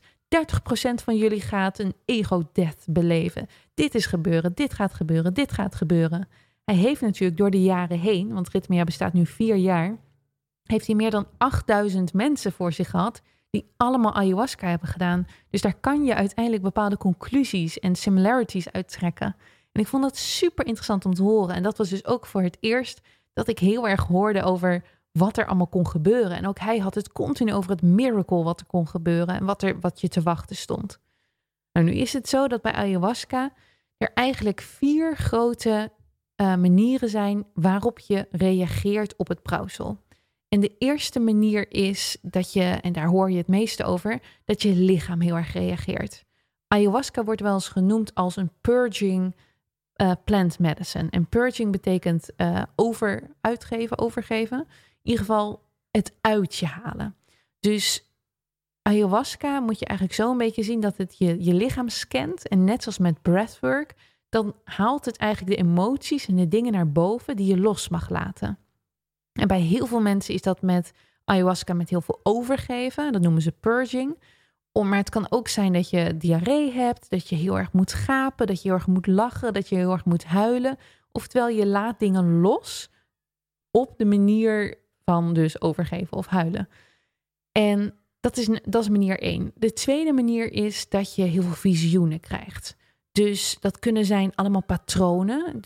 van 1.04 1.16
jullie 1.16 1.40
gaat 1.40 1.78
een 1.78 1.94
ego-death 2.04 2.84
beleven. 2.88 3.46
Dit 3.74 3.94
is 3.94 4.06
gebeuren, 4.06 4.54
dit 4.54 4.74
gaat 4.74 4.94
gebeuren, 4.94 5.34
dit 5.34 5.52
gaat 5.52 5.74
gebeuren. 5.74 6.28
Hij 6.64 6.74
heeft 6.74 7.00
natuurlijk 7.00 7.38
door 7.38 7.50
de 7.50 7.62
jaren 7.62 7.98
heen, 7.98 8.32
want 8.32 8.48
Ritmia 8.48 8.84
bestaat 8.84 9.12
nu 9.12 9.26
vier 9.26 9.56
jaar, 9.56 9.96
heeft 10.66 10.86
hij 10.86 10.94
meer 10.94 11.10
dan 11.10 11.26
8000 11.36 12.12
mensen 12.12 12.52
voor 12.52 12.72
zich 12.72 12.90
gehad 12.90 13.22
die 13.50 13.72
allemaal 13.76 14.14
ayahuasca 14.14 14.68
hebben 14.68 14.88
gedaan. 14.88 15.26
Dus 15.50 15.60
daar 15.60 15.80
kan 15.80 16.04
je 16.04 16.14
uiteindelijk 16.14 16.62
bepaalde 16.62 16.96
conclusies 16.96 17.78
en 17.78 17.94
similarities 17.94 18.72
uittrekken. 18.72 19.36
En 19.72 19.80
ik 19.80 19.86
vond 19.86 20.02
dat 20.02 20.16
super 20.16 20.66
interessant 20.66 21.04
om 21.04 21.14
te 21.14 21.22
horen. 21.22 21.54
En 21.54 21.62
dat 21.62 21.78
was 21.78 21.88
dus 21.88 22.04
ook 22.04 22.26
voor 22.26 22.42
het 22.42 22.56
eerst 22.60 23.00
dat 23.32 23.48
ik 23.48 23.58
heel 23.58 23.88
erg 23.88 24.06
hoorde 24.06 24.42
over 24.42 24.84
wat 25.12 25.36
er 25.38 25.46
allemaal 25.46 25.66
kon 25.66 25.86
gebeuren. 25.86 26.36
En 26.36 26.46
ook 26.46 26.58
hij 26.58 26.78
had 26.78 26.94
het 26.94 27.12
continu 27.12 27.52
over 27.52 27.70
het 27.70 27.82
miracle 27.82 28.42
wat 28.42 28.60
er 28.60 28.66
kon 28.66 28.88
gebeuren 28.88 29.34
en 29.34 29.44
wat, 29.44 29.62
er, 29.62 29.80
wat 29.80 30.00
je 30.00 30.08
te 30.08 30.22
wachten 30.22 30.56
stond. 30.56 30.98
Nou, 31.72 31.86
nu 31.86 31.92
is 31.92 32.12
het 32.12 32.28
zo 32.28 32.48
dat 32.48 32.62
bij 32.62 32.72
ayahuasca 32.72 33.52
er 33.96 34.10
eigenlijk 34.14 34.60
vier 34.60 35.16
grote 35.16 35.92
uh, 36.36 36.54
manieren 36.54 37.08
zijn 37.08 37.46
waarop 37.54 37.98
je 37.98 38.28
reageert 38.30 39.16
op 39.16 39.28
het 39.28 39.42
brouwsel. 39.42 40.04
En 40.56 40.62
de 40.62 40.76
eerste 40.78 41.20
manier 41.20 41.72
is 41.72 42.16
dat 42.22 42.52
je, 42.52 42.62
en 42.62 42.92
daar 42.92 43.06
hoor 43.06 43.30
je 43.30 43.36
het 43.36 43.48
meeste 43.48 43.84
over, 43.84 44.20
dat 44.44 44.62
je 44.62 44.74
lichaam 44.74 45.20
heel 45.20 45.36
erg 45.36 45.52
reageert. 45.52 46.24
Ayahuasca 46.68 47.24
wordt 47.24 47.40
wel 47.40 47.54
eens 47.54 47.68
genoemd 47.68 48.14
als 48.14 48.36
een 48.36 48.50
purging 48.60 49.36
uh, 49.96 50.12
plant 50.24 50.58
medicine. 50.58 51.10
En 51.10 51.28
purging 51.28 51.72
betekent 51.72 52.30
uh, 52.36 52.62
over, 52.76 53.30
uitgeven, 53.40 53.98
overgeven. 53.98 54.58
In 54.58 54.66
ieder 55.02 55.20
geval 55.20 55.62
het 55.90 56.12
uit 56.20 56.54
je 56.54 56.66
halen. 56.66 57.16
Dus 57.60 58.04
ayahuasca 58.82 59.60
moet 59.60 59.78
je 59.78 59.86
eigenlijk 59.86 60.18
zo 60.18 60.30
een 60.30 60.38
beetje 60.38 60.62
zien 60.62 60.80
dat 60.80 60.96
het 60.96 61.18
je, 61.18 61.44
je 61.44 61.54
lichaam 61.54 61.88
scant. 61.88 62.48
En 62.48 62.64
net 62.64 62.82
zoals 62.82 62.98
met 62.98 63.22
breathwork, 63.22 63.94
dan 64.28 64.54
haalt 64.64 65.04
het 65.04 65.16
eigenlijk 65.16 65.56
de 65.56 65.64
emoties 65.64 66.26
en 66.26 66.36
de 66.36 66.48
dingen 66.48 66.72
naar 66.72 66.92
boven 66.92 67.36
die 67.36 67.46
je 67.46 67.60
los 67.60 67.88
mag 67.88 68.08
laten. 68.08 68.58
En 69.36 69.48
bij 69.48 69.60
heel 69.60 69.86
veel 69.86 70.00
mensen 70.00 70.34
is 70.34 70.42
dat 70.42 70.62
met 70.62 70.92
ayahuasca 71.24 71.74
met 71.74 71.90
heel 71.90 72.00
veel 72.00 72.20
overgeven. 72.22 73.12
Dat 73.12 73.22
noemen 73.22 73.42
ze 73.42 73.52
purging 73.52 74.16
maar 74.84 74.98
het 74.98 75.10
kan 75.10 75.26
ook 75.30 75.48
zijn 75.48 75.72
dat 75.72 75.90
je 75.90 76.16
diarree 76.16 76.72
hebt, 76.72 77.10
dat 77.10 77.28
je 77.28 77.36
heel 77.36 77.58
erg 77.58 77.72
moet 77.72 77.92
gapen, 77.92 78.46
dat 78.46 78.62
je 78.62 78.68
heel 78.68 78.76
erg 78.76 78.86
moet 78.86 79.06
lachen, 79.06 79.52
dat 79.52 79.68
je 79.68 79.76
heel 79.76 79.92
erg 79.92 80.04
moet 80.04 80.24
huilen. 80.24 80.78
Oftewel, 81.12 81.48
je 81.48 81.66
laat 81.66 81.98
dingen 81.98 82.40
los 82.40 82.90
op 83.70 83.98
de 83.98 84.04
manier 84.04 84.78
van 85.04 85.32
dus 85.32 85.60
overgeven 85.60 86.16
of 86.16 86.26
huilen. 86.26 86.68
En 87.52 87.94
dat 88.20 88.36
is, 88.36 88.48
dat 88.62 88.82
is 88.82 88.88
manier 88.88 89.20
één. 89.20 89.52
De 89.54 89.72
tweede 89.72 90.12
manier 90.12 90.52
is 90.52 90.88
dat 90.88 91.14
je 91.14 91.22
heel 91.22 91.42
veel 91.42 91.52
visioenen 91.52 92.20
krijgt. 92.20 92.76
Dus 93.16 93.56
dat 93.60 93.78
kunnen 93.78 94.04
zijn 94.04 94.32
allemaal 94.34 94.62
patronen. 94.62 95.60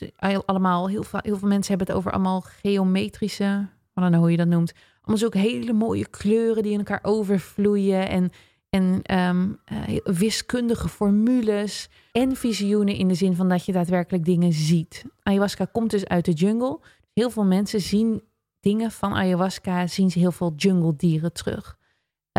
Allemaal, 0.47 0.89
heel, 0.89 1.03
veel, 1.03 1.21
veel 1.23 1.49
mensen 1.49 1.69
hebben 1.69 1.87
het 1.87 1.97
over 1.97 2.13
allemaal 2.13 2.41
geometrische, 2.41 3.69
wat 3.93 4.11
dan 4.11 4.21
hoe 4.21 4.31
je 4.31 4.37
dat 4.37 4.47
noemt. 4.47 4.73
Allemaal 5.01 5.17
zulke 5.17 5.39
hele 5.39 5.73
mooie 5.73 6.09
kleuren 6.09 6.63
die 6.63 6.73
in 6.73 6.79
elkaar 6.79 7.01
overvloeien. 7.03 8.09
En 8.09 8.31
en 8.71 9.01
ehm, 9.03 9.49
eh, 9.65 9.97
wiskundige 10.05 10.89
formules 10.89 11.89
en 12.13 12.37
visioenen 12.37 12.95
in 12.95 13.09
de 13.09 13.15
zin 13.15 13.37
van 13.37 13.49
dat 13.49 13.65
je 13.65 13.73
daadwerkelijk 13.73 14.25
dingen 14.25 14.53
ziet. 14.53 15.05
Ayahuasca 15.23 15.65
komt 15.65 15.91
dus 15.91 16.07
uit 16.07 16.25
de 16.25 16.33
jungle. 16.33 16.81
Heel 17.13 17.31
veel 17.31 17.45
mensen 17.45 17.81
zien 17.81 18.23
dingen 18.61 18.91
van 18.91 19.13
ayahuasca, 19.15 19.87
zien 19.87 20.11
ze 20.11 20.19
heel 20.19 20.33
veel 20.33 20.53
jungle 20.57 20.97
dieren 20.97 21.33
terug. 21.33 21.79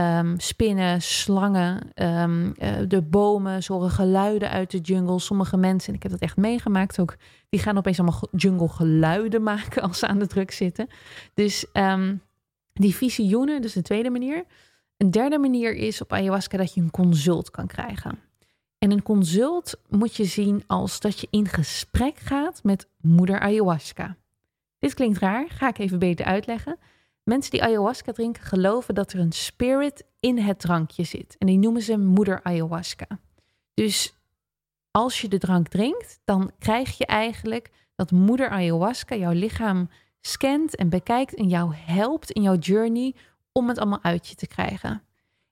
Um, 0.01 0.39
spinnen, 0.39 1.01
slangen, 1.01 1.91
um, 1.95 2.53
uh, 2.57 2.75
de 2.87 3.01
bomen, 3.01 3.63
zorgen 3.63 3.89
geluiden 3.89 4.49
uit 4.49 4.71
de 4.71 4.79
jungle. 4.79 5.19
Sommige 5.19 5.57
mensen, 5.57 5.93
ik 5.93 6.03
heb 6.03 6.11
dat 6.11 6.21
echt 6.21 6.37
meegemaakt 6.37 6.99
ook, 6.99 7.15
die 7.49 7.59
gaan 7.59 7.77
opeens 7.77 7.99
allemaal 7.99 8.27
jungle 8.31 8.67
geluiden 8.67 9.43
maken 9.53 9.81
als 9.81 9.99
ze 9.99 10.07
aan 10.07 10.19
de 10.19 10.27
druk 10.27 10.51
zitten. 10.51 10.87
Dus 11.33 11.65
die 12.73 12.95
visioenen, 12.95 13.61
dus 13.61 13.73
de 13.73 13.81
tweede 13.81 14.09
manier, 14.09 14.43
een 14.97 15.11
derde 15.11 15.37
manier 15.37 15.75
is 15.75 16.01
op 16.01 16.13
ayahuasca 16.13 16.57
dat 16.57 16.73
je 16.73 16.81
een 16.81 16.91
consult 16.91 17.51
kan 17.51 17.67
krijgen. 17.67 18.19
En 18.77 18.91
een 18.91 19.03
consult 19.03 19.79
moet 19.89 20.15
je 20.15 20.25
zien 20.25 20.63
als 20.67 20.99
dat 20.99 21.19
je 21.19 21.27
in 21.29 21.47
gesprek 21.47 22.17
gaat 22.17 22.63
met 22.63 22.87
moeder 23.01 23.39
ayahuasca. 23.39 24.15
Dit 24.79 24.93
klinkt 24.93 25.19
raar, 25.19 25.49
ga 25.49 25.67
ik 25.67 25.77
even 25.77 25.99
beter 25.99 26.25
uitleggen. 26.25 26.77
Mensen 27.23 27.51
die 27.51 27.63
ayahuasca 27.63 28.11
drinken 28.11 28.43
geloven 28.43 28.95
dat 28.95 29.13
er 29.13 29.19
een 29.19 29.31
spirit 29.31 30.03
in 30.19 30.37
het 30.37 30.59
drankje 30.59 31.03
zit. 31.03 31.35
En 31.37 31.47
die 31.47 31.57
noemen 31.57 31.81
ze 31.81 31.97
moeder 31.97 32.43
ayahuasca. 32.43 33.07
Dus 33.73 34.13
als 34.91 35.21
je 35.21 35.27
de 35.27 35.37
drank 35.37 35.67
drinkt, 35.67 36.19
dan 36.23 36.51
krijg 36.59 36.97
je 36.97 37.05
eigenlijk 37.05 37.71
dat 37.95 38.11
moeder 38.11 38.49
ayahuasca 38.49 39.15
jouw 39.15 39.31
lichaam 39.31 39.89
scant 40.21 40.75
en 40.75 40.89
bekijkt 40.89 41.33
en 41.33 41.47
jou 41.47 41.73
helpt 41.75 42.31
in 42.31 42.41
jouw 42.41 42.57
journey 42.57 43.15
om 43.51 43.67
het 43.67 43.77
allemaal 43.77 44.03
uit 44.03 44.27
je 44.27 44.35
te 44.35 44.47
krijgen. 44.47 45.03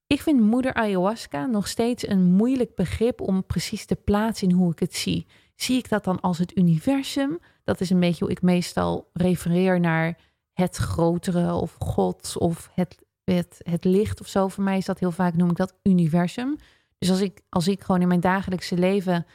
Ik 0.08 0.22
vind 0.22 0.40
moeder 0.40 0.74
ayahuasca 0.74 1.46
nog 1.46 1.68
steeds 1.68 2.08
een 2.08 2.24
moeilijk 2.24 2.76
begrip 2.76 3.22
om 3.22 3.46
precies 3.46 3.86
te 3.86 3.96
plaatsen 3.96 4.50
in 4.50 4.56
hoe 4.56 4.72
ik 4.72 4.80
het 4.80 4.96
zie. 4.96 5.26
Zie 5.56 5.78
ik 5.78 5.90
dat 5.90 6.04
dan 6.04 6.20
als 6.20 6.38
het 6.38 6.58
universum? 6.58 7.40
Dat 7.64 7.82
is 7.82 7.90
een 7.90 8.00
beetje 8.00 8.24
hoe 8.24 8.34
ik 8.34 8.42
meestal 8.42 9.10
refereer 9.14 9.80
naar 9.80 10.18
het 10.60 10.76
grotere 10.76 11.54
of 11.54 11.76
God 11.80 12.38
of 12.38 12.70
het, 12.74 12.98
het, 13.24 13.62
het 13.64 13.84
licht 13.84 14.22
of 14.22 14.28
zo. 14.28 14.48
Voor 14.48 14.64
mij 14.64 14.78
is 14.78 14.86
dat 14.86 15.00
heel 15.00 15.12
vaak, 15.12 15.36
noem 15.36 15.50
ik 15.50 15.56
dat 15.56 15.76
universum. 15.84 16.58
Dus 16.98 17.10
als 17.10 17.22
ik, 17.22 17.42
als 17.50 17.68
ik 17.68 17.82
gewoon 17.82 18.02
in 18.02 18.08
mijn 18.08 18.20
dagelijkse 18.20 18.78
leven 18.78 19.26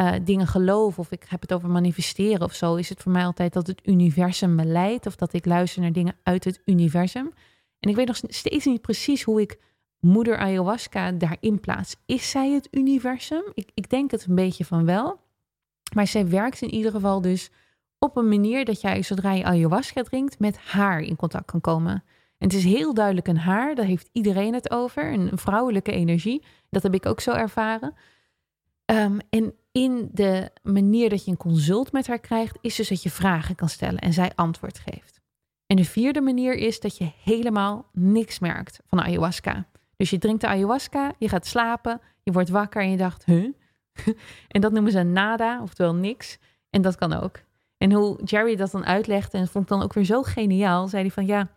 uh, 0.00 0.12
dingen 0.22 0.46
geloof 0.46 0.98
of 0.98 1.10
ik 1.10 1.24
heb 1.28 1.40
het 1.40 1.52
over 1.52 1.70
manifesteren 1.70 2.42
of 2.42 2.54
zo, 2.54 2.74
is 2.74 2.88
het 2.88 3.02
voor 3.02 3.12
mij 3.12 3.24
altijd 3.24 3.52
dat 3.52 3.66
het 3.66 3.80
universum 3.84 4.54
me 4.54 4.64
leidt 4.64 5.06
of 5.06 5.16
dat 5.16 5.32
ik 5.32 5.44
luister 5.44 5.82
naar 5.82 5.92
dingen 5.92 6.16
uit 6.22 6.44
het 6.44 6.60
universum. 6.64 7.32
En 7.80 7.90
ik 7.90 7.96
weet 7.96 8.06
nog 8.06 8.20
steeds 8.28 8.64
niet 8.64 8.80
precies 8.80 9.22
hoe 9.22 9.40
ik 9.40 9.58
moeder 10.00 10.38
ayahuasca 10.38 11.12
daarin 11.12 11.60
plaats. 11.60 11.96
Is 12.06 12.30
zij 12.30 12.50
het 12.50 12.68
universum? 12.70 13.42
Ik, 13.54 13.70
ik 13.74 13.90
denk 13.90 14.10
het 14.10 14.26
een 14.26 14.34
beetje 14.34 14.64
van 14.64 14.84
wel. 14.84 15.20
Maar 15.94 16.06
zij 16.06 16.28
werkt 16.28 16.62
in 16.62 16.74
ieder 16.74 16.90
geval 16.90 17.20
dus 17.20 17.50
op 18.04 18.16
een 18.16 18.28
manier 18.28 18.64
dat 18.64 18.80
jij 18.80 19.02
zodra 19.02 19.32
je 19.32 19.44
ayahuasca 19.44 20.02
drinkt 20.02 20.38
met 20.38 20.58
haar 20.58 21.00
in 21.00 21.16
contact 21.16 21.46
kan 21.46 21.60
komen. 21.60 22.04
En 22.38 22.48
het 22.48 22.52
is 22.52 22.64
heel 22.64 22.94
duidelijk 22.94 23.28
een 23.28 23.38
haar, 23.38 23.74
daar 23.74 23.84
heeft 23.84 24.08
iedereen 24.12 24.54
het 24.54 24.70
over, 24.70 25.12
een 25.12 25.30
vrouwelijke 25.38 25.92
energie. 25.92 26.44
Dat 26.70 26.82
heb 26.82 26.94
ik 26.94 27.06
ook 27.06 27.20
zo 27.20 27.30
ervaren. 27.30 27.94
Um, 28.86 29.18
en 29.30 29.54
in 29.72 30.08
de 30.12 30.50
manier 30.62 31.10
dat 31.10 31.24
je 31.24 31.30
een 31.30 31.36
consult 31.36 31.92
met 31.92 32.06
haar 32.06 32.18
krijgt, 32.18 32.58
is 32.60 32.76
dus 32.76 32.88
dat 32.88 33.02
je 33.02 33.10
vragen 33.10 33.54
kan 33.54 33.68
stellen 33.68 33.98
en 33.98 34.12
zij 34.12 34.32
antwoord 34.34 34.78
geeft. 34.78 35.20
En 35.66 35.76
de 35.76 35.84
vierde 35.84 36.20
manier 36.20 36.54
is 36.54 36.80
dat 36.80 36.96
je 36.96 37.10
helemaal 37.22 37.88
niks 37.92 38.38
merkt 38.38 38.80
van 38.86 39.00
ayahuasca. 39.00 39.66
Dus 39.96 40.10
je 40.10 40.18
drinkt 40.18 40.40
de 40.40 40.46
ayahuasca, 40.46 41.12
je 41.18 41.28
gaat 41.28 41.46
slapen, 41.46 42.00
je 42.22 42.32
wordt 42.32 42.48
wakker 42.48 42.82
en 42.82 42.90
je 42.90 42.96
dacht, 42.96 43.24
huh? 43.24 43.52
en 44.54 44.60
dat 44.60 44.72
noemen 44.72 44.92
ze 44.92 45.02
nada, 45.02 45.62
oftewel 45.62 45.94
niks. 45.94 46.38
En 46.70 46.82
dat 46.82 46.96
kan 46.96 47.12
ook. 47.12 47.43
En 47.84 47.92
hoe 47.92 48.18
Jerry 48.24 48.56
dat 48.56 48.70
dan 48.70 48.86
uitlegde, 48.86 49.38
en 49.38 49.48
vond 49.48 49.64
ik 49.64 49.70
dan 49.70 49.82
ook 49.82 49.92
weer 49.92 50.04
zo 50.04 50.22
geniaal, 50.22 50.88
zei 50.88 51.02
hij 51.02 51.10
van 51.10 51.26
ja, 51.26 51.48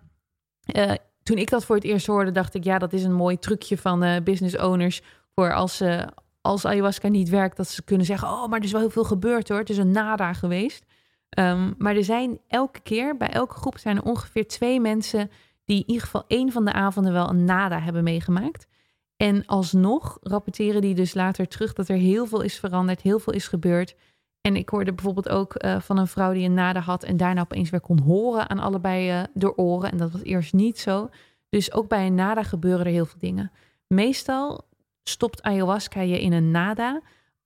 uh, 0.75 0.91
toen 1.23 1.37
ik 1.37 1.49
dat 1.49 1.65
voor 1.65 1.75
het 1.75 1.83
eerst 1.83 2.07
hoorde, 2.07 2.31
dacht 2.31 2.53
ik 2.53 2.63
ja, 2.63 2.77
dat 2.77 2.93
is 2.93 3.03
een 3.03 3.13
mooi 3.13 3.39
trucje 3.39 3.77
van 3.77 4.03
uh, 4.03 4.15
business 4.23 4.57
owners 4.57 5.01
voor 5.35 5.53
als, 5.53 5.81
uh, 5.81 6.03
als 6.41 6.65
ayahuasca 6.65 7.07
niet 7.07 7.29
werkt, 7.29 7.57
dat 7.57 7.67
ze 7.67 7.83
kunnen 7.83 8.05
zeggen, 8.05 8.27
oh, 8.27 8.47
maar 8.47 8.59
er 8.59 8.65
is 8.65 8.71
wel 8.71 8.81
heel 8.81 8.89
veel 8.89 9.03
gebeurd 9.03 9.49
hoor, 9.49 9.59
het 9.59 9.69
is 9.69 9.77
een 9.77 9.91
nada 9.91 10.33
geweest. 10.33 10.85
Um, 11.39 11.75
maar 11.77 11.95
er 11.95 12.03
zijn 12.03 12.39
elke 12.47 12.79
keer, 12.79 13.17
bij 13.17 13.29
elke 13.29 13.55
groep 13.55 13.77
zijn 13.77 13.97
er 13.97 14.03
ongeveer 14.03 14.47
twee 14.47 14.79
mensen 14.79 15.31
die 15.65 15.79
in 15.79 15.87
ieder 15.87 16.03
geval 16.03 16.23
één 16.27 16.51
van 16.51 16.65
de 16.65 16.73
avonden 16.73 17.13
wel 17.13 17.29
een 17.29 17.43
nada 17.43 17.79
hebben 17.79 18.03
meegemaakt. 18.03 18.67
En 19.17 19.45
alsnog 19.45 20.17
rapporteren 20.21 20.81
die 20.81 20.95
dus 20.95 21.13
later 21.13 21.47
terug 21.47 21.73
dat 21.73 21.87
er 21.87 21.97
heel 21.97 22.25
veel 22.25 22.41
is 22.41 22.59
veranderd, 22.59 23.01
heel 23.01 23.19
veel 23.19 23.33
is 23.33 23.47
gebeurd. 23.47 23.95
En 24.47 24.55
ik 24.55 24.69
hoorde 24.69 24.93
bijvoorbeeld 24.93 25.29
ook 25.29 25.63
uh, 25.63 25.79
van 25.79 25.97
een 25.97 26.07
vrouw 26.07 26.33
die 26.33 26.45
een 26.45 26.53
nada 26.53 26.79
had 26.79 27.03
en 27.03 27.17
daarna 27.17 27.41
opeens 27.41 27.69
weer 27.69 27.81
kon 27.81 27.99
horen 27.99 28.49
aan 28.49 28.59
allebei 28.59 29.11
uh, 29.11 29.23
door 29.33 29.53
oren. 29.55 29.91
En 29.91 29.97
dat 29.97 30.11
was 30.11 30.23
eerst 30.23 30.53
niet 30.53 30.79
zo. 30.79 31.09
Dus 31.49 31.73
ook 31.73 31.87
bij 31.87 32.05
een 32.05 32.15
nada 32.15 32.43
gebeuren 32.43 32.85
er 32.85 32.91
heel 32.91 33.05
veel 33.05 33.19
dingen. 33.19 33.51
Meestal 33.87 34.67
stopt 35.03 35.41
ayahuasca 35.41 36.01
je 36.01 36.21
in 36.21 36.33
een 36.33 36.51
nada 36.51 37.01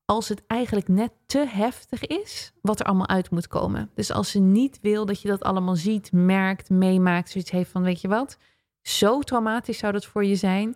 als 0.05 0.29
het 0.29 0.43
eigenlijk 0.47 0.87
net 0.87 1.11
te 1.25 1.45
heftig 1.47 2.05
is 2.05 2.51
wat 2.61 2.79
er 2.79 2.85
allemaal 2.85 3.07
uit 3.07 3.31
moet 3.31 3.47
komen. 3.47 3.89
Dus 3.93 4.11
als 4.11 4.31
ze 4.31 4.39
niet 4.39 4.79
wil 4.81 5.05
dat 5.05 5.21
je 5.21 5.27
dat 5.27 5.43
allemaal 5.43 5.75
ziet, 5.75 6.11
merkt, 6.11 6.69
meemaakt, 6.69 7.29
zoiets 7.29 7.51
heeft 7.51 7.71
van 7.71 7.83
weet 7.83 8.01
je 8.01 8.07
wat, 8.07 8.37
zo 8.81 9.19
traumatisch 9.19 9.77
zou 9.77 9.93
dat 9.93 10.05
voor 10.05 10.25
je 10.25 10.35
zijn. 10.35 10.75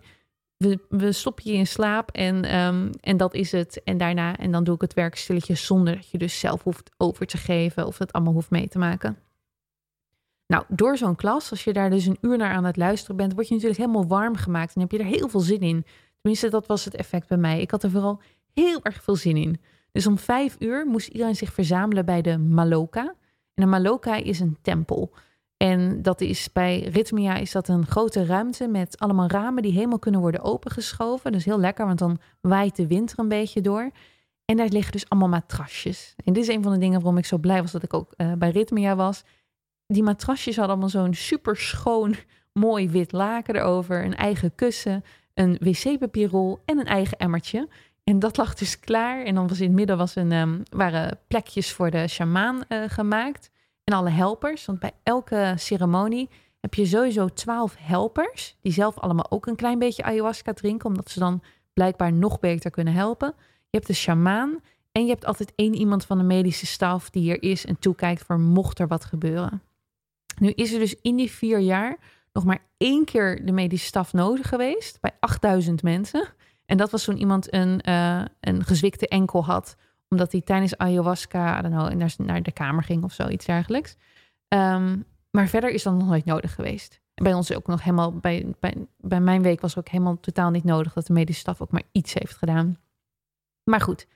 We, 0.56 0.78
we 0.88 1.12
stoppen 1.12 1.50
je 1.50 1.56
in 1.56 1.66
slaap 1.66 2.10
en, 2.10 2.56
um, 2.56 2.90
en 3.00 3.16
dat 3.16 3.34
is 3.34 3.52
het. 3.52 3.82
En 3.84 3.98
daarna, 3.98 4.36
en 4.36 4.50
dan 4.50 4.64
doe 4.64 4.74
ik 4.74 4.80
het 4.80 4.94
werk 4.94 5.16
stilletjes 5.16 5.66
zonder 5.66 5.94
dat 5.94 6.10
je 6.10 6.18
dus 6.18 6.38
zelf 6.38 6.62
hoeft 6.62 6.90
over 6.96 7.26
te 7.26 7.36
geven 7.36 7.86
of 7.86 7.98
het 7.98 8.12
allemaal 8.12 8.32
hoeft 8.32 8.50
mee 8.50 8.68
te 8.68 8.78
maken. 8.78 9.18
Nou, 10.46 10.64
door 10.68 10.96
zo'n 10.96 11.16
klas, 11.16 11.50
als 11.50 11.64
je 11.64 11.72
daar 11.72 11.90
dus 11.90 12.06
een 12.06 12.18
uur 12.20 12.36
naar 12.36 12.52
aan 12.52 12.64
het 12.64 12.76
luisteren 12.76 13.16
bent, 13.16 13.34
word 13.34 13.48
je 13.48 13.54
natuurlijk 13.54 13.80
helemaal 13.80 14.06
warm 14.06 14.36
gemaakt 14.36 14.74
en 14.74 14.80
heb 14.80 14.90
je 14.90 14.98
er 14.98 15.04
heel 15.04 15.28
veel 15.28 15.40
zin 15.40 15.60
in. 15.60 15.84
Tenminste, 16.20 16.48
dat 16.48 16.66
was 16.66 16.84
het 16.84 16.94
effect 16.94 17.28
bij 17.28 17.38
mij. 17.38 17.60
Ik 17.60 17.70
had 17.70 17.82
er 17.82 17.90
vooral 17.90 18.20
heel 18.54 18.80
erg 18.82 19.02
veel 19.02 19.16
zin 19.16 19.36
in. 19.36 19.60
Dus 19.92 20.06
om 20.06 20.18
vijf 20.18 20.56
uur 20.58 20.86
moest 20.86 21.08
iedereen 21.08 21.36
zich 21.36 21.52
verzamelen 21.52 22.04
bij 22.04 22.22
de 22.22 22.38
Maloka. 22.38 23.02
En 23.54 23.62
de 23.62 23.66
Maloka 23.66 24.14
is 24.14 24.40
een 24.40 24.58
tempel. 24.62 25.12
En 25.56 26.02
dat 26.02 26.20
is 26.20 26.52
bij 26.52 26.78
Ritmia 26.78 27.36
is 27.36 27.52
dat 27.52 27.68
een 27.68 27.86
grote 27.86 28.24
ruimte 28.24 28.68
met 28.68 28.98
allemaal 28.98 29.28
ramen 29.28 29.62
die 29.62 29.72
helemaal 29.72 29.98
kunnen 29.98 30.20
worden 30.20 30.42
opengeschoven. 30.42 31.32
Dus 31.32 31.44
heel 31.44 31.60
lekker, 31.60 31.86
want 31.86 31.98
dan 31.98 32.18
waait 32.40 32.76
de 32.76 32.86
wind 32.86 33.12
er 33.12 33.18
een 33.18 33.28
beetje 33.28 33.60
door. 33.60 33.90
En 34.44 34.56
daar 34.56 34.68
liggen 34.68 34.92
dus 34.92 35.08
allemaal 35.08 35.28
matrasjes. 35.28 36.14
En 36.24 36.32
dit 36.32 36.42
is 36.42 36.54
een 36.54 36.62
van 36.62 36.72
de 36.72 36.78
dingen 36.78 37.00
waarom 37.00 37.18
ik 37.18 37.26
zo 37.26 37.38
blij 37.38 37.60
was 37.60 37.72
dat 37.72 37.82
ik 37.82 37.94
ook 37.94 38.12
uh, 38.16 38.32
bij 38.32 38.50
Ritmia 38.50 38.96
was. 38.96 39.24
Die 39.86 40.02
matrasjes 40.02 40.56
hadden 40.56 40.72
allemaal 40.72 41.04
zo'n 41.04 41.14
super 41.14 41.56
schoon, 41.56 42.14
mooi 42.52 42.90
wit 42.90 43.12
laken 43.12 43.56
erover. 43.56 44.04
Een 44.04 44.16
eigen 44.16 44.54
kussen, 44.54 45.04
een 45.34 45.58
wc-papierrol 45.60 46.58
en 46.64 46.78
een 46.78 46.86
eigen 46.86 47.18
emmertje. 47.18 47.68
En 48.04 48.18
dat 48.18 48.36
lag 48.36 48.54
dus 48.54 48.80
klaar. 48.80 49.24
En 49.24 49.34
dan 49.34 49.48
was 49.48 49.60
in 49.60 49.66
het 49.66 49.76
midden 49.76 49.96
was 49.96 50.16
een, 50.16 50.32
um, 50.32 50.62
waren 50.70 51.18
plekjes 51.28 51.72
voor 51.72 51.90
de 51.90 52.08
shamaan 52.08 52.62
uh, 52.68 52.82
gemaakt. 52.86 53.50
En 53.90 53.94
alle 53.94 54.10
helpers. 54.10 54.64
Want 54.64 54.78
bij 54.78 54.92
elke 55.02 55.54
ceremonie 55.56 56.28
heb 56.60 56.74
je 56.74 56.86
sowieso 56.86 57.28
twaalf 57.28 57.74
helpers. 57.78 58.56
Die 58.60 58.72
zelf 58.72 58.98
allemaal 58.98 59.30
ook 59.30 59.46
een 59.46 59.56
klein 59.56 59.78
beetje 59.78 60.02
ayahuasca 60.02 60.52
drinken. 60.52 60.88
Omdat 60.88 61.10
ze 61.10 61.18
dan 61.18 61.42
blijkbaar 61.72 62.12
nog 62.12 62.40
beter 62.40 62.70
kunnen 62.70 62.94
helpen. 62.94 63.34
Je 63.36 63.76
hebt 63.76 63.86
de 63.86 63.94
shamaan. 63.94 64.60
En 64.92 65.02
je 65.02 65.10
hebt 65.10 65.24
altijd 65.24 65.52
één 65.54 65.74
iemand 65.74 66.04
van 66.04 66.18
de 66.18 66.24
medische 66.24 66.66
staf 66.66 67.10
die 67.10 67.22
hier 67.22 67.42
is 67.42 67.66
en 67.66 67.78
toekijkt 67.78 68.22
voor 68.22 68.40
mocht 68.40 68.78
er 68.78 68.86
wat 68.86 69.04
gebeuren. 69.04 69.62
Nu 70.38 70.50
is 70.50 70.72
er 70.72 70.78
dus 70.78 70.96
in 71.02 71.16
die 71.16 71.30
vier 71.30 71.58
jaar 71.58 71.98
nog 72.32 72.44
maar 72.44 72.66
één 72.76 73.04
keer 73.04 73.46
de 73.46 73.52
medische 73.52 73.86
staf 73.86 74.12
nodig 74.12 74.48
geweest. 74.48 75.00
Bij 75.00 75.16
8000 75.20 75.82
mensen. 75.82 76.28
En 76.66 76.76
dat 76.76 76.90
was 76.90 77.04
toen 77.04 77.18
iemand 77.18 77.52
een, 77.52 77.80
uh, 77.88 78.24
een 78.40 78.64
gezwikte 78.64 79.08
enkel 79.08 79.44
had, 79.44 79.76
omdat 80.08 80.32
hij 80.32 80.40
tijdens 80.40 80.76
ayahuasca 80.76 81.60
know, 81.60 81.92
naar, 81.92 82.14
naar 82.16 82.42
de 82.42 82.52
kamer 82.52 82.82
ging 82.82 83.04
of 83.04 83.12
zoiets 83.12 83.46
dergelijks. 83.46 83.96
Um, 84.48 85.04
maar 85.30 85.48
verder 85.48 85.70
is 85.70 85.82
dat 85.82 85.94
nog 85.94 86.08
nooit 86.08 86.24
nodig 86.24 86.54
geweest. 86.54 87.00
Bij 87.14 87.34
ons 87.34 87.54
ook 87.54 87.66
nog 87.66 87.82
helemaal, 87.82 88.12
bij, 88.12 88.54
bij, 88.60 88.74
bij 88.96 89.20
mijn 89.20 89.42
week 89.42 89.60
was 89.60 89.78
ook 89.78 89.88
helemaal 89.88 90.20
totaal 90.20 90.50
niet 90.50 90.64
nodig 90.64 90.92
dat 90.92 91.06
de 91.06 91.12
medische 91.12 91.40
staf 91.40 91.60
ook 91.60 91.70
maar 91.70 91.82
iets 91.92 92.14
heeft 92.14 92.36
gedaan. 92.36 92.78
Maar 93.64 93.80
goed, 93.80 94.06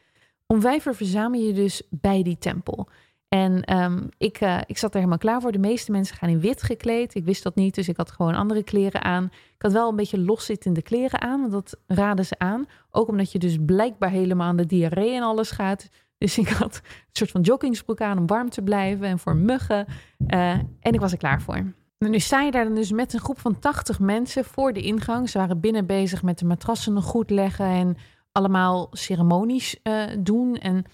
om 0.46 0.60
vijf 0.60 0.86
uur 0.86 0.94
verzamel 0.94 1.40
je 1.40 1.52
dus 1.52 1.82
bij 1.90 2.22
die 2.22 2.38
tempel. 2.38 2.88
En 3.36 3.76
um, 3.76 4.08
ik, 4.18 4.40
uh, 4.40 4.58
ik 4.66 4.78
zat 4.78 4.90
er 4.90 4.96
helemaal 4.96 5.18
klaar 5.18 5.40
voor. 5.40 5.52
De 5.52 5.58
meeste 5.58 5.90
mensen 5.90 6.16
gaan 6.16 6.28
in 6.28 6.40
wit 6.40 6.62
gekleed. 6.62 7.14
Ik 7.14 7.24
wist 7.24 7.42
dat 7.42 7.54
niet, 7.54 7.74
dus 7.74 7.88
ik 7.88 7.96
had 7.96 8.10
gewoon 8.10 8.34
andere 8.34 8.62
kleren 8.62 9.02
aan. 9.02 9.24
Ik 9.24 9.62
had 9.62 9.72
wel 9.72 9.88
een 9.88 9.96
beetje 9.96 10.20
loszittende 10.20 10.82
kleren 10.82 11.20
aan, 11.20 11.40
want 11.40 11.52
dat 11.52 11.76
raden 11.86 12.26
ze 12.26 12.38
aan. 12.38 12.66
Ook 12.90 13.08
omdat 13.08 13.32
je 13.32 13.38
dus 13.38 13.56
blijkbaar 13.66 14.10
helemaal 14.10 14.46
aan 14.46 14.56
de 14.56 14.66
diarree 14.66 15.14
en 15.14 15.22
alles 15.22 15.50
gaat. 15.50 15.88
Dus 16.18 16.38
ik 16.38 16.48
had 16.48 16.74
een 16.84 17.08
soort 17.12 17.30
van 17.30 17.40
joggingsbroek 17.40 18.00
aan 18.00 18.18
om 18.18 18.26
warm 18.26 18.50
te 18.50 18.62
blijven 18.62 19.06
en 19.06 19.18
voor 19.18 19.36
muggen. 19.36 19.86
Uh, 20.26 20.50
en 20.80 20.92
ik 20.92 21.00
was 21.00 21.12
er 21.12 21.18
klaar 21.18 21.42
voor. 21.42 21.54
En 21.98 22.10
nu 22.10 22.18
sta 22.18 22.40
je 22.40 22.50
daar 22.50 22.64
dan 22.64 22.74
dus 22.74 22.92
met 22.92 23.12
een 23.12 23.20
groep 23.20 23.38
van 23.38 23.58
80 23.58 23.98
mensen 23.98 24.44
voor 24.44 24.72
de 24.72 24.80
ingang. 24.80 25.28
Ze 25.28 25.38
waren 25.38 25.60
binnen 25.60 25.86
bezig 25.86 26.22
met 26.22 26.38
de 26.38 26.44
matrassen 26.44 26.92
nog 26.92 27.04
goed 27.04 27.30
leggen 27.30 27.66
en 27.66 27.96
allemaal 28.32 28.88
ceremonies 28.90 29.76
uh, 29.82 30.02
doen. 30.18 30.56
En 30.56 30.84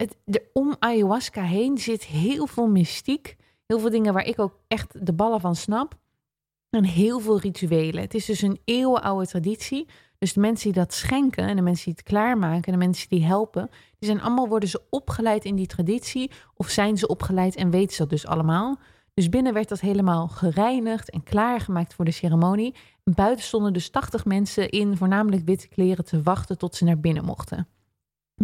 het, 0.00 0.16
de, 0.24 0.50
om 0.52 0.76
ayahuasca 0.78 1.42
heen 1.42 1.78
zit 1.78 2.04
heel 2.04 2.46
veel 2.46 2.66
mystiek. 2.68 3.36
Heel 3.66 3.78
veel 3.78 3.90
dingen 3.90 4.12
waar 4.12 4.26
ik 4.26 4.38
ook 4.38 4.58
echt 4.68 5.06
de 5.06 5.12
ballen 5.12 5.40
van 5.40 5.56
snap. 5.56 5.98
En 6.70 6.84
heel 6.84 7.20
veel 7.20 7.40
rituelen. 7.40 8.02
Het 8.02 8.14
is 8.14 8.24
dus 8.24 8.42
een 8.42 8.60
eeuwenoude 8.64 9.26
traditie. 9.26 9.88
Dus 10.18 10.32
de 10.32 10.40
mensen 10.40 10.72
die 10.72 10.82
dat 10.82 10.94
schenken 10.94 11.44
en 11.44 11.56
de 11.56 11.62
mensen 11.62 11.84
die 11.84 11.94
het 11.94 12.02
klaarmaken 12.02 12.64
en 12.64 12.78
de 12.78 12.84
mensen 12.86 13.08
die 13.08 13.24
helpen, 13.24 13.68
die 13.98 14.08
zijn 14.08 14.20
allemaal 14.20 14.48
worden 14.48 14.68
ze 14.68 14.82
opgeleid 14.90 15.44
in 15.44 15.56
die 15.56 15.66
traditie 15.66 16.30
of 16.54 16.68
zijn 16.68 16.96
ze 16.96 17.06
opgeleid 17.06 17.54
en 17.54 17.70
weten 17.70 17.92
ze 17.92 17.98
dat 17.98 18.10
dus 18.10 18.26
allemaal. 18.26 18.78
Dus 19.14 19.28
binnen 19.28 19.52
werd 19.52 19.68
dat 19.68 19.80
helemaal 19.80 20.28
gereinigd 20.28 21.10
en 21.10 21.22
klaargemaakt 21.22 21.94
voor 21.94 22.04
de 22.04 22.10
ceremonie. 22.10 22.74
En 23.04 23.14
buiten 23.14 23.44
stonden 23.44 23.72
dus 23.72 23.90
80 23.90 24.24
mensen 24.24 24.70
in 24.70 24.96
voornamelijk 24.96 25.44
witte 25.44 25.68
kleren 25.68 26.04
te 26.04 26.22
wachten 26.22 26.58
tot 26.58 26.74
ze 26.74 26.84
naar 26.84 27.00
binnen 27.00 27.24
mochten. 27.24 27.68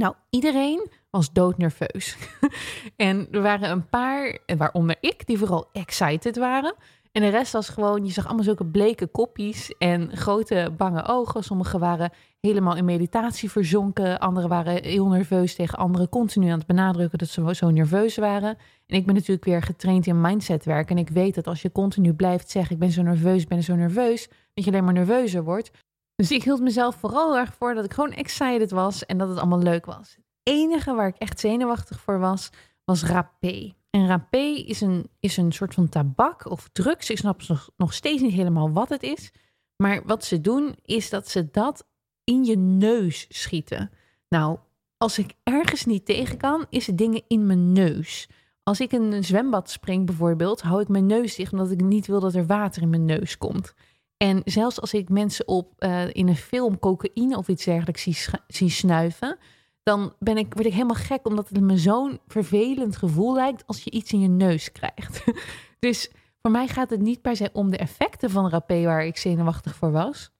Nou, 0.01 0.15
iedereen 0.31 0.91
was 1.11 1.33
doodnerveus. 1.33 2.17
en 2.97 3.29
er 3.31 3.43
waren 3.43 3.71
een 3.71 3.89
paar, 3.89 4.39
waaronder 4.57 4.97
ik, 5.01 5.27
die 5.27 5.39
vooral 5.39 5.69
excited 5.73 6.37
waren. 6.37 6.75
En 7.13 7.23
de 7.23 7.29
rest 7.29 7.53
was 7.53 7.69
gewoon, 7.69 8.05
je 8.05 8.13
zag 8.13 8.27
allemaal 8.27 8.45
zulke 8.45 8.67
bleke 8.67 9.07
kopjes 9.07 9.75
en 9.79 10.17
grote 10.17 10.73
bange 10.77 11.07
ogen. 11.07 11.45
Sommigen 11.45 11.79
waren 11.79 12.11
helemaal 12.41 12.77
in 12.77 12.85
meditatie 12.85 13.51
verzonken. 13.51 14.19
Anderen 14.19 14.49
waren 14.49 14.83
heel 14.83 15.07
nerveus 15.07 15.55
tegen 15.55 15.79
anderen, 15.79 16.09
continu 16.09 16.49
aan 16.49 16.59
het 16.59 16.67
benadrukken 16.67 17.19
dat 17.19 17.29
ze 17.29 17.55
zo 17.55 17.71
nerveus 17.71 18.17
waren. 18.17 18.57
En 18.87 18.97
ik 18.97 19.07
ben 19.07 19.15
natuurlijk 19.15 19.45
weer 19.45 19.63
getraind 19.63 20.07
in 20.07 20.21
mindset 20.21 20.65
werk. 20.65 20.91
En 20.91 20.99
ik 20.99 21.09
weet 21.09 21.35
dat 21.35 21.47
als 21.47 21.63
je 21.63 21.73
continu 21.73 22.15
blijft 22.15 22.51
zeggen, 22.51 22.73
ik 22.73 22.81
ben 22.81 22.91
zo 22.91 23.03
nerveus, 23.03 23.43
ik 23.43 23.49
ben 23.49 23.63
zo 23.63 23.75
nerveus, 23.75 24.29
dat 24.55 24.65
je 24.65 24.71
alleen 24.71 24.85
maar 24.85 24.93
nerveuzer 24.93 25.45
wordt. 25.45 25.71
Dus 26.17 26.31
ik 26.31 26.43
hield 26.43 26.61
mezelf 26.61 26.97
vooral 26.97 27.37
erg 27.37 27.55
voor 27.55 27.75
dat 27.75 27.85
ik 27.85 27.93
gewoon 27.93 28.13
excited 28.13 28.71
was 28.71 29.07
en 29.07 29.19
dat 29.19 29.29
het 29.29 29.39
allemaal 29.39 29.63
leuk 29.63 29.87
was. 29.87 30.15
Het 30.17 30.27
enige 30.43 30.95
waar 30.95 31.09
ik 31.09 31.17
echt 31.17 31.41
zenuwachtig 31.41 32.01
voor 32.01 32.19
was, 32.19 32.51
was 32.85 33.05
rapé. 33.05 33.75
En 33.91 34.07
rapé 34.07 34.47
is 34.47 34.81
een, 34.81 35.11
is 35.21 35.37
een 35.37 35.53
soort 35.53 35.75
van 35.75 35.89
tabak 35.89 36.51
of 36.51 36.69
drugs. 36.73 37.11
Ik 37.11 37.19
snap 37.19 37.49
nog, 37.49 37.71
nog 37.77 37.93
steeds 37.93 38.23
niet 38.23 38.33
helemaal 38.33 38.73
wat 38.73 38.89
het 38.89 39.03
is. 39.03 39.33
Maar 39.77 40.03
wat 40.07 40.25
ze 40.25 40.41
doen, 40.41 40.77
is 40.83 41.11
dat 41.11 41.29
ze 41.29 41.51
dat 41.51 41.87
in 42.25 42.45
je 42.45 42.57
neus 42.57 43.27
schieten. 43.29 43.91
Nou, 44.29 44.59
als 44.97 45.19
ik 45.19 45.35
ergens 45.43 45.85
niet 45.85 46.05
tegen 46.05 46.37
kan, 46.37 46.67
is 46.71 46.87
het 46.87 46.99
dingen 46.99 47.23
in 47.29 47.47
mijn 47.47 47.73
neus. 47.73 48.29
Als 48.63 48.81
ik 48.81 48.93
in 48.93 49.03
een 49.03 49.25
zwembad 49.25 49.71
spring 49.71 50.07
bijvoorbeeld, 50.07 50.63
hou 50.63 50.81
ik 50.81 50.89
mijn 50.89 51.07
neus 51.07 51.35
dicht 51.35 51.53
omdat 51.53 51.71
ik 51.71 51.81
niet 51.81 52.07
wil 52.07 52.21
dat 52.21 52.35
er 52.35 52.47
water 52.47 52.83
in 52.83 52.91
mijn 52.91 53.05
neus 53.05 53.39
komt. 53.39 53.75
En 54.17 54.41
zelfs 54.45 54.81
als 54.81 54.93
ik 54.93 55.09
mensen 55.09 55.49
op 55.49 55.73
uh, 55.79 56.15
in 56.15 56.29
een 56.29 56.37
film 56.37 56.79
cocaïne 56.79 57.37
of 57.37 57.49
iets 57.49 57.65
dergelijks 57.65 58.03
zie, 58.03 58.17
zie 58.47 58.71
snuiven, 58.71 59.39
dan 59.83 60.15
ben 60.19 60.37
ik, 60.37 60.55
word 60.55 60.67
ik 60.67 60.73
helemaal 60.73 60.95
gek 60.95 61.27
omdat 61.27 61.49
het 61.49 61.61
me 61.61 61.79
zo'n 61.79 62.21
vervelend 62.27 62.97
gevoel 62.97 63.35
lijkt 63.35 63.67
als 63.67 63.85
je 63.85 63.91
iets 63.91 64.13
in 64.13 64.21
je 64.21 64.29
neus 64.29 64.73
krijgt. 64.73 65.25
dus 65.79 66.11
voor 66.43 66.51
mij 66.51 66.69
gaat 66.69 66.91
het 66.91 67.01
niet 67.01 67.23
per 67.23 67.37
se 67.37 67.51
om 67.53 67.71
de 67.71 67.77
effecten 67.77 68.31
van 68.31 68.49
rapé 68.49 68.85
waar 68.85 69.07
ik 69.07 69.17
zenuwachtig 69.17 69.75
voor 69.75 69.93
was. 69.93 70.31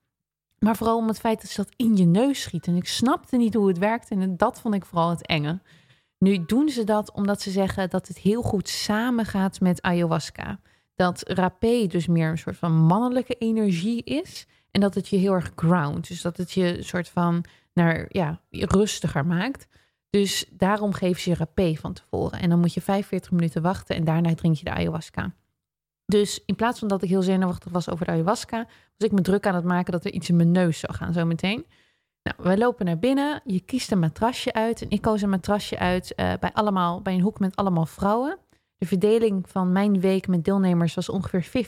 Maar 0.59 0.75
vooral 0.75 0.97
om 0.97 1.07
het 1.07 1.19
feit 1.19 1.41
dat 1.41 1.51
ze 1.51 1.63
dat 1.63 1.73
in 1.75 1.97
je 1.97 2.05
neus 2.05 2.41
schieten. 2.41 2.71
En 2.71 2.77
ik 2.77 2.87
snapte 2.87 3.37
niet 3.37 3.53
hoe 3.53 3.67
het 3.67 3.77
werkte 3.77 4.15
en 4.15 4.37
dat 4.37 4.59
vond 4.59 4.75
ik 4.75 4.85
vooral 4.85 5.09
het 5.09 5.25
enge. 5.25 5.59
Nu 6.17 6.45
doen 6.45 6.69
ze 6.69 6.83
dat 6.83 7.11
omdat 7.11 7.41
ze 7.41 7.51
zeggen 7.51 7.89
dat 7.89 8.07
het 8.07 8.17
heel 8.17 8.41
goed 8.41 8.69
samengaat 8.69 9.59
met 9.59 9.81
ayahuasca. 9.81 10.59
Dat 10.97 11.23
rapé 11.25 11.87
dus 11.87 12.07
meer 12.07 12.29
een 12.29 12.37
soort 12.37 12.57
van 12.57 12.71
mannelijke 12.71 13.33
energie 13.33 14.03
is. 14.03 14.47
En 14.71 14.81
dat 14.81 14.95
het 14.95 15.07
je 15.07 15.17
heel 15.17 15.33
erg 15.33 15.51
ground. 15.55 16.07
Dus 16.07 16.21
dat 16.21 16.37
het 16.37 16.51
je 16.51 16.77
een 16.77 16.83
soort 16.83 17.09
van 17.09 17.45
naar 17.73 18.05
ja, 18.09 18.41
rustiger 18.49 19.25
maakt. 19.25 19.67
Dus 20.09 20.45
daarom 20.51 20.93
geven 20.93 21.21
ze 21.21 21.29
je 21.29 21.35
rapé 21.35 21.75
van 21.75 21.93
tevoren. 21.93 22.39
En 22.39 22.49
dan 22.49 22.59
moet 22.59 22.73
je 22.73 22.81
45 22.81 23.31
minuten 23.31 23.61
wachten 23.61 23.95
en 23.95 24.03
daarna 24.03 24.35
drink 24.35 24.55
je 24.55 24.63
de 24.63 24.71
ayahuasca. 24.71 25.33
Dus 26.05 26.43
in 26.45 26.55
plaats 26.55 26.79
van 26.79 26.87
dat 26.87 27.03
ik 27.03 27.09
heel 27.09 27.21
zenuwachtig 27.21 27.71
was 27.71 27.89
over 27.89 28.05
de 28.05 28.11
ayahuasca, 28.11 28.57
was 28.97 29.09
ik 29.09 29.11
me 29.11 29.21
druk 29.21 29.45
aan 29.45 29.55
het 29.55 29.63
maken 29.63 29.91
dat 29.91 30.05
er 30.05 30.11
iets 30.11 30.29
in 30.29 30.35
mijn 30.35 30.51
neus 30.51 30.79
zou 30.79 30.93
gaan 30.93 31.13
zo 31.13 31.25
meteen. 31.25 31.65
Nou, 32.23 32.35
wij 32.37 32.57
lopen 32.57 32.85
naar 32.85 32.99
binnen. 32.99 33.41
Je 33.45 33.59
kiest 33.59 33.91
een 33.91 33.99
matrasje 33.99 34.53
uit. 34.53 34.81
En 34.81 34.89
ik 34.89 35.01
koos 35.01 35.21
een 35.21 35.29
matrasje 35.29 35.79
uit 35.79 36.13
uh, 36.15 36.33
bij, 36.39 36.53
allemaal, 36.53 37.01
bij 37.01 37.13
een 37.13 37.21
hoek 37.21 37.39
met 37.39 37.55
allemaal 37.55 37.85
vrouwen. 37.85 38.37
De 38.77 38.85
verdeling 38.85 39.49
van 39.49 39.71
mijn 39.71 39.99
week 39.99 40.27
met 40.27 40.45
deelnemers 40.45 40.93
was 40.93 41.09
ongeveer 41.09 41.65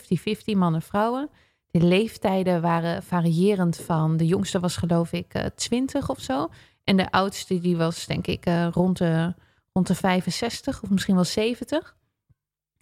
50-50 0.53 0.57
mannen-vrouwen. 0.57 1.29
De 1.71 1.81
leeftijden 1.81 2.61
waren 2.61 3.03
variërend 3.03 3.77
van. 3.77 4.17
De 4.17 4.25
jongste 4.25 4.59
was 4.59 4.77
geloof 4.77 5.11
ik 5.11 5.35
uh, 5.35 5.45
eh, 5.45 5.51
20 5.55 6.09
of 6.09 6.19
zo. 6.19 6.49
En 6.83 6.97
de 6.97 7.11
oudste 7.11 7.59
die 7.59 7.77
was 7.77 8.05
denk 8.05 8.27
ik 8.27 8.45
uh, 8.47 8.67
rond, 8.71 8.97
de, 8.97 9.33
rond 9.73 9.87
de 9.87 9.95
65 9.95 10.83
of 10.83 10.89
misschien 10.89 11.15
wel 11.15 11.23
70. 11.23 11.95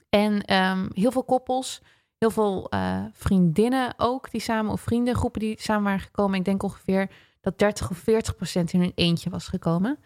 En 0.09 0.53
um, 0.53 0.89
heel 0.93 1.11
veel 1.11 1.23
koppels, 1.23 1.81
heel 2.17 2.31
veel 2.31 2.67
uh, 2.73 3.03
vriendinnen 3.13 3.93
ook 3.97 4.31
die 4.31 4.41
samen, 4.41 4.71
of 4.71 4.81
vriendengroepen 4.81 5.39
die 5.39 5.61
samen 5.61 5.83
waren 5.83 5.99
gekomen. 5.99 6.39
Ik 6.39 6.45
denk 6.45 6.63
ongeveer 6.63 7.09
dat 7.41 7.57
30 7.59 7.89
of 7.89 7.97
40 7.97 8.35
procent 8.35 8.73
in 8.73 8.81
een 8.81 8.91
eentje 8.95 9.29
was 9.29 9.47
gekomen. 9.47 9.99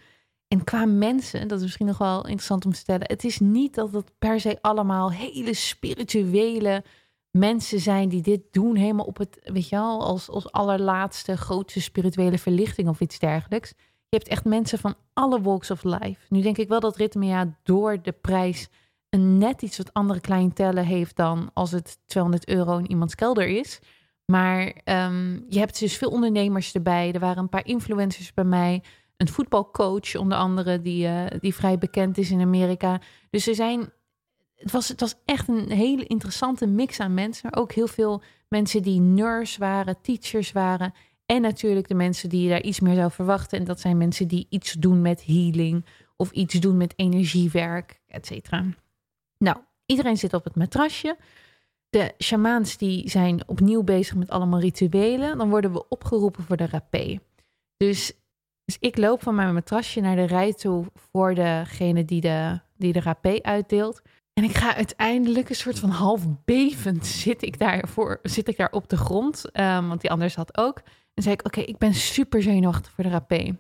En 0.52 0.64
qua 0.64 0.86
mensen, 0.86 1.48
dat 1.48 1.58
is 1.58 1.64
misschien 1.64 1.86
nog 1.86 1.98
wel 1.98 2.22
interessant 2.22 2.66
om 2.66 2.72
te 2.72 2.80
stellen. 2.80 3.08
Het 3.08 3.24
is 3.24 3.40
niet 3.40 3.76
dat 3.76 3.94
het 3.94 4.12
per 4.20 4.40
se 4.40 4.58
allemaal 4.62 5.12
hele 5.12 5.54
spirituele 5.54 6.84
mensen 7.30 7.80
zijn 7.80 8.10
die 8.10 8.22
dit 8.22 8.42
doen, 8.52 8.76
helemaal 8.76 9.06
op 9.06 9.18
het, 9.18 9.40
weet 9.44 9.70
je 9.70 9.76
wel, 9.76 10.02
als, 10.02 10.30
als 10.30 10.52
allerlaatste 10.52 11.38
grootste 11.38 11.82
spirituele 11.82 12.38
verlichting 12.38 12.88
of 12.88 13.00
iets 13.00 13.20
dergelijks. 13.20 13.74
Je 14.10 14.18
hebt 14.18 14.28
echt 14.28 14.46
mensen 14.46 14.80
van 14.80 14.96
alle 15.14 15.42
walks 15.42 15.72
of 15.72 15.84
life. 15.84 16.20
Nu 16.30 16.42
denk 16.42 16.58
ik 16.58 16.68
wel 16.68 16.80
dat 16.80 16.96
Ritmea 16.96 17.58
door 17.64 18.02
de 18.02 18.12
prijs 18.12 18.68
een 19.10 19.38
net 19.38 19.62
iets 19.62 19.78
wat 19.78 19.94
andere 19.94 20.20
cliëntellen 20.20 20.86
heeft 20.86 21.16
dan 21.16 21.50
als 21.54 21.72
het 21.72 21.98
200 22.06 22.48
euro 22.48 22.78
in 22.78 22.90
iemands 22.90 23.16
kelder 23.16 23.48
is. 23.48 23.80
Maar 24.26 24.66
um, 24.86 25.46
je 25.50 25.60
hebt 25.60 25.80
dus 25.80 25.98
veel 25.98 26.10
ondernemers 26.10 26.74
erbij. 26.74 27.12
Er 27.12 27.20
waren 27.20 27.44
een 27.44 27.50
paar 27.50 27.66
influencers 27.66 28.34
bij 28.34 28.44
mij. 28.44 28.84
Een 29.22 29.28
voetbalcoach 29.28 30.16
onder 30.16 30.38
andere, 30.38 30.82
die, 30.82 31.08
uh, 31.08 31.26
die 31.40 31.56
vrij 31.56 31.78
bekend 31.78 32.18
is 32.18 32.32
in 32.32 32.42
Amerika. 32.42 33.02
Dus 33.30 33.48
er 33.48 33.56
zijn 33.56 33.92
het 34.56 34.72
was, 34.72 34.88
het 34.88 35.00
was 35.00 35.16
echt 35.26 35.48
een 35.48 35.72
hele 35.72 36.06
interessante 36.06 36.68
mix 36.68 37.00
aan 37.00 37.14
mensen. 37.14 37.56
Ook 37.56 37.72
heel 37.72 37.88
veel 37.88 38.22
mensen 38.48 38.82
die 38.82 39.00
nurse 39.00 39.60
waren, 39.60 40.02
teachers 40.02 40.52
waren. 40.52 40.94
En 41.26 41.42
natuurlijk 41.42 41.88
de 41.88 41.94
mensen 41.94 42.30
die 42.30 42.44
je 42.44 42.50
daar 42.50 42.62
iets 42.62 42.80
meer 42.80 42.96
zou 42.96 43.12
verwachten. 43.12 43.60
En 43.60 43.66
dat 43.66 43.80
zijn 43.80 43.98
mensen 43.98 44.28
die 44.28 44.48
iets 44.50 44.74
doen 44.74 45.02
met 45.02 45.26
healing 45.26 45.86
of 46.16 46.32
iets 46.32 46.54
doen 46.54 46.78
met 46.78 46.94
energiewerk, 46.96 48.02
et 48.08 48.26
cetera. 48.26 48.66
Nou, 49.38 49.58
iedereen 49.86 50.18
zit 50.18 50.34
op 50.34 50.44
het 50.44 50.56
matrasje. 50.56 51.18
De 51.90 52.14
shamaans 52.24 52.78
die 52.78 53.10
zijn 53.10 53.48
opnieuw 53.48 53.84
bezig 53.84 54.16
met 54.16 54.30
allemaal 54.30 54.60
rituelen. 54.60 55.38
Dan 55.38 55.50
worden 55.50 55.74
we 55.74 55.88
opgeroepen 55.88 56.44
voor 56.44 56.58
de 56.58 56.68
rapé. 56.68 57.20
Dus, 57.78 58.14
dus 58.66 58.78
ik 58.80 58.98
loop 58.98 59.24
van 59.24 59.36
mijn 59.36 59.54
matrasje 59.54 60.02
naar 60.02 60.16
de 60.16 60.26
rij 60.26 60.54
toe 60.54 60.86
voor 61.12 61.36
degene 61.36 62.06
die 62.06 62.22
de, 62.22 62.60
die 62.78 62.94
de 62.94 63.02
rapé 63.02 63.40
uitdeelt. 63.42 64.02
En 64.34 64.44
ik 64.44 64.56
ga 64.56 64.76
uiteindelijk 64.76 65.50
een 65.50 65.56
soort 65.56 65.80
van 65.80 65.90
half 65.90 66.26
bevend 66.46 67.06
zit 67.06 67.42
ik 67.42 67.60
daar, 67.60 67.88
voor, 67.88 68.20
zit 68.24 68.48
ik 68.48 68.58
daar 68.58 68.72
op 68.72 68.90
de 68.90 68.98
grond. 68.98 69.60
Um, 69.60 69.88
want 69.88 70.02
die 70.02 70.12
anders 70.12 70.36
had 70.36 70.58
ook. 70.58 70.82
En 71.14 71.24
zei 71.24 71.36
ik, 71.36 71.46
oké, 71.46 71.60
ik 71.60 71.78
ben 71.78 71.94
super 71.94 72.42
zenuwachtig 72.42 72.92
voor 72.92 73.04
de 73.04 73.10
rapé. 73.10 73.58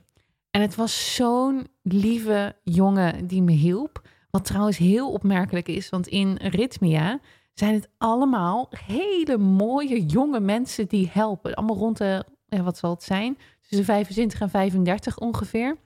En 0.51 0.61
het 0.61 0.75
was 0.75 1.15
zo'n 1.15 1.67
lieve 1.81 2.55
jongen 2.63 3.27
die 3.27 3.41
me 3.41 3.51
hielp. 3.51 4.01
Wat 4.29 4.45
trouwens 4.45 4.77
heel 4.77 5.11
opmerkelijk 5.11 5.67
is, 5.67 5.89
want 5.89 6.07
in 6.07 6.35
Ritmia 6.35 7.19
zijn 7.53 7.73
het 7.73 7.89
allemaal 7.97 8.71
hele 8.85 9.37
mooie 9.37 10.05
jonge 10.05 10.39
mensen 10.39 10.87
die 10.87 11.09
helpen. 11.11 11.53
Allemaal 11.53 11.77
rond 11.77 11.97
de, 11.97 12.25
wat 12.45 12.77
zal 12.77 12.89
het 12.89 13.03
zijn, 13.03 13.37
tussen 13.71 13.93
25 13.93 14.41
en 14.41 14.49
35 14.49 15.17
ongeveer. 15.17 15.77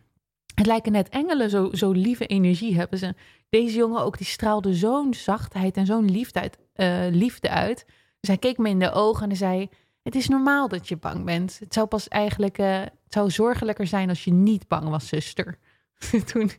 Het 0.55 0.65
lijken 0.65 0.91
net 0.91 1.09
engelen, 1.09 1.49
zo, 1.49 1.69
zo 1.73 1.91
lieve 1.91 2.25
energie 2.25 2.75
hebben 2.75 2.99
ze. 2.99 3.15
Deze 3.49 3.77
jongen 3.77 4.01
ook, 4.01 4.17
die 4.17 4.27
straalde 4.27 4.73
zo'n 4.73 5.13
zachtheid 5.13 5.77
en 5.77 5.85
zo'n 5.85 6.11
liefde 6.11 6.39
uit. 6.39 6.57
Uh, 6.75 7.15
liefde 7.15 7.49
uit. 7.49 7.85
Dus 8.19 8.29
hij 8.29 8.37
keek 8.37 8.57
me 8.57 8.69
in 8.69 8.79
de 8.79 8.91
ogen 8.91 9.29
en 9.29 9.35
zei... 9.35 9.69
Het 10.03 10.15
is 10.15 10.27
normaal 10.27 10.67
dat 10.67 10.87
je 10.87 10.97
bang 10.97 11.25
bent. 11.25 11.59
Het 11.59 11.73
zou 11.73 11.87
pas 11.87 12.07
eigenlijk... 12.07 12.57
Uh, 12.57 12.81
het 13.09 13.33
zorgelijker 13.33 13.87
zijn 13.87 14.09
als 14.09 14.23
je 14.23 14.33
niet 14.33 14.67
bang 14.67 14.89
was, 14.89 15.07
zuster. 15.07 15.57
toen 16.31 16.51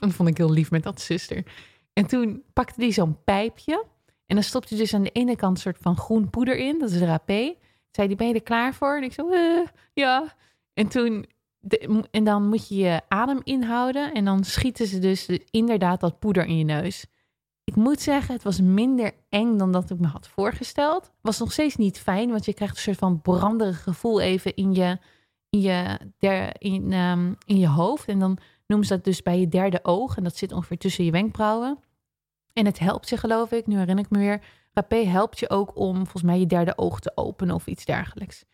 dat 0.00 0.12
vond 0.12 0.28
ik 0.28 0.36
heel 0.36 0.50
lief 0.50 0.70
met 0.70 0.82
dat 0.82 1.00
zuster. 1.00 1.44
En 1.92 2.06
toen 2.06 2.42
pakte 2.52 2.80
hij 2.80 2.92
zo'n 2.92 3.24
pijpje. 3.24 3.84
En 4.26 4.34
dan 4.34 4.44
stopte 4.44 4.74
hij 4.74 4.82
dus 4.82 4.94
aan 4.94 5.02
de 5.02 5.10
ene 5.10 5.36
kant 5.36 5.56
een 5.56 5.62
soort 5.62 5.78
van 5.80 5.96
groen 5.96 6.30
poeder 6.30 6.56
in. 6.56 6.78
Dat 6.78 6.90
is 6.90 7.00
rapé. 7.00 7.54
Zei 7.90 8.08
die, 8.08 8.16
ben 8.16 8.28
je 8.28 8.34
er 8.34 8.42
klaar 8.42 8.74
voor? 8.74 8.96
En 8.96 9.02
ik 9.02 9.12
zo, 9.12 9.30
uh, 9.30 9.66
ja. 9.92 10.34
En 10.74 10.88
toen 10.88 11.26
en 12.10 12.24
dan 12.24 12.48
moet 12.48 12.68
je 12.68 12.76
je 12.76 13.00
adem 13.08 13.40
inhouden 13.42 14.12
en 14.12 14.24
dan 14.24 14.44
schieten 14.44 14.86
ze 14.86 14.98
dus 14.98 15.28
inderdaad 15.50 16.00
dat 16.00 16.18
poeder 16.18 16.44
in 16.44 16.58
je 16.58 16.64
neus. 16.64 17.06
Ik 17.64 17.76
moet 17.76 18.00
zeggen, 18.00 18.34
het 18.34 18.42
was 18.42 18.60
minder 18.60 19.12
eng 19.28 19.56
dan 19.56 19.72
dat 19.72 19.90
ik 19.90 19.98
me 19.98 20.06
had 20.06 20.28
voorgesteld. 20.28 21.10
Was 21.20 21.38
nog 21.38 21.52
steeds 21.52 21.76
niet 21.76 21.98
fijn, 21.98 22.30
want 22.30 22.44
je 22.44 22.54
krijgt 22.54 22.76
een 22.76 22.82
soort 22.82 22.98
van 22.98 23.20
branderig 23.20 23.82
gevoel 23.82 24.20
even 24.20 24.54
in 24.54 24.74
je, 24.74 24.98
in 25.50 25.60
je, 25.60 25.98
der, 26.18 26.54
in, 26.58 26.92
um, 26.92 27.36
in 27.46 27.58
je 27.58 27.68
hoofd. 27.68 28.08
En 28.08 28.18
dan 28.18 28.38
noemen 28.66 28.86
ze 28.86 28.94
dat 28.94 29.04
dus 29.04 29.22
bij 29.22 29.40
je 29.40 29.48
derde 29.48 29.84
oog. 29.84 30.16
En 30.16 30.24
dat 30.24 30.36
zit 30.36 30.52
ongeveer 30.52 30.78
tussen 30.78 31.04
je 31.04 31.10
wenkbrauwen. 31.10 31.78
En 32.52 32.66
het 32.66 32.78
helpt 32.78 33.08
je, 33.08 33.16
geloof 33.16 33.52
ik, 33.52 33.66
nu 33.66 33.76
herinner 33.76 34.04
ik 34.04 34.10
me 34.10 34.18
weer. 34.18 34.42
Rapé 34.72 34.96
helpt 34.96 35.38
je 35.38 35.50
ook 35.50 35.76
om 35.76 35.94
volgens 35.94 36.22
mij 36.22 36.38
je 36.38 36.46
derde 36.46 36.78
oog 36.78 37.00
te 37.00 37.12
openen 37.14 37.54
of 37.54 37.66
iets 37.66 37.84
dergelijks. 37.84 38.44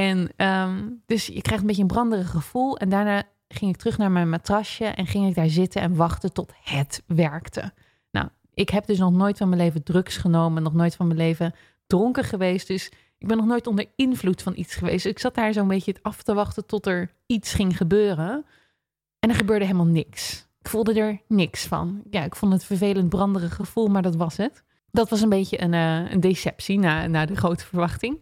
En 0.00 0.30
um, 0.36 1.02
dus 1.06 1.26
je 1.26 1.40
krijgt 1.40 1.60
een 1.60 1.66
beetje 1.66 1.82
een 1.82 1.88
branderig 1.88 2.30
gevoel. 2.30 2.78
En 2.78 2.88
daarna 2.88 3.22
ging 3.48 3.70
ik 3.70 3.76
terug 3.76 3.98
naar 3.98 4.10
mijn 4.10 4.28
matrasje 4.28 4.84
en 4.84 5.06
ging 5.06 5.28
ik 5.28 5.34
daar 5.34 5.48
zitten 5.48 5.82
en 5.82 5.96
wachten 5.96 6.32
tot 6.32 6.52
het 6.62 7.02
werkte. 7.06 7.72
Nou, 8.10 8.28
ik 8.54 8.68
heb 8.68 8.86
dus 8.86 8.98
nog 8.98 9.12
nooit 9.12 9.38
van 9.38 9.48
mijn 9.48 9.60
leven 9.60 9.82
drugs 9.82 10.16
genomen, 10.16 10.62
nog 10.62 10.72
nooit 10.72 10.96
van 10.96 11.06
mijn 11.06 11.18
leven 11.18 11.54
dronken 11.86 12.24
geweest. 12.24 12.66
Dus 12.66 12.92
ik 13.18 13.26
ben 13.26 13.36
nog 13.36 13.46
nooit 13.46 13.66
onder 13.66 13.86
invloed 13.96 14.42
van 14.42 14.52
iets 14.56 14.74
geweest. 14.74 15.06
ik 15.06 15.18
zat 15.18 15.34
daar 15.34 15.52
zo'n 15.52 15.68
beetje 15.68 15.94
af 16.02 16.22
te 16.22 16.34
wachten 16.34 16.66
tot 16.66 16.86
er 16.86 17.10
iets 17.26 17.52
ging 17.52 17.76
gebeuren. 17.76 18.44
En 19.18 19.30
er 19.30 19.36
gebeurde 19.36 19.64
helemaal 19.64 19.86
niks. 19.86 20.48
Ik 20.60 20.68
voelde 20.68 21.00
er 21.00 21.20
niks 21.28 21.66
van. 21.66 22.02
Ja, 22.10 22.24
ik 22.24 22.36
vond 22.36 22.52
het 22.52 22.64
vervelend 22.64 23.08
branderig 23.08 23.54
gevoel, 23.54 23.88
maar 23.88 24.02
dat 24.02 24.16
was 24.16 24.36
het. 24.36 24.64
Dat 24.90 25.10
was 25.10 25.20
een 25.20 25.28
beetje 25.28 25.62
een, 25.62 25.72
uh, 25.72 26.10
een 26.10 26.20
deceptie 26.20 26.78
na, 26.78 27.06
na 27.06 27.26
de 27.26 27.36
grote 27.36 27.64
verwachting. 27.64 28.18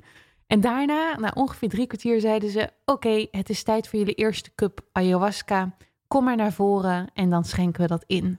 En 0.49 0.61
daarna, 0.61 1.19
na 1.19 1.31
ongeveer 1.35 1.69
drie 1.69 1.87
kwartier, 1.87 2.21
zeiden 2.21 2.51
ze: 2.51 2.71
Oké, 2.85 3.27
het 3.31 3.51
is 3.51 3.63
tijd 3.63 3.89
voor 3.89 3.99
jullie 3.99 4.15
eerste 4.15 4.51
cup 4.55 4.81
ayahuasca. 4.93 5.77
Kom 6.07 6.25
maar 6.25 6.37
naar 6.37 6.53
voren 6.53 7.11
en 7.15 7.31
dan 7.31 7.45
schenken 7.45 7.83
we 7.83 7.89
dat 7.89 8.05
in. 8.07 8.39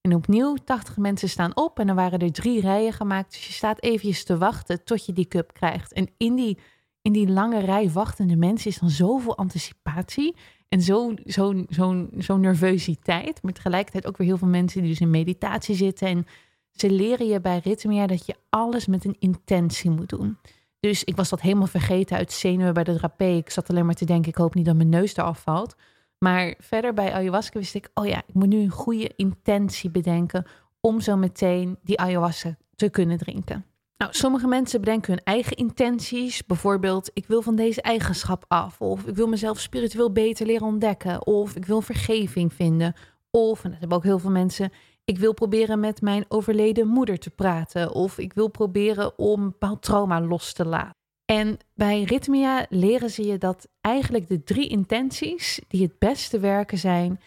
En 0.00 0.14
opnieuw, 0.14 0.54
80 0.64 0.96
mensen 0.96 1.28
staan 1.28 1.56
op 1.56 1.78
en 1.78 1.86
dan 1.86 1.96
waren 1.96 2.18
er 2.18 2.32
drie 2.32 2.60
rijen 2.60 2.92
gemaakt. 2.92 3.32
Dus 3.32 3.46
je 3.46 3.52
staat 3.52 3.82
eventjes 3.82 4.24
te 4.24 4.38
wachten 4.38 4.84
tot 4.84 5.06
je 5.06 5.12
die 5.12 5.28
cup 5.28 5.52
krijgt. 5.52 5.92
En 5.92 6.08
in 6.16 6.34
die, 6.34 6.58
in 7.02 7.12
die 7.12 7.28
lange 7.28 7.60
rij 7.60 7.90
wachtende 7.90 8.36
mensen 8.36 8.70
is 8.70 8.78
dan 8.78 8.90
zoveel 8.90 9.36
anticipatie 9.36 10.36
en 10.68 10.80
zo'n 10.80 11.18
zo, 11.26 11.64
zo, 11.68 12.08
zo 12.18 12.36
nervositeit. 12.36 13.42
Maar 13.42 13.52
tegelijkertijd 13.52 14.06
ook 14.06 14.16
weer 14.16 14.26
heel 14.26 14.38
veel 14.38 14.48
mensen 14.48 14.80
die 14.80 14.90
dus 14.90 15.00
in 15.00 15.10
meditatie 15.10 15.74
zitten. 15.74 16.08
En 16.08 16.26
ze 16.70 16.90
leren 16.90 17.26
je 17.26 17.40
bij 17.40 17.60
Rhythmia 17.64 18.06
dat 18.06 18.26
je 18.26 18.34
alles 18.48 18.86
met 18.86 19.04
een 19.04 19.16
intentie 19.18 19.90
moet 19.90 20.08
doen. 20.08 20.38
Dus 20.80 21.04
ik 21.04 21.16
was 21.16 21.28
dat 21.28 21.40
helemaal 21.40 21.66
vergeten 21.66 22.16
uit 22.16 22.32
zenuwen 22.32 22.74
bij 22.74 22.84
de 22.84 22.94
drapé. 22.94 23.24
Ik 23.24 23.50
zat 23.50 23.70
alleen 23.70 23.86
maar 23.86 23.94
te 23.94 24.04
denken, 24.04 24.30
ik 24.30 24.36
hoop 24.36 24.54
niet 24.54 24.66
dat 24.66 24.76
mijn 24.76 24.88
neus 24.88 25.16
eraf 25.16 25.40
valt. 25.40 25.74
Maar 26.18 26.54
verder 26.58 26.94
bij 26.94 27.12
ayahuasca 27.12 27.58
wist 27.58 27.74
ik, 27.74 27.90
oh 27.94 28.06
ja, 28.06 28.22
ik 28.26 28.34
moet 28.34 28.48
nu 28.48 28.60
een 28.60 28.70
goede 28.70 29.12
intentie 29.16 29.90
bedenken 29.90 30.46
om 30.80 31.00
zo 31.00 31.16
meteen 31.16 31.78
die 31.82 31.98
ayahuasca 31.98 32.56
te 32.74 32.88
kunnen 32.88 33.18
drinken. 33.18 33.64
Nou, 33.96 34.12
sommige 34.14 34.46
mensen 34.46 34.80
bedenken 34.80 35.12
hun 35.12 35.24
eigen 35.24 35.56
intenties. 35.56 36.46
Bijvoorbeeld, 36.46 37.10
ik 37.14 37.26
wil 37.26 37.42
van 37.42 37.56
deze 37.56 37.82
eigenschap 37.82 38.44
af. 38.48 38.80
Of 38.80 39.06
ik 39.06 39.14
wil 39.14 39.26
mezelf 39.26 39.60
spiritueel 39.60 40.12
beter 40.12 40.46
leren 40.46 40.66
ontdekken. 40.66 41.26
Of 41.26 41.56
ik 41.56 41.64
wil 41.66 41.80
vergeving 41.80 42.52
vinden. 42.52 42.94
Of, 43.30 43.64
en 43.64 43.70
dat 43.70 43.78
hebben 43.80 43.96
ook 43.98 44.04
heel 44.04 44.18
veel 44.18 44.30
mensen, 44.30 44.72
ik 45.10 45.18
wil 45.18 45.34
proberen 45.34 45.80
met 45.80 46.00
mijn 46.00 46.24
overleden 46.28 46.86
moeder 46.86 47.18
te 47.18 47.30
praten. 47.30 47.92
Of 47.92 48.18
ik 48.18 48.32
wil 48.32 48.48
proberen 48.48 49.18
om 49.18 49.44
bepaald 49.44 49.82
trauma 49.82 50.20
los 50.20 50.52
te 50.52 50.64
laten. 50.64 50.94
En 51.24 51.58
bij 51.74 52.02
Rhythmia 52.02 52.66
leren 52.68 53.10
ze 53.10 53.26
je 53.26 53.38
dat 53.38 53.68
eigenlijk 53.80 54.28
de 54.28 54.42
drie 54.42 54.68
intenties 54.68 55.60
die 55.68 55.82
het 55.82 55.98
beste 55.98 56.38
werken 56.38 56.78
zijn: 56.78 57.20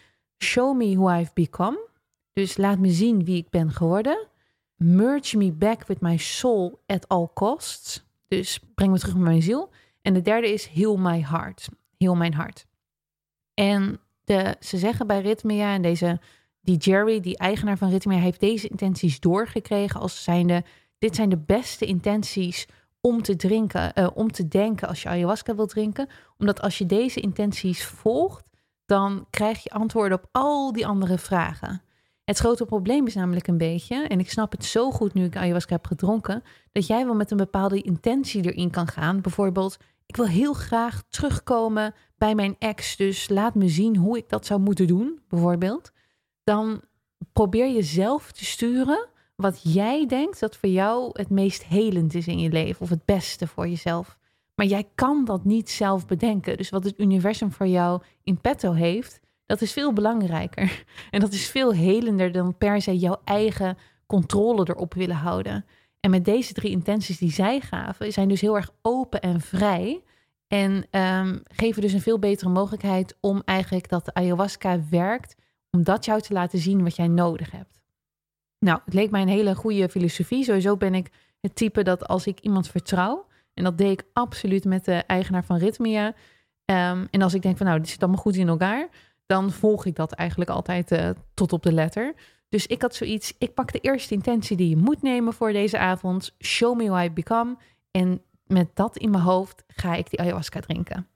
Show 0.44 0.76
me 0.76 0.96
who 0.96 1.20
I've 1.20 1.30
become. 1.34 1.88
Dus 2.32 2.56
laat 2.56 2.78
me 2.78 2.90
zien 2.90 3.24
wie 3.24 3.36
ik 3.36 3.50
ben 3.50 3.70
geworden. 3.70 4.26
Merge 4.76 5.36
me 5.36 5.52
back 5.52 5.86
with 5.86 6.00
my 6.00 6.16
soul 6.16 6.82
at 6.86 7.08
all 7.08 7.28
costs. 7.34 8.04
Dus 8.28 8.60
breng 8.74 8.92
me 8.92 8.98
terug 8.98 9.14
met 9.14 9.24
mijn 9.24 9.42
ziel. 9.42 9.70
En 10.02 10.14
de 10.14 10.22
derde 10.22 10.52
is 10.52 10.66
Heal 10.66 10.96
my 10.96 11.20
heart. 11.20 11.68
Heal 11.98 12.14
mijn 12.14 12.34
hart. 12.34 12.66
En 13.54 14.00
de, 14.24 14.56
ze 14.60 14.78
zeggen 14.78 15.06
bij 15.06 15.20
Rhythmia 15.20 15.74
en 15.74 15.82
deze, 15.82 16.20
die 16.64 16.76
Jerry, 16.76 17.20
die 17.20 17.38
eigenaar 17.38 17.78
van 17.78 17.90
Rhythmia, 17.90 18.18
heeft 18.18 18.40
deze 18.40 18.68
intenties 18.68 19.20
doorgekregen 19.20 20.00
als 20.00 20.22
zijnde, 20.22 20.64
dit 20.98 21.14
zijn 21.14 21.28
de 21.28 21.38
beste 21.38 21.84
intenties 21.84 22.66
om 23.00 23.22
te 23.22 23.36
drinken, 23.36 23.92
uh, 23.94 24.08
om 24.14 24.32
te 24.32 24.48
denken 24.48 24.88
als 24.88 25.02
je 25.02 25.08
ayahuasca 25.08 25.54
wilt 25.54 25.68
drinken. 25.68 26.08
Omdat 26.38 26.60
als 26.60 26.78
je 26.78 26.86
deze 26.86 27.20
intenties 27.20 27.84
volgt, 27.84 28.44
dan 28.86 29.26
krijg 29.30 29.62
je 29.62 29.70
antwoorden 29.70 30.18
op 30.18 30.28
al 30.32 30.72
die 30.72 30.86
andere 30.86 31.18
vragen. 31.18 31.82
Het 32.24 32.38
grote 32.38 32.64
probleem 32.64 33.06
is 33.06 33.14
namelijk 33.14 33.46
een 33.46 33.58
beetje, 33.58 34.06
en 34.06 34.18
ik 34.18 34.30
snap 34.30 34.52
het 34.52 34.64
zo 34.64 34.90
goed 34.90 35.14
nu 35.14 35.24
ik 35.24 35.36
ayahuasca 35.36 35.74
heb 35.74 35.86
gedronken, 35.86 36.42
dat 36.72 36.86
jij 36.86 37.04
wel 37.04 37.14
met 37.14 37.30
een 37.30 37.36
bepaalde 37.36 37.82
intentie 37.82 38.52
erin 38.52 38.70
kan 38.70 38.88
gaan. 38.88 39.20
Bijvoorbeeld, 39.20 39.76
ik 40.06 40.16
wil 40.16 40.26
heel 40.26 40.52
graag 40.52 41.02
terugkomen 41.08 41.94
bij 42.18 42.34
mijn 42.34 42.56
ex, 42.58 42.96
dus 42.96 43.28
laat 43.28 43.54
me 43.54 43.68
zien 43.68 43.96
hoe 43.96 44.16
ik 44.16 44.28
dat 44.28 44.46
zou 44.46 44.60
moeten 44.60 44.86
doen, 44.86 45.20
bijvoorbeeld. 45.28 45.92
Dan 46.44 46.82
probeer 47.32 47.66
je 47.66 47.82
zelf 47.82 48.32
te 48.32 48.44
sturen 48.44 49.08
wat 49.36 49.60
jij 49.62 50.06
denkt 50.06 50.40
dat 50.40 50.56
voor 50.56 50.68
jou 50.68 51.10
het 51.12 51.30
meest 51.30 51.64
helend 51.64 52.14
is 52.14 52.26
in 52.26 52.38
je 52.38 52.50
leven 52.50 52.80
of 52.80 52.88
het 52.88 53.04
beste 53.04 53.46
voor 53.46 53.68
jezelf. 53.68 54.18
Maar 54.54 54.66
jij 54.66 54.88
kan 54.94 55.24
dat 55.24 55.44
niet 55.44 55.70
zelf 55.70 56.06
bedenken. 56.06 56.56
Dus 56.56 56.70
wat 56.70 56.84
het 56.84 56.98
universum 56.98 57.52
voor 57.52 57.66
jou 57.66 58.02
in 58.22 58.40
petto 58.40 58.72
heeft, 58.72 59.20
dat 59.46 59.60
is 59.60 59.72
veel 59.72 59.92
belangrijker. 59.92 60.84
En 61.10 61.20
dat 61.20 61.32
is 61.32 61.48
veel 61.48 61.74
helender 61.74 62.32
dan 62.32 62.56
per 62.58 62.82
se 62.82 62.98
jouw 62.98 63.20
eigen 63.24 63.78
controle 64.06 64.68
erop 64.68 64.94
willen 64.94 65.16
houden. 65.16 65.64
En 66.00 66.10
met 66.10 66.24
deze 66.24 66.52
drie 66.52 66.70
intenties 66.70 67.18
die 67.18 67.32
zij 67.32 67.60
gaven, 67.60 68.12
zijn 68.12 68.28
dus 68.28 68.40
heel 68.40 68.56
erg 68.56 68.70
open 68.82 69.20
en 69.20 69.40
vrij. 69.40 70.02
En 70.48 70.86
um, 70.90 71.42
geven 71.44 71.82
dus 71.82 71.92
een 71.92 72.00
veel 72.00 72.18
betere 72.18 72.50
mogelijkheid 72.50 73.16
om 73.20 73.42
eigenlijk 73.44 73.88
dat 73.88 74.04
de 74.04 74.14
ayahuasca 74.14 74.80
werkt, 74.90 75.36
om 75.74 75.82
dat 75.82 76.04
jou 76.04 76.20
te 76.20 76.32
laten 76.32 76.58
zien 76.58 76.82
wat 76.82 76.96
jij 76.96 77.08
nodig 77.08 77.50
hebt. 77.50 77.80
Nou, 78.58 78.80
het 78.84 78.94
leek 78.94 79.10
mij 79.10 79.22
een 79.22 79.28
hele 79.28 79.54
goede 79.54 79.88
filosofie. 79.88 80.44
Sowieso 80.44 80.76
ben 80.76 80.94
ik 80.94 81.10
het 81.40 81.56
type 81.56 81.82
dat 81.82 82.06
als 82.08 82.26
ik 82.26 82.40
iemand 82.40 82.68
vertrouw, 82.68 83.26
en 83.54 83.64
dat 83.64 83.78
deed 83.78 83.90
ik 83.90 84.04
absoluut 84.12 84.64
met 84.64 84.84
de 84.84 84.92
eigenaar 84.92 85.44
van 85.44 85.58
Rhythmia. 85.58 86.06
Um, 86.06 87.08
en 87.10 87.22
als 87.22 87.34
ik 87.34 87.42
denk 87.42 87.56
van 87.56 87.66
nou, 87.66 87.78
dit 87.78 87.88
zit 87.88 88.02
allemaal 88.02 88.20
goed 88.20 88.36
in 88.36 88.48
elkaar, 88.48 88.88
dan 89.26 89.50
volg 89.50 89.84
ik 89.86 89.96
dat 89.96 90.12
eigenlijk 90.12 90.50
altijd 90.50 90.92
uh, 90.92 91.10
tot 91.34 91.52
op 91.52 91.62
de 91.62 91.72
letter. 91.72 92.14
Dus 92.48 92.66
ik 92.66 92.82
had 92.82 92.94
zoiets, 92.94 93.34
ik 93.38 93.54
pak 93.54 93.72
de 93.72 93.80
eerste 93.80 94.14
intentie 94.14 94.56
die 94.56 94.68
je 94.68 94.76
moet 94.76 95.02
nemen 95.02 95.32
voor 95.32 95.52
deze 95.52 95.78
avond. 95.78 96.34
Show 96.44 96.76
me 96.76 96.88
who 96.88 97.04
I 97.04 97.10
become. 97.10 97.56
En 97.90 98.22
met 98.46 98.70
dat 98.74 98.96
in 98.96 99.10
mijn 99.10 99.22
hoofd 99.22 99.64
ga 99.66 99.94
ik 99.94 100.10
die 100.10 100.20
ayahuasca 100.20 100.60
drinken. 100.60 101.08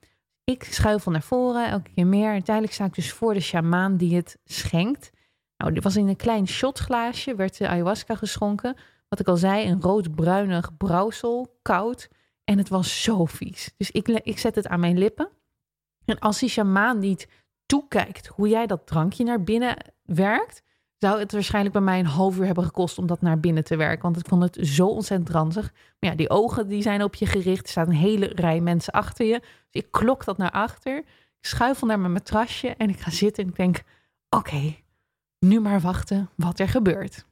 Ik 0.48 0.64
schuifel 0.64 1.10
naar 1.10 1.22
voren, 1.22 1.70
elke 1.70 1.90
keer 1.94 2.06
meer. 2.06 2.30
Uiteindelijk 2.30 2.74
sta 2.74 2.84
ik 2.84 2.94
dus 2.94 3.12
voor 3.12 3.34
de 3.34 3.40
shamaan 3.40 3.96
die 3.96 4.16
het 4.16 4.38
schenkt. 4.44 5.10
Nou, 5.56 5.72
dit 5.72 5.82
was 5.82 5.96
in 5.96 6.08
een 6.08 6.16
klein 6.16 6.48
shotglaasje, 6.48 7.34
werd 7.34 7.58
de 7.58 7.68
ayahuasca 7.68 8.14
geschonken. 8.14 8.76
Wat 9.08 9.20
ik 9.20 9.28
al 9.28 9.36
zei, 9.36 9.68
een 9.68 9.80
rood-bruinig 9.80 10.76
brouwsel, 10.76 11.58
koud. 11.62 12.08
En 12.44 12.58
het 12.58 12.68
was 12.68 13.02
zo 13.02 13.24
vies. 13.24 13.74
Dus 13.76 13.90
ik, 13.90 14.08
ik 14.08 14.38
zet 14.38 14.54
het 14.54 14.66
aan 14.66 14.80
mijn 14.80 14.98
lippen. 14.98 15.28
En 16.04 16.18
als 16.18 16.38
die 16.38 16.48
shamaan 16.48 16.98
niet 16.98 17.28
toekijkt 17.66 18.26
hoe 18.26 18.48
jij 18.48 18.66
dat 18.66 18.86
drankje 18.86 19.24
naar 19.24 19.42
binnen 19.42 19.76
werkt, 20.02 20.62
zou 20.98 21.18
het 21.18 21.32
waarschijnlijk 21.32 21.74
bij 21.74 21.84
mij 21.84 21.98
een 21.98 22.06
half 22.06 22.38
uur 22.38 22.46
hebben 22.46 22.64
gekost 22.64 22.98
om 22.98 23.06
dat 23.06 23.20
naar 23.20 23.40
binnen 23.40 23.64
te 23.64 23.76
werken. 23.76 24.02
Want 24.02 24.16
ik 24.16 24.28
vond 24.28 24.42
het 24.42 24.66
zo 24.66 24.86
ontzettend 24.86 25.30
ranzig. 25.30 25.72
Maar 26.00 26.10
ja, 26.10 26.16
die 26.16 26.30
ogen 26.30 26.68
die 26.68 26.82
zijn 26.82 27.02
op 27.02 27.14
je 27.14 27.26
gericht. 27.26 27.64
Er 27.64 27.70
staat 27.70 27.86
een 27.86 27.92
hele 27.92 28.26
rij 28.26 28.60
mensen 28.60 28.92
achter 28.92 29.26
je. 29.26 29.40
Dus 29.40 29.82
ik 29.82 29.90
klok 29.90 30.24
dat 30.24 30.36
naar 30.36 30.50
achter. 30.50 30.96
Ik 30.98 31.46
schuifel 31.46 31.86
naar 31.86 32.00
mijn 32.00 32.12
matrasje 32.12 32.68
en 32.68 32.88
ik 32.88 33.00
ga 33.00 33.10
zitten 33.10 33.42
en 33.42 33.50
ik 33.50 33.56
denk, 33.56 33.82
oké, 34.28 34.76
nu 35.38 35.60
maar 35.60 35.80
wachten 35.80 36.30
wat 36.36 36.58
er 36.58 36.68
gebeurt. 36.68 37.26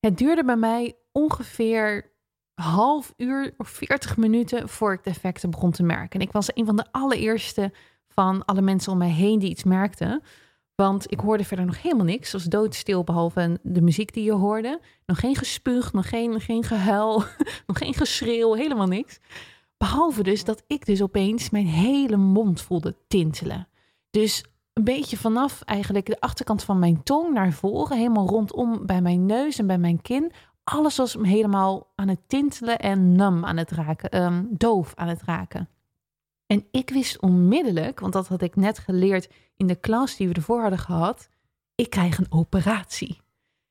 Het 0.00 0.18
duurde 0.18 0.44
bij 0.44 0.56
mij 0.56 0.96
ongeveer 1.12 2.12
half 2.54 3.14
uur 3.16 3.54
of 3.56 3.68
40 3.68 4.16
minuten 4.16 4.68
voor 4.68 4.92
ik 4.92 5.04
de 5.04 5.10
effecten 5.10 5.50
begon 5.50 5.70
te 5.70 5.82
merken. 5.82 6.20
En 6.20 6.26
ik 6.26 6.32
was 6.32 6.50
een 6.54 6.66
van 6.66 6.76
de 6.76 6.86
allereerste 6.90 7.72
van 8.08 8.44
alle 8.44 8.60
mensen 8.60 8.92
om 8.92 8.98
mij 8.98 9.10
heen 9.10 9.38
die 9.38 9.50
iets 9.50 9.64
merkten. 9.64 10.22
Want 10.82 11.12
ik 11.12 11.20
hoorde 11.20 11.44
verder 11.44 11.66
nog 11.66 11.82
helemaal 11.82 12.04
niks. 12.04 12.32
Was 12.32 12.44
doodstil, 12.44 13.04
behalve 13.04 13.58
de 13.62 13.80
muziek 13.80 14.12
die 14.12 14.24
je 14.24 14.32
hoorde. 14.32 14.80
Nog 15.06 15.20
geen 15.20 15.36
gespuug, 15.36 15.92
nog 15.92 16.08
geen, 16.08 16.40
geen 16.40 16.64
gehuil, 16.64 17.22
nog 17.66 17.78
geen 17.78 17.94
geschreeuw, 17.94 18.54
helemaal 18.54 18.86
niks. 18.86 19.18
Behalve 19.76 20.22
dus 20.22 20.44
dat 20.44 20.62
ik 20.66 20.86
dus 20.86 21.02
opeens 21.02 21.50
mijn 21.50 21.66
hele 21.66 22.16
mond 22.16 22.60
voelde 22.60 22.96
tintelen. 23.08 23.68
Dus 24.10 24.44
een 24.72 24.84
beetje 24.84 25.16
vanaf 25.16 25.62
eigenlijk 25.62 26.06
de 26.06 26.20
achterkant 26.20 26.62
van 26.62 26.78
mijn 26.78 27.02
tong 27.02 27.34
naar 27.34 27.52
voren, 27.52 27.96
helemaal 27.96 28.28
rondom 28.28 28.86
bij 28.86 29.02
mijn 29.02 29.26
neus 29.26 29.58
en 29.58 29.66
bij 29.66 29.78
mijn 29.78 30.02
kin. 30.02 30.32
Alles 30.64 30.96
was 30.96 31.16
helemaal 31.22 31.92
aan 31.94 32.08
het 32.08 32.20
tintelen 32.26 32.78
en 32.78 33.12
nam 33.12 33.44
aan 33.44 33.56
het 33.56 33.70
raken, 33.70 34.22
um, 34.22 34.48
doof 34.50 34.92
aan 34.94 35.08
het 35.08 35.22
raken. 35.22 35.68
En 36.48 36.66
ik 36.70 36.90
wist 36.90 37.20
onmiddellijk, 37.20 38.00
want 38.00 38.12
dat 38.12 38.28
had 38.28 38.42
ik 38.42 38.56
net 38.56 38.78
geleerd 38.78 39.28
in 39.56 39.66
de 39.66 39.76
klas 39.76 40.16
die 40.16 40.28
we 40.28 40.34
ervoor 40.34 40.60
hadden 40.60 40.78
gehad, 40.78 41.28
ik 41.74 41.90
krijg 41.90 42.18
een 42.18 42.32
operatie. 42.32 43.20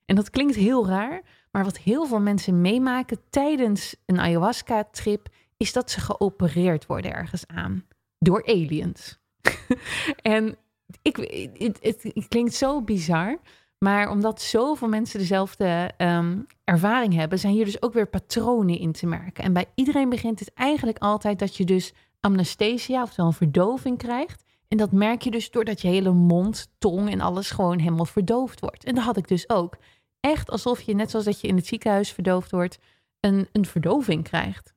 En 0.05 0.15
dat 0.15 0.29
klinkt 0.29 0.55
heel 0.55 0.87
raar, 0.87 1.21
maar 1.51 1.63
wat 1.63 1.77
heel 1.77 2.05
veel 2.05 2.19
mensen 2.19 2.61
meemaken 2.61 3.19
tijdens 3.29 3.95
een 4.05 4.19
ayahuasca-trip, 4.19 5.29
is 5.57 5.73
dat 5.73 5.91
ze 5.91 5.99
geopereerd 5.99 6.85
worden 6.85 7.13
ergens 7.13 7.47
aan 7.47 7.85
door 8.19 8.45
aliens. 8.45 9.19
en 10.21 10.57
ik, 11.01 11.15
het, 11.57 11.77
het, 11.81 12.27
klinkt 12.27 12.53
zo 12.53 12.81
bizar, 12.81 13.39
maar 13.77 14.09
omdat 14.09 14.41
zoveel 14.41 14.87
mensen 14.87 15.19
dezelfde 15.19 15.91
um, 15.97 16.45
ervaring 16.63 17.13
hebben, 17.13 17.39
zijn 17.39 17.53
hier 17.53 17.65
dus 17.65 17.81
ook 17.81 17.93
weer 17.93 18.07
patronen 18.07 18.79
in 18.79 18.91
te 18.91 19.05
merken. 19.05 19.43
En 19.43 19.53
bij 19.53 19.65
iedereen 19.75 20.09
begint 20.09 20.39
het 20.39 20.53
eigenlijk 20.53 20.97
altijd 20.97 21.39
dat 21.39 21.57
je 21.57 21.63
dus 21.63 21.93
anesthesia, 22.19 23.01
oftewel 23.01 23.25
een 23.25 23.33
verdoving 23.33 23.97
krijgt. 23.97 24.43
En 24.67 24.77
dat 24.77 24.91
merk 24.91 25.21
je 25.21 25.31
dus 25.31 25.51
doordat 25.51 25.81
je 25.81 25.87
hele 25.87 26.11
mond, 26.11 26.67
tong 26.77 27.11
en 27.11 27.21
alles 27.21 27.51
gewoon 27.51 27.79
helemaal 27.79 28.05
verdoofd 28.05 28.59
wordt. 28.59 28.83
En 28.83 28.95
dat 28.95 29.03
had 29.03 29.17
ik 29.17 29.27
dus 29.27 29.49
ook. 29.49 29.77
Echt 30.19 30.49
alsof 30.51 30.81
je, 30.81 30.95
net 30.95 31.09
zoals 31.09 31.25
dat 31.25 31.41
je 31.41 31.47
in 31.47 31.55
het 31.55 31.67
ziekenhuis 31.67 32.11
verdoofd 32.11 32.51
wordt, 32.51 32.79
een, 33.19 33.47
een 33.51 33.65
verdoving 33.65 34.23
krijgt. 34.23 34.75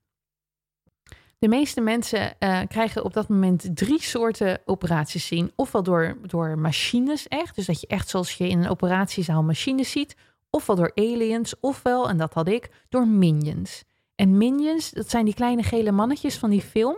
De 1.38 1.48
meeste 1.48 1.80
mensen 1.80 2.36
uh, 2.38 2.60
krijgen 2.68 3.04
op 3.04 3.12
dat 3.12 3.28
moment 3.28 3.76
drie 3.76 4.02
soorten 4.02 4.60
operaties 4.64 5.26
zien. 5.26 5.52
Ofwel 5.56 5.82
door, 5.82 6.16
door 6.22 6.58
machines 6.58 7.28
echt, 7.28 7.54
dus 7.54 7.66
dat 7.66 7.80
je 7.80 7.86
echt 7.86 8.08
zoals 8.08 8.32
je 8.32 8.48
in 8.48 8.58
een 8.58 8.68
operatiezaal 8.68 9.42
machines 9.42 9.90
ziet. 9.90 10.16
Ofwel 10.50 10.76
door 10.76 10.92
aliens, 10.94 11.60
ofwel, 11.60 12.08
en 12.08 12.16
dat 12.16 12.34
had 12.34 12.48
ik, 12.48 12.70
door 12.88 13.08
minions. 13.08 13.84
En 14.14 14.36
minions, 14.36 14.90
dat 14.90 15.10
zijn 15.10 15.24
die 15.24 15.34
kleine 15.34 15.62
gele 15.62 15.92
mannetjes 15.92 16.38
van 16.38 16.50
die 16.50 16.62
film. 16.62 16.96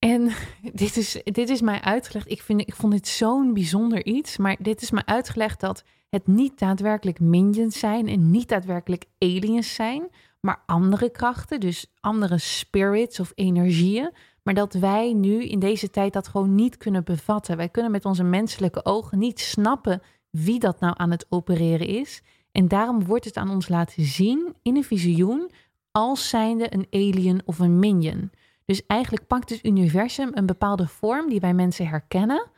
En 0.00 0.32
dit 0.72 0.96
is, 0.96 1.20
dit 1.24 1.48
is 1.48 1.60
mij 1.60 1.80
uitgelegd. 1.80 2.30
Ik, 2.30 2.42
vind, 2.42 2.60
ik 2.60 2.74
vond 2.74 2.92
dit 2.92 3.08
zo'n 3.08 3.52
bijzonder 3.54 4.04
iets. 4.04 4.36
Maar 4.36 4.56
dit 4.58 4.82
is 4.82 4.90
mij 4.90 5.04
uitgelegd 5.04 5.60
dat 5.60 5.84
het 6.08 6.26
niet 6.26 6.58
daadwerkelijk 6.58 7.20
minions 7.20 7.78
zijn 7.78 8.08
en 8.08 8.30
niet 8.30 8.48
daadwerkelijk 8.48 9.04
aliens 9.18 9.74
zijn, 9.74 10.08
maar 10.40 10.62
andere 10.66 11.10
krachten, 11.10 11.60
dus 11.60 11.92
andere 12.00 12.38
spirits 12.38 13.20
of 13.20 13.32
energieën. 13.34 14.12
Maar 14.42 14.54
dat 14.54 14.74
wij 14.74 15.12
nu 15.12 15.44
in 15.44 15.58
deze 15.58 15.90
tijd 15.90 16.12
dat 16.12 16.28
gewoon 16.28 16.54
niet 16.54 16.76
kunnen 16.76 17.04
bevatten. 17.04 17.56
Wij 17.56 17.68
kunnen 17.68 17.90
met 17.90 18.04
onze 18.04 18.22
menselijke 18.22 18.84
ogen 18.84 19.18
niet 19.18 19.40
snappen 19.40 20.02
wie 20.30 20.58
dat 20.58 20.80
nou 20.80 20.94
aan 20.96 21.10
het 21.10 21.26
opereren 21.28 21.86
is. 21.86 22.22
En 22.52 22.68
daarom 22.68 23.04
wordt 23.04 23.24
het 23.24 23.36
aan 23.36 23.50
ons 23.50 23.68
laten 23.68 24.04
zien 24.04 24.54
in 24.62 24.76
een 24.76 24.84
visioen 24.84 25.50
als 25.90 26.28
zijnde 26.28 26.74
een 26.74 26.86
alien 26.90 27.40
of 27.44 27.58
een 27.58 27.78
minion. 27.78 28.30
Dus 28.70 28.86
eigenlijk 28.86 29.26
pakt 29.26 29.50
het 29.50 29.64
universum 29.64 30.30
een 30.34 30.46
bepaalde 30.46 30.88
vorm 30.88 31.28
die 31.28 31.40
wij 31.40 31.54
mensen 31.54 31.86
herkennen 31.88 32.50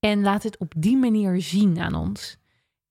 en 0.00 0.22
laat 0.22 0.42
het 0.42 0.58
op 0.58 0.72
die 0.76 0.96
manier 0.96 1.40
zien 1.40 1.80
aan 1.80 1.94
ons. 1.94 2.38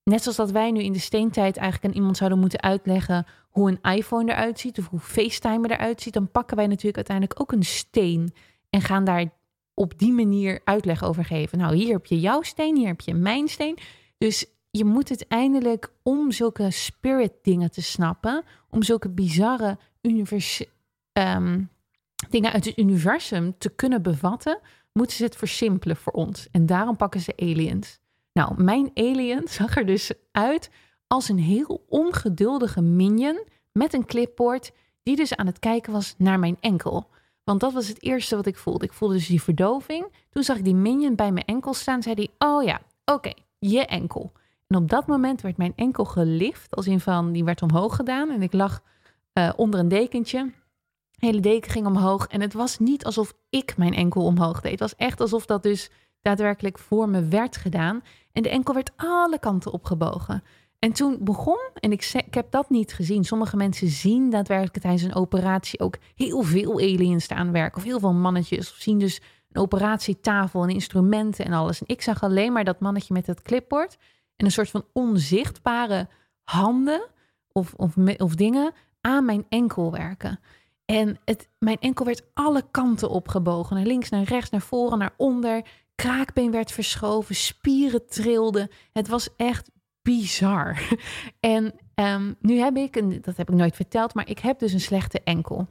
Net 0.03 0.21
zoals 0.21 0.37
dat 0.37 0.51
wij 0.51 0.71
nu 0.71 0.83
in 0.83 0.93
de 0.93 0.99
steentijd 0.99 1.57
eigenlijk 1.57 1.85
aan 1.85 1.99
iemand 1.99 2.17
zouden 2.17 2.39
moeten 2.39 2.61
uitleggen 2.61 3.25
hoe 3.49 3.69
een 3.69 3.95
iPhone 3.95 4.31
eruit 4.31 4.59
ziet 4.59 4.79
of 4.79 4.87
hoe 4.87 4.99
FaceTime 4.99 5.69
eruit 5.69 6.01
ziet, 6.01 6.13
dan 6.13 6.31
pakken 6.31 6.57
wij 6.57 6.67
natuurlijk 6.67 6.95
uiteindelijk 6.95 7.41
ook 7.41 7.51
een 7.51 7.63
steen 7.63 8.33
en 8.69 8.81
gaan 8.81 9.03
daar 9.03 9.25
op 9.73 9.99
die 9.99 10.11
manier 10.11 10.61
uitleg 10.63 11.03
over 11.03 11.25
geven. 11.25 11.57
Nou, 11.57 11.75
hier 11.75 11.93
heb 11.93 12.05
je 12.05 12.19
jouw 12.19 12.41
steen, 12.41 12.75
hier 12.75 12.87
heb 12.87 13.01
je 13.01 13.13
mijn 13.13 13.47
steen. 13.47 13.77
Dus 14.17 14.45
je 14.71 14.85
moet 14.85 15.09
het 15.09 15.27
eindelijk 15.27 15.93
om 16.03 16.31
zulke 16.31 16.71
spirit 16.71 17.33
dingen 17.41 17.71
te 17.71 17.81
snappen, 17.81 18.43
om 18.69 18.83
zulke 18.83 19.09
bizarre 19.09 19.77
univers 20.01 20.65
um, 21.13 21.69
dingen 22.29 22.51
uit 22.51 22.65
het 22.65 22.77
universum 22.77 23.57
te 23.57 23.69
kunnen 23.69 24.01
bevatten, 24.01 24.59
moeten 24.93 25.15
ze 25.15 25.23
het 25.23 25.35
versimpelen 25.35 25.95
voor 25.95 26.13
ons. 26.13 26.47
En 26.51 26.65
daarom 26.65 26.95
pakken 26.95 27.19
ze 27.19 27.33
aliens. 27.37 27.99
Nou, 28.33 28.63
mijn 28.63 28.91
alien 28.93 29.47
zag 29.59 29.77
er 29.77 29.85
dus 29.85 30.11
uit 30.31 30.69
als 31.07 31.29
een 31.29 31.39
heel 31.39 31.85
ongeduldige 31.87 32.81
minion 32.81 33.47
met 33.71 33.93
een 33.93 34.05
clipboard 34.05 34.71
die 35.03 35.15
dus 35.15 35.35
aan 35.35 35.45
het 35.45 35.59
kijken 35.59 35.93
was 35.93 36.15
naar 36.17 36.39
mijn 36.39 36.57
enkel. 36.59 37.09
Want 37.43 37.59
dat 37.59 37.73
was 37.73 37.87
het 37.87 38.03
eerste 38.03 38.35
wat 38.35 38.45
ik 38.45 38.57
voelde. 38.57 38.85
Ik 38.85 38.93
voelde 38.93 39.13
dus 39.13 39.27
die 39.27 39.41
verdoving. 39.41 40.05
Toen 40.29 40.43
zag 40.43 40.57
ik 40.57 40.63
die 40.63 40.75
minion 40.75 41.15
bij 41.15 41.31
mijn 41.31 41.45
enkel 41.45 41.73
staan. 41.73 42.01
Zei 42.01 42.15
hij, 42.15 42.49
oh 42.49 42.63
ja, 42.63 42.81
oké, 43.05 43.33
je 43.59 43.85
enkel. 43.85 44.31
En 44.67 44.77
op 44.77 44.89
dat 44.89 45.07
moment 45.07 45.41
werd 45.41 45.57
mijn 45.57 45.73
enkel 45.75 46.05
gelift. 46.05 46.75
Als 46.75 46.87
in 46.87 46.99
van, 46.99 47.31
die 47.31 47.43
werd 47.43 47.61
omhoog 47.61 47.95
gedaan. 47.95 48.29
En 48.29 48.41
ik 48.41 48.53
lag 48.53 48.81
uh, 49.33 49.49
onder 49.55 49.79
een 49.79 49.87
dekentje. 49.87 50.51
Hele 51.19 51.39
deken 51.39 51.71
ging 51.71 51.85
omhoog. 51.85 52.27
En 52.27 52.41
het 52.41 52.53
was 52.53 52.79
niet 52.79 53.05
alsof 53.05 53.33
ik 53.49 53.77
mijn 53.77 53.93
enkel 53.93 54.23
omhoog 54.23 54.61
deed. 54.61 54.71
Het 54.71 54.79
was 54.79 54.95
echt 54.95 55.21
alsof 55.21 55.45
dat 55.45 55.63
dus 55.63 55.89
daadwerkelijk 56.21 56.79
voor 56.79 57.09
me 57.09 57.27
werd 57.27 57.57
gedaan. 57.57 58.01
En 58.31 58.43
de 58.43 58.49
enkel 58.49 58.73
werd 58.73 58.91
alle 58.95 59.39
kanten 59.39 59.71
opgebogen. 59.71 60.43
En 60.79 60.93
toen 60.93 61.17
begon, 61.21 61.69
en 61.73 61.91
ik, 61.91 62.11
ik 62.13 62.33
heb 62.33 62.51
dat 62.51 62.69
niet 62.69 62.93
gezien. 62.93 63.23
Sommige 63.23 63.57
mensen 63.57 63.87
zien 63.87 64.29
daadwerkelijk 64.29 64.77
tijdens 64.77 65.03
een 65.03 65.15
operatie 65.15 65.79
ook 65.79 65.97
heel 66.15 66.41
veel 66.41 66.73
aliens 66.73 67.23
staan 67.23 67.51
werken. 67.51 67.77
Of 67.77 67.83
heel 67.83 67.99
veel 67.99 68.13
mannetjes. 68.13 68.71
Of 68.71 68.77
zien 68.77 68.99
dus 68.99 69.21
een 69.51 69.61
operatietafel 69.61 70.63
en 70.63 70.69
instrumenten 70.69 71.45
en 71.45 71.53
alles. 71.53 71.79
En 71.79 71.87
ik 71.87 72.01
zag 72.01 72.23
alleen 72.23 72.53
maar 72.53 72.63
dat 72.63 72.79
mannetje 72.79 73.13
met 73.13 73.27
het 73.27 73.41
clipboard. 73.41 73.97
En 74.35 74.45
een 74.45 74.51
soort 74.51 74.69
van 74.69 74.85
onzichtbare 74.93 76.07
handen 76.43 77.07
of, 77.51 77.73
of, 77.73 77.95
of 78.17 78.35
dingen 78.35 78.71
aan 79.01 79.25
mijn 79.25 79.45
enkel 79.49 79.91
werken. 79.91 80.39
En 80.89 81.19
het, 81.25 81.49
mijn 81.59 81.79
enkel 81.79 82.05
werd 82.05 82.23
alle 82.33 82.63
kanten 82.71 83.09
opgebogen. 83.09 83.75
Naar 83.75 83.85
links, 83.85 84.09
naar 84.09 84.23
rechts, 84.23 84.49
naar 84.49 84.61
voren, 84.61 84.97
naar 84.97 85.13
onder 85.17 85.65
kraakbeen 85.95 86.51
werd 86.51 86.71
verschoven, 86.71 87.35
spieren 87.35 88.07
trilden. 88.07 88.69
Het 88.93 89.07
was 89.07 89.29
echt 89.35 89.69
bizar. 90.01 90.81
En 91.39 91.73
um, 91.95 92.35
nu 92.39 92.57
heb 92.57 92.75
ik, 92.77 92.95
en 92.95 93.21
dat 93.21 93.37
heb 93.37 93.49
ik 93.49 93.55
nooit 93.55 93.75
verteld, 93.75 94.13
maar 94.13 94.29
ik 94.29 94.39
heb 94.39 94.59
dus 94.59 94.73
een 94.73 94.81
slechte 94.81 95.21
enkel. 95.23 95.67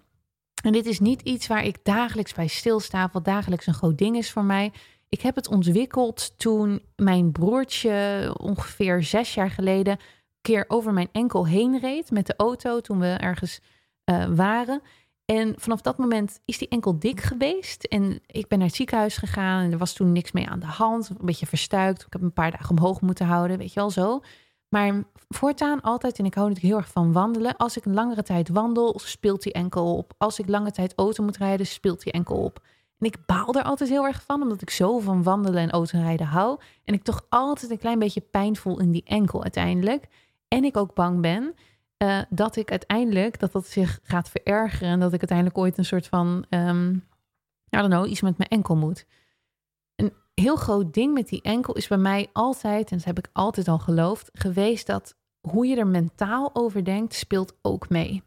En 0.62 0.72
dit 0.72 0.86
is 0.86 1.00
niet 1.00 1.22
iets 1.22 1.46
waar 1.46 1.64
ik 1.64 1.84
dagelijks 1.84 2.34
bij 2.34 2.46
stilsta, 2.46 3.08
wat 3.12 3.24
dagelijks 3.24 3.66
een 3.66 3.74
groot 3.74 3.98
ding 3.98 4.16
is 4.16 4.30
voor 4.30 4.44
mij. 4.44 4.72
Ik 5.08 5.20
heb 5.20 5.34
het 5.34 5.48
ontwikkeld 5.48 6.38
toen 6.38 6.82
mijn 6.96 7.32
broertje 7.32 8.34
ongeveer 8.40 9.02
zes 9.02 9.34
jaar 9.34 9.50
geleden 9.50 9.98
keer 10.40 10.64
over 10.68 10.92
mijn 10.92 11.08
enkel 11.12 11.46
heen 11.46 11.78
reed 11.78 12.10
met 12.10 12.26
de 12.26 12.34
auto 12.36 12.80
toen 12.80 12.98
we 12.98 13.06
ergens 13.06 13.60
uh, 14.10 14.24
waren. 14.34 14.82
En 15.34 15.54
vanaf 15.56 15.80
dat 15.80 15.98
moment 15.98 16.40
is 16.44 16.58
die 16.58 16.68
enkel 16.68 16.98
dik 16.98 17.20
geweest. 17.20 17.84
En 17.84 18.20
ik 18.26 18.48
ben 18.48 18.58
naar 18.58 18.66
het 18.66 18.76
ziekenhuis 18.76 19.16
gegaan 19.16 19.64
en 19.64 19.72
er 19.72 19.78
was 19.78 19.92
toen 19.92 20.12
niks 20.12 20.32
mee 20.32 20.48
aan 20.48 20.60
de 20.60 20.66
hand. 20.66 21.08
Een 21.08 21.26
beetje 21.26 21.46
verstuikt. 21.46 22.02
Ik 22.06 22.12
heb 22.12 22.22
een 22.22 22.32
paar 22.32 22.50
dagen 22.50 22.70
omhoog 22.70 23.00
moeten 23.00 23.26
houden, 23.26 23.58
weet 23.58 23.72
je 23.72 23.80
wel 23.80 23.90
zo. 23.90 24.20
Maar 24.68 25.04
voortaan 25.28 25.80
altijd, 25.80 26.18
en 26.18 26.24
ik 26.24 26.34
hou 26.34 26.48
natuurlijk 26.48 26.74
heel 26.74 26.82
erg 26.84 26.92
van 26.92 27.12
wandelen. 27.12 27.56
Als 27.56 27.76
ik 27.76 27.84
een 27.84 27.94
langere 27.94 28.22
tijd 28.22 28.48
wandel, 28.48 29.00
speelt 29.04 29.42
die 29.42 29.52
enkel 29.52 29.96
op. 29.96 30.14
Als 30.18 30.38
ik 30.38 30.48
lange 30.48 30.70
tijd 30.70 30.92
auto 30.96 31.24
moet 31.24 31.36
rijden, 31.36 31.66
speelt 31.66 32.02
die 32.02 32.12
enkel 32.12 32.36
op. 32.36 32.62
En 32.98 33.06
ik 33.06 33.16
baal 33.26 33.54
er 33.54 33.62
altijd 33.62 33.90
heel 33.90 34.04
erg 34.04 34.22
van, 34.22 34.42
omdat 34.42 34.62
ik 34.62 34.70
zo 34.70 34.98
van 34.98 35.22
wandelen 35.22 35.62
en 35.62 35.70
autorijden 35.70 36.26
hou. 36.26 36.60
En 36.84 36.94
ik 36.94 37.02
toch 37.02 37.26
altijd 37.28 37.70
een 37.70 37.78
klein 37.78 37.98
beetje 37.98 38.20
pijn 38.20 38.56
voel 38.56 38.80
in 38.80 38.90
die 38.90 39.04
enkel 39.04 39.42
uiteindelijk. 39.42 40.06
En 40.48 40.64
ik 40.64 40.76
ook 40.76 40.94
bang 40.94 41.20
ben 41.20 41.54
uh, 42.02 42.22
dat 42.28 42.56
ik 42.56 42.70
uiteindelijk, 42.70 43.38
dat 43.38 43.52
dat 43.52 43.66
zich 43.66 44.00
gaat 44.02 44.30
verergeren 44.30 44.88
en 44.88 45.00
dat 45.00 45.12
ik 45.12 45.18
uiteindelijk 45.18 45.58
ooit 45.58 45.78
een 45.78 45.84
soort 45.84 46.06
van, 46.06 46.44
um, 46.50 47.06
I 47.76 47.88
don't 47.88 48.08
iets 48.08 48.20
met 48.20 48.38
mijn 48.38 48.50
enkel 48.50 48.76
moet. 48.76 49.06
Een 49.96 50.12
heel 50.34 50.56
groot 50.56 50.94
ding 50.94 51.14
met 51.14 51.28
die 51.28 51.42
enkel 51.42 51.74
is 51.74 51.88
bij 51.88 51.98
mij 51.98 52.28
altijd, 52.32 52.90
en 52.90 52.96
dat 52.96 53.06
heb 53.06 53.18
ik 53.18 53.28
altijd 53.32 53.68
al 53.68 53.78
geloofd, 53.78 54.30
geweest 54.32 54.86
dat 54.86 55.16
hoe 55.40 55.66
je 55.66 55.76
er 55.76 55.86
mentaal 55.86 56.50
over 56.52 56.84
denkt, 56.84 57.14
speelt 57.14 57.56
ook 57.62 57.88
mee. 57.88 58.22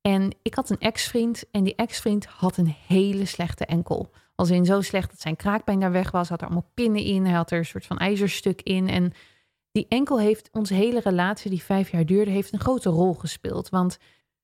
En 0.00 0.36
ik 0.42 0.54
had 0.54 0.70
een 0.70 0.78
ex-vriend 0.78 1.44
en 1.50 1.64
die 1.64 1.74
ex-vriend 1.74 2.26
had 2.26 2.56
een 2.56 2.74
hele 2.86 3.24
slechte 3.24 3.66
enkel. 3.66 4.10
Als 4.34 4.50
in 4.50 4.64
zo 4.64 4.80
slecht 4.80 5.10
dat 5.10 5.20
zijn 5.20 5.36
kraakbeen 5.36 5.80
daar 5.80 5.92
weg 5.92 6.10
was, 6.10 6.28
had 6.28 6.40
er 6.40 6.46
allemaal 6.46 6.70
pinnen 6.74 7.02
in, 7.02 7.24
hij 7.24 7.34
had 7.34 7.50
er 7.50 7.58
een 7.58 7.64
soort 7.64 7.86
van 7.86 7.98
ijzerstuk 7.98 8.62
in 8.62 8.88
en 8.88 9.12
die 9.74 9.86
enkel 9.88 10.18
heeft 10.18 10.48
onze 10.52 10.74
hele 10.74 11.00
relatie, 11.00 11.50
die 11.50 11.62
vijf 11.62 11.90
jaar 11.90 12.06
duurde, 12.06 12.30
heeft 12.30 12.52
een 12.52 12.60
grote 12.60 12.88
rol 12.88 13.14
gespeeld. 13.14 13.68
Want 13.68 13.98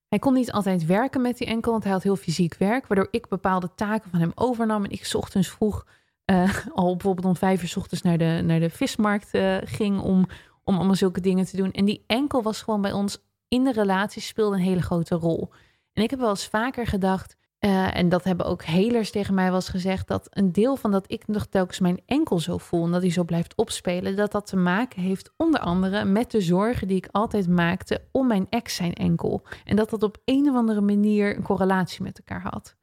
hij 0.09 0.19
kon 0.19 0.33
niet 0.33 0.53
altijd 0.53 0.87
werken 0.87 1.21
met 1.21 1.39
die 1.39 1.47
enkel, 1.47 1.73
want 1.73 1.85
hij 1.85 1.93
had 1.93 2.03
heel 2.03 2.17
fysiek 2.17 2.55
werk, 2.55 2.87
waardoor 2.87 3.09
ik 3.11 3.29
bepaalde 3.29 3.71
taken 3.75 4.11
van 4.11 4.21
hem 4.21 4.33
overnam. 4.35 4.85
En 4.85 4.91
ik 4.91 5.11
ochtends 5.13 5.49
vroeg 5.49 5.87
uh, 6.31 6.57
al 6.75 6.97
bijvoorbeeld 6.97 7.27
om 7.27 7.37
vijf 7.37 7.63
uur 7.63 7.75
ochtends 7.77 8.03
naar 8.03 8.19
de, 8.19 8.43
naar 8.45 8.61
de 8.61 8.71
vismarkt 8.71 9.35
uh, 9.35 9.57
ging 9.65 10.01
om, 10.01 10.27
om 10.65 10.77
allemaal 10.77 10.95
zulke 10.95 11.21
dingen 11.21 11.45
te 11.45 11.57
doen. 11.57 11.73
En 11.73 11.85
die 11.85 12.05
enkel 12.07 12.43
was 12.43 12.63
gewoon 12.63 12.83
bij 12.83 12.93
ons 12.93 13.19
in 13.49 13.65
de 13.65 13.73
relatie 13.73 14.23
speelde 14.23 14.57
een 14.57 14.63
hele 14.63 14.83
grote 14.83 15.15
rol. 15.15 15.51
En 15.93 16.03
ik 16.03 16.11
heb 16.11 16.19
wel 16.19 16.29
eens 16.29 16.47
vaker 16.47 16.87
gedacht, 16.87 17.37
uh, 17.61 17.97
en 17.97 18.09
dat 18.09 18.25
hebben 18.25 18.47
ook 18.47 18.63
helers 18.63 19.11
tegen 19.11 19.35
mij 19.35 19.47
wel 19.47 19.55
eens 19.55 19.69
gezegd, 19.69 20.09
dat 20.09 20.27
een 20.31 20.53
deel 20.53 20.77
van 20.77 20.91
dat 20.91 21.05
ik 21.07 21.27
nog 21.27 21.47
telkens 21.47 21.79
mijn 21.79 22.01
enkel 22.07 22.39
zo 22.39 22.59
voel 22.59 22.85
en 22.85 22.91
dat 22.91 23.03
hij 23.03 23.11
zo 23.11 23.25
blijft 23.25 23.55
opspelen, 23.55 24.17
dat 24.17 24.33
dat 24.33 24.47
te 24.47 24.57
maken 24.57 25.03
heeft 25.03 25.33
onder 25.37 25.61
andere 25.61 26.05
met 26.05 26.31
de 26.31 26.41
zorgen 26.41 26.89
die 26.89 26.97
ik 26.97 27.09
altijd 27.11 27.49
maakte 27.49 28.03
om 28.13 28.27
mijn 28.27 28.47
ex 28.51 28.75
zijn 28.75 28.95
enkel. 28.95 29.43
En 29.65 29.77
dat 29.77 29.91
dat 29.91 30.03
op 30.03 30.19
een 30.25 30.49
of 30.49 30.55
andere 30.55 30.81
manier 30.81 31.37
een 31.37 31.43
correlatie 31.43 32.03
met 32.03 32.19
elkaar 32.19 32.43
had. 32.51 32.77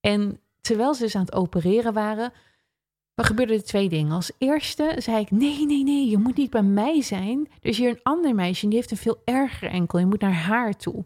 En 0.00 0.40
terwijl 0.60 0.94
ze 0.94 1.02
dus 1.02 1.14
aan 1.14 1.24
het 1.24 1.34
opereren 1.34 1.92
waren, 1.92 2.32
gebeurden 3.14 3.56
er 3.56 3.64
twee 3.64 3.88
dingen. 3.88 4.12
Als 4.12 4.32
eerste 4.38 4.94
zei 4.98 5.20
ik: 5.20 5.30
Nee, 5.30 5.66
nee, 5.66 5.84
nee, 5.84 6.08
je 6.08 6.18
moet 6.18 6.36
niet 6.36 6.50
bij 6.50 6.62
mij 6.62 7.02
zijn. 7.02 7.48
Er 7.60 7.68
is 7.68 7.78
hier 7.78 7.90
een 7.90 8.02
ander 8.02 8.34
meisje 8.34 8.62
en 8.62 8.68
die 8.68 8.78
heeft 8.78 8.90
een 8.90 8.96
veel 8.96 9.22
erger 9.24 9.68
enkel. 9.68 9.98
Je 9.98 10.06
moet 10.06 10.20
naar 10.20 10.34
haar 10.34 10.76
toe. 10.76 11.04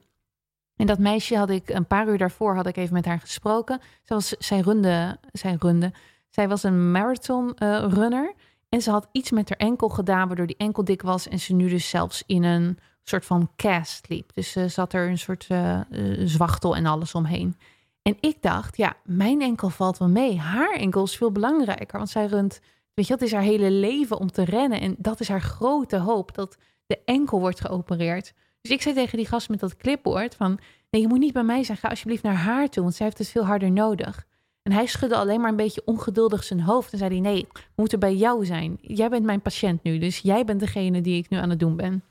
En 0.79 0.87
dat 0.87 0.99
meisje 0.99 1.37
had 1.37 1.51
ik 1.51 1.69
een 1.69 1.87
paar 1.87 2.09
uur 2.09 2.19
daarvoor 2.19 2.55
had 2.55 2.67
ik 2.67 2.77
even 2.77 2.95
met 2.95 3.05
haar 3.05 3.21
gesproken. 3.21 3.81
Zoals 4.03 4.29
zij 4.29 4.61
runde, 4.61 5.19
zij 5.33 5.57
runde. 5.59 5.93
Zij 6.29 6.49
was 6.49 6.63
een 6.63 6.91
marathon 6.91 7.57
uh, 7.59 7.85
runner. 7.89 8.35
En 8.69 8.83
ze 8.83 8.91
had 8.91 9.09
iets 9.13 9.31
met 9.31 9.49
haar 9.49 9.59
enkel 9.59 9.89
gedaan, 9.89 10.27
waardoor 10.27 10.47
die 10.47 10.57
enkel 10.57 10.85
dik 10.85 11.03
was. 11.03 11.29
En 11.29 11.41
ze 11.41 11.55
nu 11.55 11.69
dus 11.69 11.89
zelfs 11.89 12.23
in 12.27 12.45
een 12.45 12.79
soort 13.03 13.25
van 13.25 13.51
cast 13.57 14.09
liep. 14.09 14.31
Dus 14.35 14.51
ze 14.51 14.69
zat 14.69 14.93
er 14.93 15.09
een 15.09 15.19
soort 15.19 15.47
uh, 15.51 15.81
zwachtel 16.25 16.77
en 16.77 16.87
alles 16.87 17.15
omheen. 17.15 17.57
En 18.03 18.17
ik 18.21 18.43
dacht, 18.43 18.77
ja, 18.77 18.97
mijn 19.05 19.41
enkel 19.41 19.69
valt 19.69 19.99
wel 19.99 20.09
mee. 20.09 20.39
Haar 20.39 20.75
enkel 20.75 21.03
is 21.03 21.17
veel 21.17 21.33
belangrijker. 21.33 21.99
Want 21.99 22.11
zij 22.11 22.27
runt, 22.27 22.61
weet 22.95 23.07
je, 23.07 23.13
dat 23.13 23.23
is 23.23 23.33
haar 23.33 23.43
hele 23.43 23.71
leven 23.71 24.19
om 24.19 24.31
te 24.31 24.45
rennen. 24.45 24.81
En 24.81 24.95
dat 24.99 25.21
is 25.21 25.29
haar 25.29 25.41
grote 25.41 25.97
hoop, 25.97 26.35
dat 26.35 26.57
de 26.87 27.01
enkel 27.05 27.41
wordt 27.41 27.61
geopereerd. 27.61 28.35
Dus 28.61 28.71
ik 28.71 28.83
zei 28.83 28.95
tegen 28.95 29.17
die 29.17 29.27
gast 29.27 29.49
met 29.49 29.61
dat 29.61 29.77
clipboard 29.77 30.35
van... 30.35 30.59
nee, 30.91 31.03
je 31.03 31.09
moet 31.09 31.19
niet 31.19 31.33
bij 31.33 31.43
mij 31.43 31.65
zijn, 31.65 31.79
ga 31.79 31.89
alsjeblieft 31.89 32.23
naar 32.23 32.35
haar 32.35 32.69
toe... 32.69 32.83
want 32.83 32.95
zij 32.95 33.07
heeft 33.07 33.19
het 33.19 33.29
veel 33.29 33.47
harder 33.47 33.71
nodig. 33.71 34.27
En 34.63 34.75
hij 34.75 34.87
schudde 34.87 35.17
alleen 35.17 35.41
maar 35.41 35.51
een 35.51 35.57
beetje 35.57 35.83
ongeduldig 35.85 36.45
zijn 36.45 36.61
hoofd. 36.61 36.93
En 36.93 36.99
zei 36.99 37.11
hij, 37.11 37.21
nee, 37.21 37.47
we 37.53 37.61
moeten 37.75 38.01
bij 38.01 38.15
jou 38.15 38.45
zijn. 38.45 38.79
Jij 38.81 39.09
bent 39.09 39.25
mijn 39.25 39.41
patiënt 39.41 39.83
nu, 39.83 39.99
dus 39.99 40.19
jij 40.19 40.45
bent 40.45 40.61
degene 40.61 41.01
die 41.01 41.17
ik 41.19 41.29
nu 41.29 41.39
aan 41.39 41.51
het 41.51 41.59
doen 41.59 41.77
ben. 41.77 42.03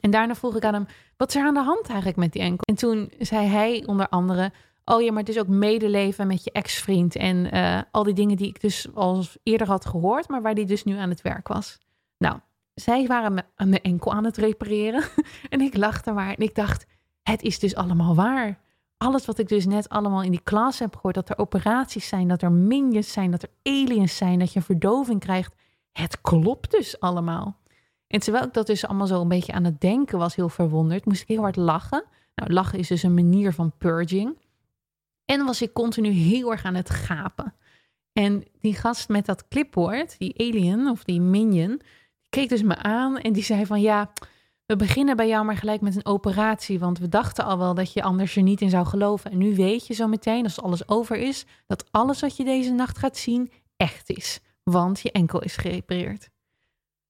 En 0.00 0.10
daarna 0.10 0.34
vroeg 0.34 0.56
ik 0.56 0.64
aan 0.64 0.74
hem, 0.74 0.86
wat 1.16 1.28
is 1.28 1.34
er 1.34 1.46
aan 1.46 1.54
de 1.54 1.62
hand 1.62 1.86
eigenlijk 1.86 2.18
met 2.18 2.32
die 2.32 2.42
enkel? 2.42 2.64
En 2.64 2.74
toen 2.74 3.10
zei 3.18 3.46
hij 3.46 3.82
onder 3.86 4.08
andere, 4.08 4.52
oh 4.84 5.02
ja, 5.02 5.10
maar 5.12 5.20
het 5.20 5.28
is 5.28 5.38
ook 5.38 5.48
medeleven 5.48 6.26
met 6.26 6.44
je 6.44 6.52
ex-vriend. 6.52 7.16
En 7.16 7.54
uh, 7.54 7.80
al 7.90 8.02
die 8.02 8.14
dingen 8.14 8.36
die 8.36 8.48
ik 8.48 8.60
dus 8.60 8.86
al 8.94 9.24
eerder 9.42 9.66
had 9.66 9.86
gehoord, 9.86 10.28
maar 10.28 10.42
waar 10.42 10.54
die 10.54 10.66
dus 10.66 10.84
nu 10.84 10.96
aan 10.96 11.08
het 11.08 11.22
werk 11.22 11.48
was. 11.48 11.78
Nou, 12.18 12.38
zij 12.74 13.06
waren 13.06 13.34
me, 13.34 13.42
aan 13.54 13.68
mijn 13.68 13.82
enkel 13.82 14.12
aan 14.12 14.24
het 14.24 14.36
repareren. 14.36 15.04
en 15.50 15.60
ik 15.60 15.76
lachte 15.76 16.12
maar 16.12 16.28
en 16.28 16.42
ik 16.42 16.54
dacht, 16.54 16.86
het 17.22 17.42
is 17.42 17.58
dus 17.58 17.74
allemaal 17.74 18.14
waar. 18.14 18.60
Alles 18.96 19.26
wat 19.26 19.38
ik 19.38 19.48
dus 19.48 19.66
net 19.66 19.88
allemaal 19.88 20.22
in 20.22 20.30
die 20.30 20.42
klas 20.42 20.78
heb 20.78 20.94
gehoord, 20.94 21.14
dat 21.14 21.28
er 21.28 21.38
operaties 21.38 22.08
zijn, 22.08 22.28
dat 22.28 22.42
er 22.42 22.52
minions 22.52 23.12
zijn, 23.12 23.30
dat 23.30 23.42
er 23.42 23.50
aliens 23.62 24.16
zijn, 24.16 24.38
dat 24.38 24.52
je 24.52 24.62
verdoving 24.62 25.20
krijgt. 25.20 25.54
Het 25.92 26.20
klopt 26.20 26.70
dus 26.70 27.00
allemaal. 27.00 27.60
En 28.06 28.20
terwijl 28.20 28.44
ik 28.44 28.52
dat 28.52 28.66
dus 28.66 28.86
allemaal 28.86 29.06
zo 29.06 29.20
een 29.20 29.28
beetje 29.28 29.52
aan 29.52 29.64
het 29.64 29.80
denken 29.80 30.18
was, 30.18 30.34
heel 30.34 30.48
verwonderd, 30.48 31.04
moest 31.04 31.22
ik 31.22 31.28
heel 31.28 31.40
hard 31.40 31.56
lachen. 31.56 32.04
Nou, 32.34 32.52
lachen 32.52 32.78
is 32.78 32.88
dus 32.88 33.02
een 33.02 33.14
manier 33.14 33.52
van 33.52 33.72
purging. 33.78 34.36
En 35.24 35.44
was 35.44 35.62
ik 35.62 35.72
continu 35.72 36.08
heel 36.08 36.50
erg 36.50 36.64
aan 36.64 36.74
het 36.74 36.90
gapen. 36.90 37.54
En 38.12 38.44
die 38.60 38.74
gast 38.74 39.08
met 39.08 39.26
dat 39.26 39.48
clipboard, 39.48 40.18
die 40.18 40.38
alien 40.38 40.88
of 40.88 41.04
die 41.04 41.20
minion, 41.20 41.80
keek 42.32 42.48
dus 42.48 42.62
me 42.62 42.76
aan 42.76 43.18
en 43.18 43.32
die 43.32 43.42
zei 43.42 43.66
van 43.66 43.80
ja, 43.80 44.12
we 44.66 44.76
beginnen 44.76 45.16
bij 45.16 45.28
jou 45.28 45.44
maar 45.44 45.56
gelijk 45.56 45.80
met 45.80 45.96
een 45.96 46.06
operatie, 46.06 46.78
want 46.78 46.98
we 46.98 47.08
dachten 47.08 47.44
al 47.44 47.58
wel 47.58 47.74
dat 47.74 47.92
je 47.92 48.02
anders 48.02 48.36
er 48.36 48.42
niet 48.42 48.60
in 48.60 48.70
zou 48.70 48.86
geloven. 48.86 49.30
En 49.30 49.38
nu 49.38 49.54
weet 49.54 49.86
je 49.86 49.94
zo 49.94 50.06
meteen, 50.06 50.44
als 50.44 50.62
alles 50.62 50.88
over 50.88 51.16
is, 51.16 51.46
dat 51.66 51.84
alles 51.90 52.20
wat 52.20 52.36
je 52.36 52.44
deze 52.44 52.72
nacht 52.72 52.98
gaat 52.98 53.16
zien 53.16 53.52
echt 53.76 54.10
is, 54.10 54.40
want 54.62 55.00
je 55.00 55.12
enkel 55.12 55.42
is 55.42 55.56
gerepareerd. 55.56 56.30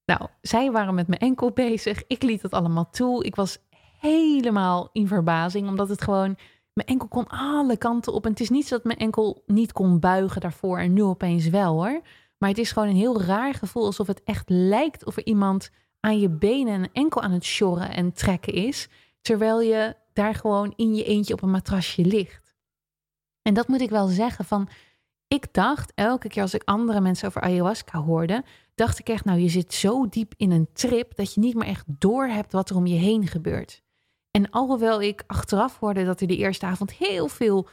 Nou, 0.05 0.27
zij 0.41 0.71
waren 0.71 0.95
met 0.95 1.07
mijn 1.07 1.21
enkel 1.21 1.51
bezig. 1.51 2.03
Ik 2.07 2.23
liet 2.23 2.43
het 2.43 2.53
allemaal 2.53 2.91
toe. 2.91 3.25
Ik 3.25 3.35
was 3.35 3.59
helemaal 4.01 4.89
in 4.93 5.07
verbazing, 5.07 5.69
omdat 5.69 5.89
het 5.89 6.03
gewoon. 6.03 6.37
Mijn 6.73 6.89
enkel 6.89 7.09
kon 7.09 7.29
alle 7.29 7.77
kanten 7.77 8.13
op. 8.13 8.25
En 8.25 8.31
het 8.31 8.41
is 8.41 8.51
niet 8.51 8.67
zo 8.67 8.75
dat 8.75 8.85
mijn 8.85 8.99
enkel 8.99 9.43
niet 9.47 9.73
kon 9.73 10.01
buigen 10.01 10.41
daarvoor 10.41 10.79
en 10.79 10.93
nu 10.93 11.03
opeens 11.03 11.49
wel 11.49 11.73
hoor. 11.73 12.01
Maar 12.43 12.51
het 12.51 12.61
is 12.61 12.73
gewoon 12.73 12.89
een 12.89 12.97
heel 12.97 13.23
raar 13.23 13.55
gevoel, 13.55 13.85
alsof 13.85 14.07
het 14.07 14.23
echt 14.25 14.49
lijkt 14.49 15.05
of 15.05 15.17
er 15.17 15.27
iemand 15.27 15.71
aan 16.01 16.21
je 16.21 16.29
benen 16.29 16.75
en 16.75 16.93
enkel 16.93 17.23
aan 17.23 17.33
het 17.33 17.45
sjorren 17.45 17.91
en 17.91 18.13
trekken 18.13 18.53
is, 18.53 18.89
terwijl 19.21 19.61
je 19.61 19.97
daar 20.13 20.35
gewoon 20.35 20.73
in 20.77 20.95
je 20.95 21.05
eentje 21.05 21.35
op 21.35 21.43
een 21.43 21.51
matrasje 21.51 22.05
ligt. 22.05 22.55
En 23.43 23.55
dat 23.55 23.69
moet 23.69 23.81
ik 23.81 23.91
wel 23.91 24.07
zeggen 24.07 24.45
van, 24.45 24.69
ik 25.29 25.53
dacht 25.53 25.93
elke 25.95 26.29
keer 26.29 26.43
als 26.43 26.55
ik 26.55 26.63
andere 26.65 27.01
mensen 27.01 27.29
over 27.29 27.41
ayahuasca 27.41 27.99
hoorde, 27.99 28.45
dacht 28.75 28.99
ik 28.99 29.09
echt, 29.09 29.25
nou 29.25 29.39
je 29.39 29.49
zit 29.49 29.75
zo 29.75 30.09
diep 30.09 30.35
in 30.37 30.51
een 30.51 30.69
trip 30.73 31.17
dat 31.17 31.35
je 31.35 31.41
niet 31.41 31.55
meer 31.55 31.69
echt 31.69 31.85
door 31.87 32.27
hebt 32.27 32.53
wat 32.53 32.71
er 32.71 32.77
om 32.77 32.87
je 32.87 32.99
heen 32.99 33.27
gebeurt. 33.27 33.83
En 34.33 34.51
alhoewel 34.51 35.03
ik 35.03 35.25
achteraf 35.27 35.79
hoorde 35.79 36.05
dat 36.05 36.21
er 36.21 36.27
de 36.27 36.37
eerste 36.37 36.67
avond 36.67 36.93
heel 36.93 37.29
veel 37.29 37.69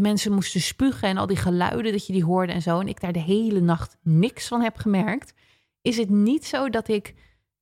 mensen 0.00 0.32
moesten 0.32 0.60
spugen 0.60 1.08
en 1.08 1.16
al 1.16 1.26
die 1.26 1.36
geluiden 1.36 1.92
dat 1.92 2.06
je 2.06 2.12
die 2.12 2.24
hoorde 2.24 2.52
en 2.52 2.62
zo, 2.62 2.80
en 2.80 2.88
ik 2.88 3.00
daar 3.00 3.12
de 3.12 3.18
hele 3.18 3.60
nacht 3.60 3.96
niks 4.02 4.48
van 4.48 4.60
heb 4.60 4.76
gemerkt, 4.76 5.34
is 5.82 5.96
het 5.96 6.08
niet 6.08 6.44
zo 6.44 6.68
dat 6.68 6.88
ik 6.88 7.14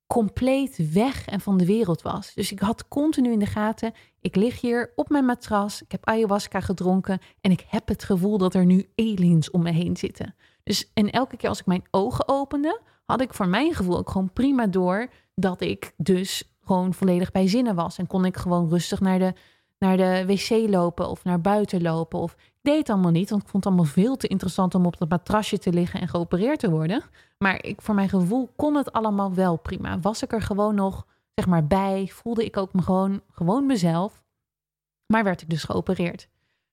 compleet 0.07 0.91
weg 0.93 1.27
en 1.27 1.41
van 1.41 1.57
de 1.57 1.65
wereld 1.65 2.01
was. 2.01 2.33
Dus 2.33 2.51
ik 2.51 2.59
had 2.59 2.87
continu 2.87 3.31
in 3.31 3.39
de 3.39 3.45
gaten, 3.45 3.93
ik 4.21 4.35
lig 4.35 4.61
hier 4.61 4.91
op 4.95 5.09
mijn 5.09 5.25
matras, 5.25 5.81
ik 5.81 5.91
heb 5.91 6.05
ayahuasca 6.05 6.59
gedronken 6.59 7.19
en 7.41 7.51
ik 7.51 7.65
heb 7.67 7.87
het 7.87 8.03
gevoel 8.03 8.37
dat 8.37 8.53
er 8.53 8.65
nu 8.65 8.89
aliens 8.95 9.51
om 9.51 9.63
me 9.63 9.71
heen 9.71 9.97
zitten. 9.97 10.35
Dus 10.63 10.91
en 10.93 11.09
elke 11.09 11.37
keer 11.37 11.49
als 11.49 11.59
ik 11.59 11.65
mijn 11.65 11.87
ogen 11.91 12.27
opende, 12.27 12.81
had 13.05 13.21
ik 13.21 13.33
voor 13.33 13.47
mijn 13.47 13.73
gevoel 13.73 13.97
ook 13.97 14.09
gewoon 14.09 14.33
prima 14.33 14.67
door 14.67 15.09
dat 15.35 15.61
ik 15.61 15.93
dus 15.97 16.50
gewoon 16.71 16.93
volledig 16.93 17.31
bij 17.31 17.47
zinnen 17.47 17.75
was. 17.75 17.97
En 17.97 18.07
kon 18.07 18.25
ik 18.25 18.37
gewoon 18.37 18.69
rustig 18.69 18.99
naar 18.99 19.19
de, 19.19 19.33
naar 19.79 19.97
de 19.97 20.25
wc 20.25 20.69
lopen 20.69 21.09
of 21.09 21.23
naar 21.23 21.41
buiten 21.41 21.81
lopen. 21.81 22.19
Of 22.19 22.35
deed 22.61 22.77
het 22.77 22.89
allemaal 22.89 23.11
niet, 23.11 23.29
want 23.29 23.41
ik 23.41 23.49
vond 23.49 23.63
het 23.63 23.73
allemaal 23.73 23.91
veel 23.91 24.15
te 24.15 24.27
interessant 24.27 24.75
om 24.75 24.85
op 24.85 24.97
dat 24.97 25.09
matrasje 25.09 25.57
te 25.57 25.73
liggen 25.73 26.01
en 26.01 26.07
geopereerd 26.07 26.59
te 26.59 26.69
worden. 26.69 27.03
Maar 27.37 27.63
ik, 27.63 27.81
voor 27.81 27.95
mijn 27.95 28.09
gevoel 28.09 28.49
kon 28.55 28.75
het 28.75 28.91
allemaal 28.91 29.33
wel 29.33 29.57
prima. 29.57 29.99
Was 29.99 30.23
ik 30.23 30.33
er 30.33 30.41
gewoon 30.41 30.75
nog 30.75 31.05
zeg 31.35 31.47
maar 31.47 31.67
bij, 31.67 32.07
voelde 32.13 32.45
ik 32.45 32.57
ook 32.57 32.73
me 32.73 32.81
gewoon, 32.81 33.21
gewoon 33.31 33.65
mezelf. 33.65 34.23
Maar 35.05 35.23
werd 35.23 35.41
ik 35.41 35.49
dus 35.49 35.63
geopereerd. 35.63 36.27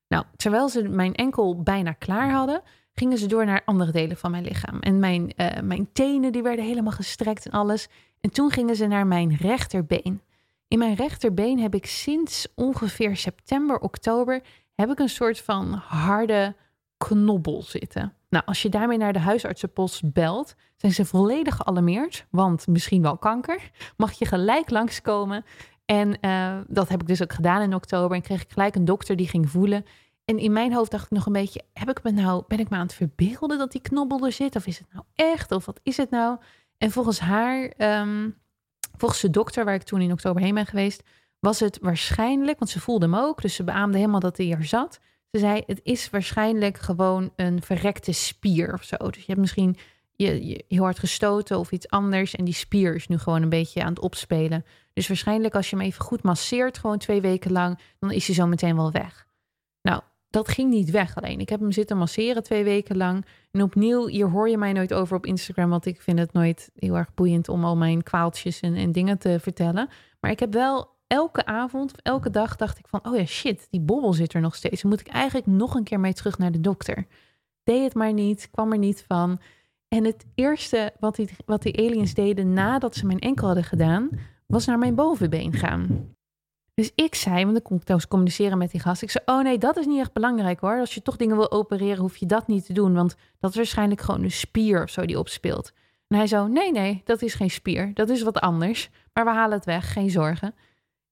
Nou, 0.09 0.25
terwijl 0.37 0.69
ze 0.69 0.83
mijn 0.83 1.15
enkel 1.15 1.63
bijna 1.63 1.93
klaar 1.93 2.31
hadden, 2.31 2.63
gingen 2.93 3.19
ze 3.19 3.27
door 3.27 3.45
naar 3.45 3.63
andere 3.65 3.93
delen 3.93 4.17
van 4.17 4.31
mijn 4.31 4.45
lichaam. 4.45 4.81
En 4.81 4.99
mijn, 4.99 5.33
uh, 5.37 5.61
mijn 5.63 5.89
tenen 5.93 6.33
die 6.33 6.43
werden 6.43 6.65
helemaal 6.65 6.93
gestrekt 6.93 7.47
en 7.47 7.53
alles. 7.53 7.89
En 8.21 8.31
toen 8.31 8.51
gingen 8.51 8.77
ze 8.77 8.87
naar 8.87 9.07
mijn 9.07 9.37
rechterbeen. 9.37 10.23
In 10.69 10.79
mijn 10.79 10.95
rechterbeen 10.95 11.59
heb 11.59 11.75
ik 11.75 11.87
sinds 11.87 12.47
ongeveer 12.55 13.17
september, 13.17 13.79
oktober, 13.79 14.43
heb 14.75 14.91
ik 14.91 14.99
een 14.99 15.09
soort 15.09 15.41
van 15.41 15.73
harde 15.73 16.55
knobbel 16.97 17.63
zitten. 17.63 18.13
Nou, 18.29 18.45
als 18.47 18.63
je 18.63 18.69
daarmee 18.69 18.99
naar 18.99 19.13
de 19.13 19.19
huisartsenpost 19.19 20.13
belt, 20.13 20.55
zijn 20.77 20.93
ze 20.93 21.05
volledig 21.05 21.57
gealarmeerd, 21.57 22.27
want 22.31 22.67
misschien 22.67 23.03
wel 23.03 23.19
kanker. 23.19 23.71
Mag 23.97 24.13
je 24.13 24.27
gelijk 24.27 24.71
langskomen. 24.71 25.45
En 25.85 26.19
uh, 26.21 26.59
dat 26.67 26.89
heb 26.89 27.01
ik 27.01 27.07
dus 27.07 27.23
ook 27.23 27.33
gedaan 27.33 27.63
in 27.63 27.75
oktober. 27.75 28.17
En 28.17 28.23
kreeg 28.23 28.43
ik 28.43 28.53
gelijk 28.53 28.75
een 28.75 28.85
dokter 28.85 29.17
die 29.17 29.29
ging 29.29 29.51
voelen. 29.51 29.85
En 30.25 30.39
in 30.39 30.53
mijn 30.53 30.73
hoofd 30.73 30.91
dacht 30.91 31.05
ik 31.05 31.11
nog 31.11 31.27
een 31.27 31.33
beetje: 31.33 31.63
heb 31.73 31.91
ik 31.91 32.03
me 32.03 32.11
nou, 32.11 32.45
ben 32.49 32.59
ik 32.59 32.71
me 32.71 32.77
aan 32.77 32.83
het 32.83 32.95
verbeelden 32.95 33.59
dat 33.59 33.73
die 33.73 33.81
knobbel 33.81 34.25
er 34.25 34.33
zit? 34.33 34.57
Of 34.57 34.67
is 34.67 34.79
het 34.79 34.93
nou 34.93 35.05
echt? 35.15 35.53
Of 35.53 35.67
wat 35.67 35.81
is 35.83 35.97
het 35.97 36.11
nou? 36.11 36.39
En 36.79 36.91
volgens 36.91 37.19
haar, 37.19 37.73
um, 38.01 38.37
volgens 38.97 39.21
de 39.21 39.31
dokter 39.31 39.65
waar 39.65 39.75
ik 39.75 39.83
toen 39.83 40.01
in 40.01 40.13
oktober 40.13 40.43
heen 40.43 40.55
ben 40.55 40.67
geweest, 40.67 41.03
was 41.39 41.61
het 41.61 41.79
waarschijnlijk, 41.81 42.59
want 42.59 42.71
ze 42.71 42.81
voelde 42.81 43.05
hem 43.05 43.15
ook, 43.15 43.43
dus 43.43 43.55
ze 43.55 43.65
beaamde 43.65 43.99
helemaal 43.99 44.21
dat 44.21 44.37
hij 44.37 44.51
er 44.51 44.65
zat. 44.65 45.01
Ze 45.31 45.39
zei: 45.39 45.63
het 45.67 45.81
is 45.83 46.11
waarschijnlijk 46.11 46.79
gewoon 46.79 47.33
een 47.37 47.63
verrekte 47.63 48.13
spier 48.13 48.73
of 48.73 48.83
zo. 48.83 48.97
Dus 48.97 49.21
je 49.21 49.27
hebt 49.27 49.41
misschien 49.41 49.77
je, 50.17 50.47
je 50.47 50.65
heel 50.69 50.83
hard 50.83 50.99
gestoten 50.99 51.59
of 51.59 51.71
iets 51.71 51.89
anders. 51.89 52.35
En 52.35 52.45
die 52.45 52.55
spier 52.55 52.95
is 52.95 53.09
nu 53.09 53.19
gewoon 53.19 53.43
een 53.43 53.49
beetje 53.49 53.83
aan 53.83 53.89
het 53.89 54.01
opspelen. 54.01 54.65
Dus 54.93 55.09
waarschijnlijk 55.09 55.55
als 55.55 55.71
je 55.71 55.77
hem 55.77 55.85
even 55.85 56.05
goed 56.05 56.23
masseert, 56.23 56.79
gewoon 56.79 56.99
twee 56.99 57.21
weken 57.21 57.53
lang, 57.53 57.79
dan 57.99 58.11
is 58.11 58.27
hij 58.27 58.35
zo 58.35 58.47
meteen 58.47 58.77
wel 58.77 58.93
weg. 58.93 59.27
Nou, 59.83 60.03
dat 60.39 60.49
ging 60.49 60.71
niet 60.71 60.91
weg 60.91 61.17
alleen. 61.17 61.41
Ik 61.41 61.49
heb 61.49 61.61
hem 61.61 61.73
zitten 61.73 61.97
masseren 61.97 62.43
twee 62.43 62.65
weken 62.65 62.97
lang. 62.97 63.27
En 63.51 63.63
opnieuw, 63.63 64.07
hier 64.07 64.31
hoor 64.31 64.49
je 64.49 64.59
mij 64.59 64.73
nooit 64.73 64.95
over 64.95 65.17
op 65.17 65.27
Instagram, 65.27 65.71
want 65.71 65.87
ik 65.87 66.01
vind 66.01 66.19
het 66.19 66.33
nooit 66.33 66.71
heel 66.75 66.97
erg 66.97 67.15
boeiend 67.15 67.49
om 67.49 67.65
al 67.65 67.77
mijn 67.77 68.03
kwaaltjes 68.03 68.61
en, 68.61 68.75
en 68.75 68.93
dingen 68.93 69.19
te 69.19 69.39
vertellen. 69.41 69.89
Maar 70.21 70.31
ik 70.31 70.41
heb 70.41 70.53
wel 70.53 70.97
elke 71.07 71.47
avond 71.47 71.93
of 71.93 71.99
elke 72.03 72.31
dag 72.31 72.57
dacht 72.57 72.79
ik 72.79 72.89
van, 72.89 73.01
oh 73.03 73.17
ja, 73.17 73.25
shit, 73.25 73.67
die 73.71 73.81
bobbel 73.81 74.13
zit 74.13 74.35
er 74.35 74.41
nog 74.41 74.55
steeds. 74.55 74.83
Dan 74.83 74.91
moet 74.91 75.01
ik 75.01 75.09
eigenlijk 75.09 75.47
nog 75.47 75.75
een 75.75 75.85
keer 75.85 76.01
mee 76.01 76.13
terug 76.13 76.39
naar 76.39 76.53
de 76.53 76.61
dokter. 76.61 77.07
Deed 77.65 77.85
het 77.85 77.95
maar 77.95 78.13
niet, 78.13 78.49
kwam 78.51 78.73
er 78.73 78.79
niet 78.79 79.05
van. 79.09 79.41
En 79.89 80.05
het 80.05 80.27
eerste 80.35 80.93
wat 81.01 81.17
die, 81.17 81.29
wat 81.47 81.63
die 81.63 81.79
aliens 81.79 82.15
deden 82.15 82.53
nadat 82.53 82.95
ze 82.95 83.07
mijn 83.07 83.19
enkel 83.19 83.47
hadden 83.47 83.65
gedaan, 83.65 84.09
was 84.47 84.67
naar 84.67 84.79
mijn 84.79 84.95
bovenbeen 84.95 85.53
gaan. 85.53 86.17
Dus 86.79 86.91
ik 86.95 87.15
zei, 87.15 87.43
want 87.43 87.53
dan 87.53 87.63
kon 87.63 87.77
ik 87.77 87.83
trouwens 87.83 88.11
communiceren 88.11 88.59
met 88.59 88.71
die 88.71 88.81
gast. 88.81 89.03
Ik 89.03 89.11
zei, 89.11 89.25
oh 89.27 89.43
nee, 89.43 89.59
dat 89.59 89.77
is 89.77 89.87
niet 89.87 89.99
echt 89.99 90.13
belangrijk 90.13 90.61
hoor. 90.61 90.79
Als 90.79 90.95
je 90.95 91.03
toch 91.03 91.17
dingen 91.17 91.37
wil 91.37 91.51
opereren, 91.51 91.99
hoef 91.99 92.17
je 92.17 92.27
dat 92.27 92.47
niet 92.47 92.67
te 92.67 92.73
doen. 92.73 92.95
Want 92.95 93.17
dat 93.41 93.51
is 93.51 93.57
waarschijnlijk 93.57 94.01
gewoon 94.01 94.23
een 94.23 94.31
spier 94.31 94.83
of 94.83 94.91
zo 94.91 95.07
die 95.07 95.19
opspeelt. 95.19 95.73
En 96.09 96.17
hij 96.17 96.27
zo, 96.27 96.47
nee, 96.47 96.73
nee, 96.73 97.03
dat 97.05 97.23
is 97.23 97.35
geen 97.35 97.51
spier. 97.51 97.95
Dat 97.95 98.09
is 98.09 98.23
wat 98.23 98.41
anders. 98.41 98.91
Maar 99.13 99.25
we 99.25 99.31
halen 99.31 99.57
het 99.57 99.65
weg, 99.65 99.93
geen 99.93 100.11
zorgen. 100.11 100.55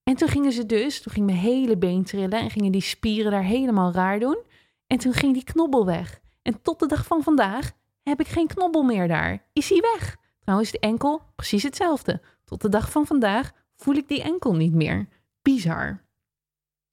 En 0.03 0.15
toen 0.15 0.29
gingen 0.29 0.53
ze 0.53 0.67
dus, 0.67 1.03
toen 1.03 1.13
ging 1.13 1.27
mijn 1.27 1.39
hele 1.39 1.77
been 1.77 2.05
trillen 2.05 2.41
en 2.41 2.51
gingen 2.51 2.73
die 2.73 2.81
spieren 2.81 3.31
daar 3.31 3.45
helemaal 3.45 3.93
raar 3.93 4.19
doen. 4.19 4.39
En 4.87 4.99
toen 4.99 5.13
ging 5.13 5.33
die 5.33 5.45
knobbel 5.45 5.87
weg. 5.87 6.21
En 6.43 6.63
tot 6.63 6.79
de 6.79 6.87
dag 6.87 7.07
van 7.07 7.23
vandaag 7.23 7.73
heb 8.03 8.21
ik 8.21 8.29
geen 8.29 8.47
knobbel 8.47 8.83
meer 8.83 9.09
daar. 9.09 9.43
Is 9.53 9.69
hij 9.69 9.81
weg? 9.95 10.17
Trouwens, 10.41 10.71
de 10.71 10.79
enkel 10.79 11.23
precies 11.37 11.63
hetzelfde. 11.63 12.21
Tot 12.45 12.63
de 12.63 12.69
dag 12.69 12.91
van 12.91 13.07
vandaag 13.07 13.53
voel 13.77 13.95
ik 13.95 14.09
die 14.09 14.23
enkel 14.23 14.55
niet 14.55 14.75
meer 14.75 15.09
bizar. 15.53 16.05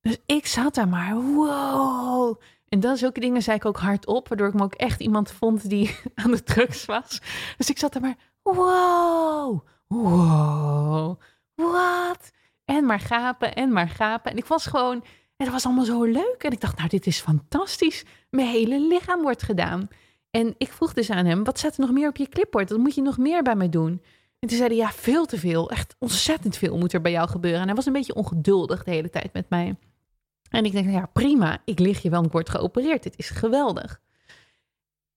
Dus 0.01 0.17
ik 0.25 0.47
zat 0.47 0.75
daar 0.75 0.87
maar, 0.87 1.15
wow. 1.15 2.41
En 2.69 2.79
dat 2.79 2.97
zulke 2.97 3.19
dingen 3.19 3.41
zei 3.41 3.57
ik 3.57 3.65
ook 3.65 3.77
hardop, 3.77 4.27
waardoor 4.27 4.47
ik 4.47 4.53
me 4.53 4.63
ook 4.63 4.73
echt 4.73 5.01
iemand 5.01 5.31
vond 5.31 5.69
die 5.69 5.95
aan 6.15 6.31
de 6.31 6.43
drugs 6.43 6.85
was. 6.85 7.21
Dus 7.57 7.69
ik 7.69 7.77
zat 7.77 7.93
daar 7.93 8.01
maar, 8.01 8.17
wow, 8.41 9.67
wow, 9.87 11.19
wat? 11.55 12.31
En 12.65 12.85
maar 12.85 12.99
gapen 12.99 13.55
en 13.55 13.71
maar 13.71 13.89
gapen. 13.89 14.31
En 14.31 14.37
ik 14.37 14.45
was 14.45 14.65
gewoon, 14.65 14.95
en 15.37 15.45
het 15.45 15.51
was 15.51 15.65
allemaal 15.65 15.85
zo 15.85 16.03
leuk. 16.03 16.43
En 16.43 16.51
ik 16.51 16.61
dacht, 16.61 16.77
nou, 16.77 16.89
dit 16.89 17.07
is 17.07 17.19
fantastisch. 17.19 18.05
Mijn 18.29 18.47
hele 18.47 18.79
lichaam 18.79 19.21
wordt 19.21 19.43
gedaan. 19.43 19.87
En 20.31 20.55
ik 20.57 20.71
vroeg 20.71 20.93
dus 20.93 21.09
aan 21.09 21.25
hem, 21.25 21.43
wat 21.43 21.57
staat 21.57 21.73
er 21.73 21.81
nog 21.81 21.91
meer 21.91 22.09
op 22.09 22.17
je 22.17 22.29
clipboard? 22.29 22.67
Dat 22.67 22.77
moet 22.77 22.95
je 22.95 23.01
nog 23.01 23.17
meer 23.17 23.43
bij 23.43 23.55
mij 23.55 23.69
doen. 23.69 24.01
En 24.43 24.49
toen 24.49 24.57
zei 24.57 24.69
hij, 24.69 24.77
ja, 24.77 24.91
veel 24.91 25.25
te 25.25 25.37
veel. 25.37 25.69
Echt 25.69 25.95
ontzettend 25.99 26.57
veel 26.57 26.77
moet 26.77 26.93
er 26.93 27.01
bij 27.01 27.11
jou 27.11 27.29
gebeuren. 27.29 27.59
En 27.59 27.65
hij 27.65 27.75
was 27.75 27.85
een 27.85 27.93
beetje 27.93 28.15
ongeduldig 28.15 28.83
de 28.83 28.91
hele 28.91 29.09
tijd 29.09 29.33
met 29.33 29.49
mij. 29.49 29.75
En 30.49 30.65
ik 30.65 30.71
denk, 30.71 30.89
ja 30.89 31.05
prima, 31.13 31.61
ik 31.65 31.79
lig 31.79 32.01
je 32.01 32.09
wel, 32.09 32.23
ik 32.23 32.31
word 32.31 32.49
geopereerd. 32.49 33.03
Dit 33.03 33.17
is 33.17 33.29
geweldig. 33.29 34.01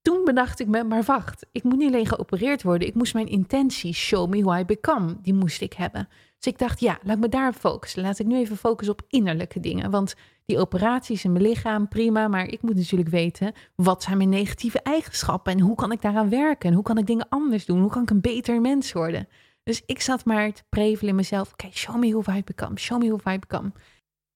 Toen 0.02 0.24
bedacht 0.24 0.60
ik 0.60 0.66
me, 0.66 0.84
maar 0.84 1.02
wacht, 1.02 1.46
ik 1.52 1.62
moet 1.62 1.76
niet 1.76 1.92
alleen 1.92 2.06
geopereerd 2.06 2.62
worden. 2.62 2.88
Ik 2.88 2.94
moest 2.94 3.14
mijn 3.14 3.28
intentie, 3.28 3.92
show 3.92 4.30
me 4.30 4.42
who 4.42 4.58
I 4.58 4.64
become, 4.64 5.16
die 5.22 5.34
moest 5.34 5.60
ik 5.60 5.72
hebben. 5.72 6.08
Dus 6.38 6.52
ik 6.52 6.58
dacht, 6.58 6.80
ja, 6.80 6.98
laat 7.02 7.18
me 7.18 7.28
daar 7.28 7.52
focussen. 7.52 8.02
Laat 8.02 8.18
ik 8.18 8.26
nu 8.26 8.36
even 8.36 8.56
focussen 8.56 8.94
op 8.94 9.04
innerlijke 9.08 9.60
dingen. 9.60 9.90
Want 9.90 10.14
die 10.46 10.58
operaties 10.58 11.24
in 11.24 11.32
mijn 11.32 11.44
lichaam, 11.44 11.88
prima. 11.88 12.28
Maar 12.28 12.46
ik 12.46 12.62
moet 12.62 12.76
natuurlijk 12.76 13.10
weten, 13.10 13.52
wat 13.74 14.02
zijn 14.02 14.16
mijn 14.16 14.28
negatieve 14.28 14.80
eigenschappen? 14.82 15.52
En 15.52 15.60
hoe 15.60 15.74
kan 15.74 15.92
ik 15.92 16.02
daaraan 16.02 16.28
werken? 16.28 16.68
En 16.68 16.74
hoe 16.74 16.84
kan 16.84 16.98
ik 16.98 17.06
dingen 17.06 17.28
anders 17.28 17.66
doen? 17.66 17.80
Hoe 17.80 17.90
kan 17.90 18.02
ik 18.02 18.10
een 18.10 18.20
beter 18.20 18.60
mens 18.60 18.92
worden? 18.92 19.28
Dus 19.62 19.82
ik 19.86 20.00
zat 20.00 20.24
maar 20.24 20.52
te 20.52 20.62
prevelen 20.68 21.10
in 21.10 21.16
mezelf. 21.16 21.52
Oké, 21.52 21.68
show 21.72 21.96
me 21.96 22.10
who 22.10 22.34
I 22.34 22.42
become. 22.44 22.78
Show 22.78 23.02
me 23.02 23.16
who 23.16 23.32
I 23.32 23.38
become. 23.38 23.72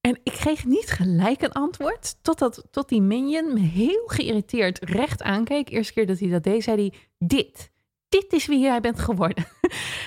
En 0.00 0.20
ik 0.22 0.32
kreeg 0.32 0.64
niet 0.64 0.90
gelijk 0.90 1.42
een 1.42 1.52
antwoord, 1.52 2.16
totdat 2.22 2.66
tot 2.70 2.88
die 2.88 3.02
minion 3.02 3.52
me 3.52 3.60
heel 3.60 4.02
geïrriteerd 4.06 4.78
recht 4.78 5.22
aankeek. 5.22 5.70
Eerste 5.70 5.92
keer 5.92 6.06
dat 6.06 6.18
hij 6.18 6.28
dat 6.28 6.42
deed, 6.42 6.62
zei 6.62 6.76
hij, 6.76 7.00
dit, 7.18 7.70
dit 8.08 8.32
is 8.32 8.46
wie 8.46 8.58
jij 8.58 8.80
bent 8.80 9.00
geworden. 9.00 9.44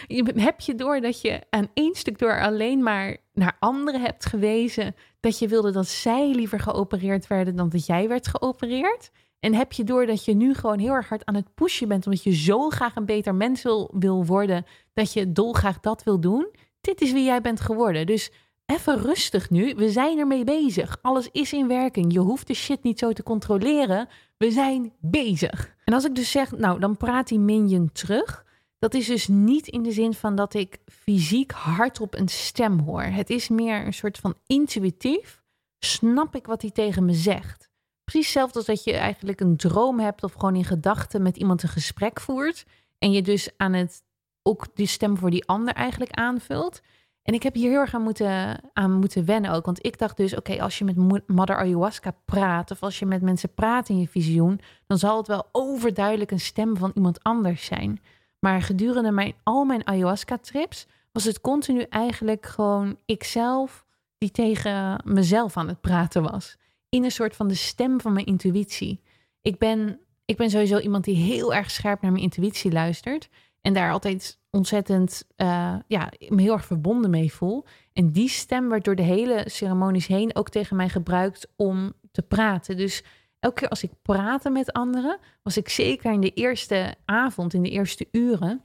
heb 0.36 0.60
je 0.60 0.76
door 0.76 1.01
dat 1.01 1.22
je 1.22 1.41
aan 1.49 1.68
één 1.74 1.95
stuk 1.95 2.20
door 2.20 2.41
alleen 2.41 2.84
maar 2.84 3.18
naar 3.34 3.58
anderen 3.60 4.01
hebt 4.01 4.26
gewezen, 4.26 4.95
dat 5.24 5.39
je 5.39 5.47
wilde 5.47 5.71
dat 5.71 5.88
zij 5.88 6.32
liever 6.32 6.59
geopereerd 6.59 7.28
werden 7.28 7.55
dan 7.55 7.69
dat 7.69 7.86
jij 7.86 8.07
werd 8.07 8.28
geopereerd? 8.28 9.11
En 9.39 9.53
heb 9.53 9.71
je 9.71 9.84
door 9.84 10.05
dat 10.05 10.26
je 10.26 10.34
nu 10.34 10.53
gewoon 10.53 10.80
heel 10.80 10.93
erg 10.93 11.09
hard 11.09 11.26
aan 11.26 11.36
het 11.36 11.53
pushen 11.53 11.88
bent, 11.88 12.05
omdat 12.05 12.24
je 12.24 12.36
zo 12.36 12.69
graag 12.69 12.95
een 12.95 13.05
beter 13.05 13.36
mens 13.36 13.61
wil, 13.61 13.91
wil 13.93 14.26
worden, 14.26 14.65
dat 14.93 15.13
je 15.13 15.32
dolgraag 15.32 15.80
dat 15.80 16.03
wil 16.03 16.19
doen? 16.19 16.47
Dit 16.82 17.01
is 17.01 17.11
wie 17.11 17.24
jij 17.24 17.41
bent 17.41 17.61
geworden. 17.61 18.05
Dus 18.05 18.32
even 18.65 19.01
rustig 19.01 19.49
nu. 19.49 19.74
We 19.76 19.89
zijn 19.89 20.17
ermee 20.19 20.43
bezig. 20.43 20.97
Alles 21.01 21.30
is 21.32 21.53
in 21.53 21.67
werking. 21.67 22.13
Je 22.13 22.19
hoeft 22.19 22.47
de 22.47 22.53
shit 22.53 22.84
niet 22.84 22.99
zo 22.99 23.13
te 23.13 23.24
controleren. 23.24 24.07
We 24.38 24.51
zijn 24.51 24.93
bezig. 24.99 25.76
En 25.84 25.93
als 25.93 26.05
ik 26.05 26.15
dus 26.15 26.32
zeg, 26.32 26.51
nou, 26.51 26.80
dan 26.80 26.97
praat 26.97 27.28
die 27.28 27.39
minion 27.39 27.89
terug. 27.91 28.45
Dat 28.84 28.94
is 28.94 29.06
dus 29.06 29.28
niet 29.28 29.68
in 29.68 29.84
de 29.84 29.92
zin 29.92 30.14
van 30.14 30.36
dat 30.36 30.54
ik 30.54 30.78
fysiek 30.86 31.52
hardop 31.52 32.16
een 32.16 32.28
stem 32.28 32.80
hoor. 32.80 33.02
Het 33.02 33.30
is 33.30 33.50
meer 33.50 33.86
een 33.86 33.94
soort 33.94 34.18
van 34.18 34.36
intuïtief. 34.48 35.44
Snap 35.80 36.36
ik 36.36 36.46
wat 36.46 36.62
hij 36.62 36.72
tegen 36.72 37.06
me 37.06 37.14
zegt? 37.14 37.70
Precies 38.04 38.26
hetzelfde 38.26 38.58
als 38.58 38.66
dat 38.66 38.84
je 38.84 38.94
eigenlijk 38.94 39.42
een 39.42 39.58
droom 39.58 40.00
hebt 40.00 40.24
of 40.24 40.34
gewoon 40.34 40.56
in 40.56 40.66
gedachten 40.66 41.22
met 41.22 41.38
iemand 41.38 41.64
een 41.64 41.70
gesprek 41.70 42.20
voert. 42.20 42.66
En 42.98 43.12
je 43.12 43.22
dus 43.22 43.50
aan 43.58 43.74
het 43.74 44.04
ook 44.42 44.76
die 44.76 44.88
stem 44.88 45.18
voor 45.18 45.30
die 45.30 45.46
ander 45.46 45.74
eigenlijk 45.74 46.12
aanvult. 46.12 46.82
En 47.22 47.34
ik 47.34 47.44
heb 47.44 47.54
hier 47.54 47.70
heel 47.70 47.80
erg 47.80 47.94
aan 47.94 48.04
moeten, 48.04 48.62
aan 48.74 48.92
moeten 48.92 49.26
wennen 49.26 49.52
ook. 49.52 49.66
Want 49.66 49.86
ik 49.86 49.98
dacht 49.98 50.18
dus, 50.18 50.36
oké, 50.36 50.62
als 50.62 50.78
je 50.78 50.86
met 50.86 51.28
Mother 51.28 51.58
Ayahuasca 51.58 52.16
praat... 52.26 52.72
of 52.72 52.84
als 52.84 53.00
je 53.00 53.06
met 53.06 53.22
mensen 53.22 53.54
praat 53.54 53.90
in 53.90 54.00
je 54.00 54.08
visioen... 54.08 54.60
dan 54.88 54.98
zal 54.98 55.18
het 55.18 55.28
wel 55.28 55.50
overduidelijk 55.52 56.32
een 56.32 56.40
stem 56.40 56.78
van 56.78 56.92
iemand 56.94 57.24
anders 57.24 57.66
zijn. 57.66 58.02
Maar 58.44 58.62
gedurende 58.62 59.12
mijn, 59.12 59.34
al 59.44 59.66
mijn 59.66 59.88
Ayahuasca-trips... 59.88 60.88
was 61.12 61.24
het 61.24 61.41
continu 61.41 61.82
eigenlijk 61.82 62.46
gewoon 62.46 62.98
ikzelf... 63.06 63.86
die 64.18 64.32
tegen 64.32 65.02
mezelf 65.06 65.58
aan 65.58 65.68
het 65.68 65.82
praten 65.82 66.24
was. 66.24 66.58
In 66.89 67.04
een 67.04 67.12
soort 67.12 67.36
van 67.36 67.48
de 67.48 67.56
stem 67.56 68.02
van 68.02 68.14
mijn 68.14 68.26
intuïtie. 68.26 69.02
Ik 69.41 69.58
ben, 69.58 70.00
ik 70.26 70.38
ben 70.38 70.50
sowieso 70.50 70.78
iemand 70.78 71.04
die 71.04 71.16
heel 71.16 71.54
erg 71.54 71.72
scherp 71.72 72.02
naar 72.02 72.12
mijn 72.12 72.24
intuïtie 72.24 72.72
luistert... 72.72 73.30
En 73.64 73.74
daar 73.74 73.91
altijd 73.91 74.39
ontzettend 74.50 75.24
uh, 75.38 75.76
ja, 75.88 76.12
me 76.28 76.41
heel 76.41 76.54
erg 76.54 76.66
verbonden 76.66 77.10
mee 77.10 77.34
voel. 77.34 77.66
En 77.94 78.12
die 78.12 78.30
stem 78.30 78.70
werd 78.70 78.84
door 78.84 78.96
de 78.96 79.02
hele 79.02 79.44
ceremonies 79.46 80.08
heen 80.08 80.36
ook 80.36 80.50
tegen 80.50 80.76
mij 80.76 80.89
gebruikt 80.89 81.48
om 81.56 81.94
te 82.12 82.22
praten. 82.22 82.78
Dus 82.78 83.04
elke 83.44 83.60
keer 83.60 83.70
als 83.70 83.84
ik 83.84 83.91
praatte 84.02 84.50
met 84.50 84.74
anderen, 84.74 85.20
was 85.41 85.58
ik 85.58 85.70
zeker 85.70 86.12
in 86.12 86.22
de 86.22 86.34
eerste 86.34 86.96
avond, 87.06 87.54
in 87.54 87.64
de 87.64 87.70
eerste 87.70 88.08
uren, 88.12 88.64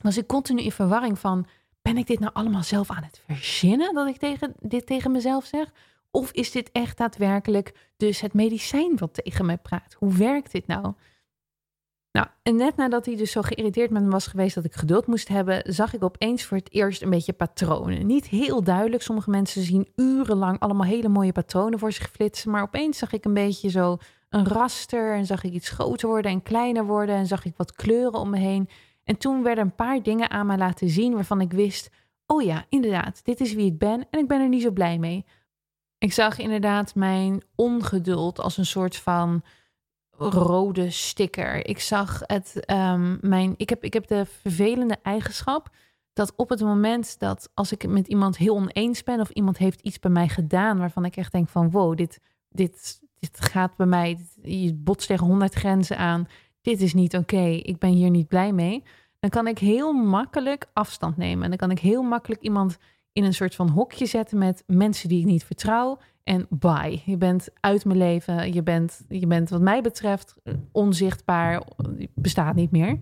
was 0.00 0.16
ik 0.16 0.26
continu 0.26 0.62
in 0.62 0.72
verwarring 0.72 1.18
van, 1.18 1.46
ben 1.82 1.96
ik 1.96 2.06
dit 2.06 2.18
nou 2.18 2.32
allemaal 2.32 2.62
zelf 2.62 2.90
aan 2.90 3.02
het 3.02 3.22
verzinnen 3.26 3.94
dat 3.94 4.06
ik 4.06 4.16
tegen, 4.16 4.54
dit 4.60 4.86
tegen 4.86 5.12
mezelf 5.12 5.44
zeg? 5.44 5.72
Of 6.10 6.32
is 6.32 6.50
dit 6.50 6.70
echt 6.72 6.96
daadwerkelijk 6.96 7.90
dus 7.96 8.20
het 8.20 8.32
medicijn 8.32 8.96
wat 8.96 9.24
tegen 9.24 9.46
mij 9.46 9.58
praat? 9.58 9.94
Hoe 9.98 10.12
werkt 10.12 10.52
dit 10.52 10.66
nou? 10.66 10.94
Nou, 12.18 12.30
en 12.42 12.56
net 12.56 12.76
nadat 12.76 13.06
hij 13.06 13.16
dus 13.16 13.30
zo 13.30 13.42
geïrriteerd 13.42 13.90
met 13.90 14.02
me 14.02 14.10
was 14.10 14.26
geweest 14.26 14.54
dat 14.54 14.64
ik 14.64 14.74
geduld 14.74 15.06
moest 15.06 15.28
hebben, 15.28 15.62
zag 15.64 15.94
ik 15.94 16.04
opeens 16.04 16.44
voor 16.44 16.56
het 16.56 16.72
eerst 16.72 17.02
een 17.02 17.10
beetje 17.10 17.32
patronen. 17.32 18.06
Niet 18.06 18.26
heel 18.26 18.62
duidelijk. 18.62 19.02
Sommige 19.02 19.30
mensen 19.30 19.62
zien 19.62 19.88
urenlang 19.96 20.58
allemaal 20.58 20.86
hele 20.86 21.08
mooie 21.08 21.32
patronen 21.32 21.78
voor 21.78 21.92
zich 21.92 22.10
flitsen. 22.10 22.50
Maar 22.50 22.62
opeens 22.62 22.98
zag 22.98 23.12
ik 23.12 23.24
een 23.24 23.34
beetje 23.34 23.70
zo 23.70 23.96
een 24.28 24.46
raster 24.46 25.14
en 25.14 25.26
zag 25.26 25.44
ik 25.44 25.52
iets 25.52 25.68
groter 25.68 26.08
worden 26.08 26.30
en 26.30 26.42
kleiner 26.42 26.86
worden 26.86 27.14
en 27.14 27.26
zag 27.26 27.44
ik 27.44 27.56
wat 27.56 27.72
kleuren 27.72 28.20
om 28.20 28.30
me 28.30 28.38
heen. 28.38 28.68
En 29.04 29.16
toen 29.16 29.42
werden 29.42 29.64
een 29.64 29.74
paar 29.74 30.02
dingen 30.02 30.30
aan 30.30 30.46
mij 30.46 30.58
laten 30.58 30.88
zien 30.88 31.14
waarvan 31.14 31.40
ik 31.40 31.52
wist, 31.52 31.90
oh 32.26 32.42
ja, 32.42 32.64
inderdaad, 32.68 33.24
dit 33.24 33.40
is 33.40 33.54
wie 33.54 33.66
ik 33.66 33.78
ben 33.78 34.06
en 34.10 34.18
ik 34.20 34.28
ben 34.28 34.40
er 34.40 34.48
niet 34.48 34.62
zo 34.62 34.70
blij 34.70 34.98
mee. 34.98 35.24
Ik 35.98 36.12
zag 36.12 36.38
inderdaad 36.38 36.94
mijn 36.94 37.42
ongeduld 37.54 38.40
als 38.40 38.56
een 38.56 38.66
soort 38.66 38.96
van 38.96 39.42
rode 40.18 40.90
sticker. 40.90 41.66
Ik 41.66 41.80
zag 41.80 42.20
het, 42.26 42.64
ehm, 42.64 43.16
mijn, 43.20 43.54
ik, 43.56 43.68
heb, 43.68 43.84
ik 43.84 43.92
heb 43.92 44.06
de 44.06 44.26
vervelende 44.26 44.96
eigenschap 45.02 45.68
dat 46.12 46.32
op 46.36 46.48
het 46.48 46.60
moment 46.60 47.18
dat 47.18 47.50
als 47.54 47.72
ik 47.72 47.88
met 47.88 48.08
iemand 48.08 48.36
heel 48.36 48.54
oneens 48.54 49.02
ben 49.02 49.20
of 49.20 49.30
iemand 49.30 49.58
heeft 49.58 49.80
iets 49.80 49.98
bij 49.98 50.10
mij 50.10 50.28
gedaan 50.28 50.78
waarvan 50.78 51.04
ik 51.04 51.16
echt 51.16 51.32
denk 51.32 51.48
van 51.48 51.70
wow, 51.70 51.96
dit, 51.96 52.20
dit, 52.48 53.00
dit 53.18 53.40
gaat 53.40 53.76
bij 53.76 53.86
mij, 53.86 54.18
je 54.42 54.74
botst 54.74 55.06
tegen 55.06 55.26
honderd 55.26 55.54
grenzen 55.54 55.98
aan, 55.98 56.26
dit 56.60 56.80
is 56.80 56.94
niet 56.94 57.16
oké, 57.16 57.44
ik 57.46 57.78
ben 57.78 57.90
hier 57.90 58.10
niet 58.10 58.28
blij 58.28 58.52
mee, 58.52 58.82
dan 59.20 59.30
kan 59.30 59.46
ik 59.46 59.58
heel 59.58 59.92
makkelijk 59.92 60.66
afstand 60.72 61.16
nemen. 61.16 61.42
En 61.42 61.48
dan 61.48 61.58
kan 61.58 61.70
ik 61.70 61.78
heel 61.78 62.02
makkelijk 62.02 62.42
iemand 62.42 62.78
in 63.12 63.24
een 63.24 63.34
soort 63.34 63.54
van 63.54 63.68
hokje 63.68 64.06
zetten 64.06 64.38
met 64.38 64.62
mensen 64.66 65.08
die 65.08 65.20
ik 65.20 65.26
niet 65.26 65.44
vertrouw 65.44 65.98
en 66.28 66.46
bye. 66.48 67.00
Je 67.04 67.16
bent 67.16 67.48
uit 67.60 67.84
mijn 67.84 67.98
leven. 67.98 68.52
Je 68.52 68.62
bent, 68.62 69.04
je 69.08 69.26
bent 69.26 69.50
wat 69.50 69.60
mij 69.60 69.82
betreft 69.82 70.34
onzichtbaar. 70.72 71.62
Bestaat 72.14 72.54
niet 72.54 72.70
meer. 72.70 72.98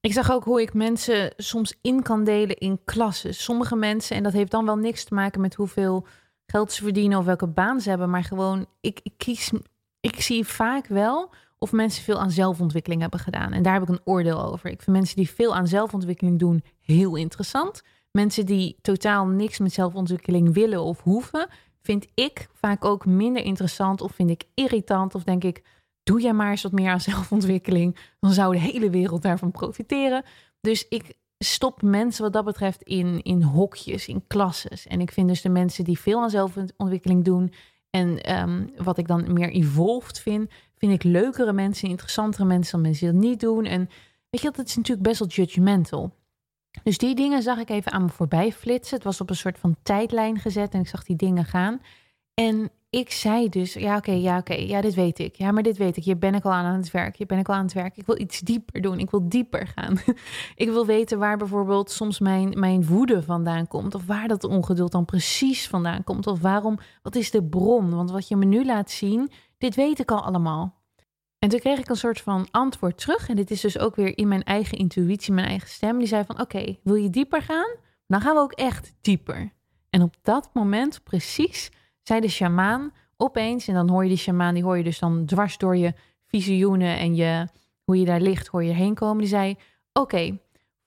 Ik 0.00 0.12
zag 0.12 0.30
ook 0.30 0.44
hoe 0.44 0.60
ik 0.60 0.74
mensen 0.74 1.32
soms 1.36 1.78
in 1.82 2.02
kan 2.02 2.24
delen 2.24 2.56
in 2.56 2.80
klassen. 2.84 3.34
Sommige 3.34 3.76
mensen, 3.76 4.16
en 4.16 4.22
dat 4.22 4.32
heeft 4.32 4.50
dan 4.50 4.64
wel 4.64 4.76
niks 4.76 5.04
te 5.04 5.14
maken 5.14 5.40
met 5.40 5.54
hoeveel 5.54 6.06
geld 6.46 6.72
ze 6.72 6.82
verdienen 6.82 7.18
of 7.18 7.24
welke 7.24 7.46
baan 7.46 7.80
ze 7.80 7.88
hebben, 7.88 8.10
maar 8.10 8.24
gewoon, 8.24 8.66
ik, 8.80 9.00
ik 9.02 9.12
kies, 9.16 9.52
ik 10.00 10.20
zie 10.20 10.46
vaak 10.46 10.86
wel 10.86 11.32
of 11.58 11.72
mensen 11.72 12.04
veel 12.04 12.20
aan 12.20 12.30
zelfontwikkeling 12.30 13.00
hebben 13.00 13.20
gedaan. 13.20 13.52
En 13.52 13.62
daar 13.62 13.72
heb 13.72 13.82
ik 13.82 13.88
een 13.88 14.00
oordeel 14.04 14.44
over. 14.44 14.70
Ik 14.70 14.82
vind 14.82 14.96
mensen 14.96 15.16
die 15.16 15.30
veel 15.30 15.54
aan 15.54 15.66
zelfontwikkeling 15.66 16.38
doen 16.38 16.62
heel 16.80 17.16
interessant. 17.16 17.82
Mensen 18.10 18.46
die 18.46 18.78
totaal 18.80 19.26
niks 19.26 19.58
met 19.58 19.72
zelfontwikkeling 19.72 20.54
willen 20.54 20.82
of 20.82 21.02
hoeven, 21.02 21.48
vind 21.86 22.06
ik 22.14 22.48
vaak 22.52 22.84
ook 22.84 23.06
minder 23.06 23.42
interessant 23.42 24.00
of 24.00 24.12
vind 24.12 24.30
ik 24.30 24.44
irritant 24.54 25.14
of 25.14 25.22
denk 25.22 25.44
ik, 25.44 25.62
doe 26.02 26.20
jij 26.20 26.32
maar 26.32 26.50
eens 26.50 26.62
wat 26.62 26.72
meer 26.72 26.90
aan 26.90 27.00
zelfontwikkeling, 27.10 27.96
dan 28.20 28.32
zou 28.32 28.52
de 28.52 28.60
hele 28.60 28.90
wereld 28.90 29.22
daarvan 29.22 29.50
profiteren. 29.50 30.24
Dus 30.60 30.88
ik 30.88 31.14
stop 31.38 31.82
mensen 31.82 32.22
wat 32.22 32.32
dat 32.32 32.44
betreft 32.44 32.82
in, 32.82 33.22
in 33.22 33.42
hokjes, 33.42 34.08
in 34.08 34.26
klasses. 34.26 34.86
En 34.86 35.00
ik 35.00 35.12
vind 35.12 35.28
dus 35.28 35.42
de 35.42 35.48
mensen 35.48 35.84
die 35.84 35.98
veel 35.98 36.22
aan 36.22 36.30
zelfontwikkeling 36.30 37.24
doen 37.24 37.52
en 37.90 38.22
ehm, 38.22 38.66
wat 38.76 38.98
ik 38.98 39.06
dan 39.06 39.32
meer 39.32 39.50
evolved 39.50 40.20
vind, 40.20 40.50
vind 40.74 40.92
ik 40.92 41.02
leukere 41.02 41.52
mensen, 41.52 41.88
interessantere 41.88 42.44
mensen 42.44 42.72
dan 42.72 42.80
mensen 42.80 43.06
die 43.06 43.20
dat 43.20 43.30
niet 43.30 43.40
doen. 43.40 43.64
En 43.64 43.88
weet 44.30 44.40
je, 44.40 44.50
dat 44.50 44.66
is 44.66 44.76
natuurlijk 44.76 45.08
best 45.08 45.18
wel 45.18 45.28
judgmental. 45.28 46.14
Dus 46.82 46.98
die 46.98 47.14
dingen 47.14 47.42
zag 47.42 47.58
ik 47.58 47.70
even 47.70 47.92
aan 47.92 48.02
me 48.02 48.08
voorbij 48.08 48.52
flitsen. 48.52 48.94
Het 48.96 49.04
was 49.04 49.20
op 49.20 49.30
een 49.30 49.36
soort 49.36 49.58
van 49.58 49.76
tijdlijn 49.82 50.38
gezet 50.38 50.72
en 50.74 50.80
ik 50.80 50.88
zag 50.88 51.04
die 51.04 51.16
dingen 51.16 51.44
gaan. 51.44 51.80
En 52.34 52.70
ik 52.90 53.10
zei 53.10 53.48
dus, 53.48 53.72
ja 53.72 53.96
oké, 53.96 54.12
ja 54.12 54.38
oké, 54.38 54.54
ja 54.54 54.80
dit 54.80 54.94
weet 54.94 55.18
ik. 55.18 55.36
Ja, 55.36 55.50
maar 55.50 55.62
dit 55.62 55.76
weet 55.76 55.96
ik. 55.96 56.04
Hier 56.04 56.18
ben 56.18 56.34
ik 56.34 56.44
al 56.44 56.52
aan 56.52 56.76
het 56.76 56.90
werk. 56.90 57.16
Hier 57.16 57.26
ben 57.26 57.38
ik 57.38 57.48
al 57.48 57.54
aan 57.54 57.64
het 57.64 57.72
werk. 57.72 57.96
Ik 57.96 58.06
wil 58.06 58.20
iets 58.20 58.40
dieper 58.40 58.80
doen. 58.80 58.98
Ik 58.98 59.10
wil 59.10 59.28
dieper 59.28 59.66
gaan. 59.66 59.98
ik 60.64 60.68
wil 60.68 60.86
weten 60.86 61.18
waar 61.18 61.36
bijvoorbeeld 61.36 61.90
soms 61.90 62.18
mijn, 62.18 62.58
mijn 62.58 62.86
woede 62.86 63.22
vandaan 63.22 63.68
komt. 63.68 63.94
Of 63.94 64.06
waar 64.06 64.28
dat 64.28 64.44
ongeduld 64.44 64.92
dan 64.92 65.04
precies 65.04 65.68
vandaan 65.68 66.04
komt. 66.04 66.26
Of 66.26 66.40
waarom, 66.40 66.78
wat 67.02 67.14
is 67.14 67.30
de 67.30 67.42
bron? 67.42 67.94
Want 67.94 68.10
wat 68.10 68.28
je 68.28 68.36
me 68.36 68.44
nu 68.44 68.64
laat 68.64 68.90
zien, 68.90 69.30
dit 69.58 69.74
weet 69.74 69.98
ik 69.98 70.10
al 70.10 70.24
allemaal. 70.24 70.75
En 71.46 71.52
toen 71.52 71.60
kreeg 71.60 71.78
ik 71.78 71.88
een 71.88 71.96
soort 71.96 72.20
van 72.20 72.48
antwoord 72.50 72.98
terug. 72.98 73.28
En 73.28 73.36
dit 73.36 73.50
is 73.50 73.60
dus 73.60 73.78
ook 73.78 73.96
weer 73.96 74.18
in 74.18 74.28
mijn 74.28 74.42
eigen 74.42 74.78
intuïtie, 74.78 75.32
mijn 75.32 75.46
eigen 75.46 75.68
stem. 75.68 75.98
Die 75.98 76.06
zei 76.06 76.24
van 76.24 76.40
oké, 76.40 76.76
wil 76.82 76.94
je 76.94 77.10
dieper 77.10 77.42
gaan? 77.42 77.76
Dan 78.06 78.20
gaan 78.20 78.34
we 78.34 78.40
ook 78.40 78.52
echt 78.52 78.92
dieper. 79.00 79.52
En 79.90 80.02
op 80.02 80.14
dat 80.22 80.50
moment 80.52 81.02
precies 81.04 81.70
zei 82.02 82.20
de 82.20 82.28
shamaan 82.28 82.92
opeens, 83.16 83.68
en 83.68 83.74
dan 83.74 83.88
hoor 83.88 84.02
je 84.02 84.08
die 84.08 84.18
shamaan, 84.18 84.54
die 84.54 84.62
hoor 84.62 84.76
je 84.76 84.84
dus 84.84 84.98
dan 84.98 85.26
dwars 85.26 85.58
door 85.58 85.76
je 85.76 85.94
visioenen 86.26 86.98
en 86.98 87.14
je, 87.14 87.48
hoe 87.84 87.98
je 87.98 88.04
daar 88.04 88.20
ligt, 88.20 88.46
hoor 88.46 88.64
je 88.64 88.72
heen 88.72 88.94
komen. 88.94 89.18
Die 89.18 89.28
zei, 89.28 89.56
oké, 89.92 90.38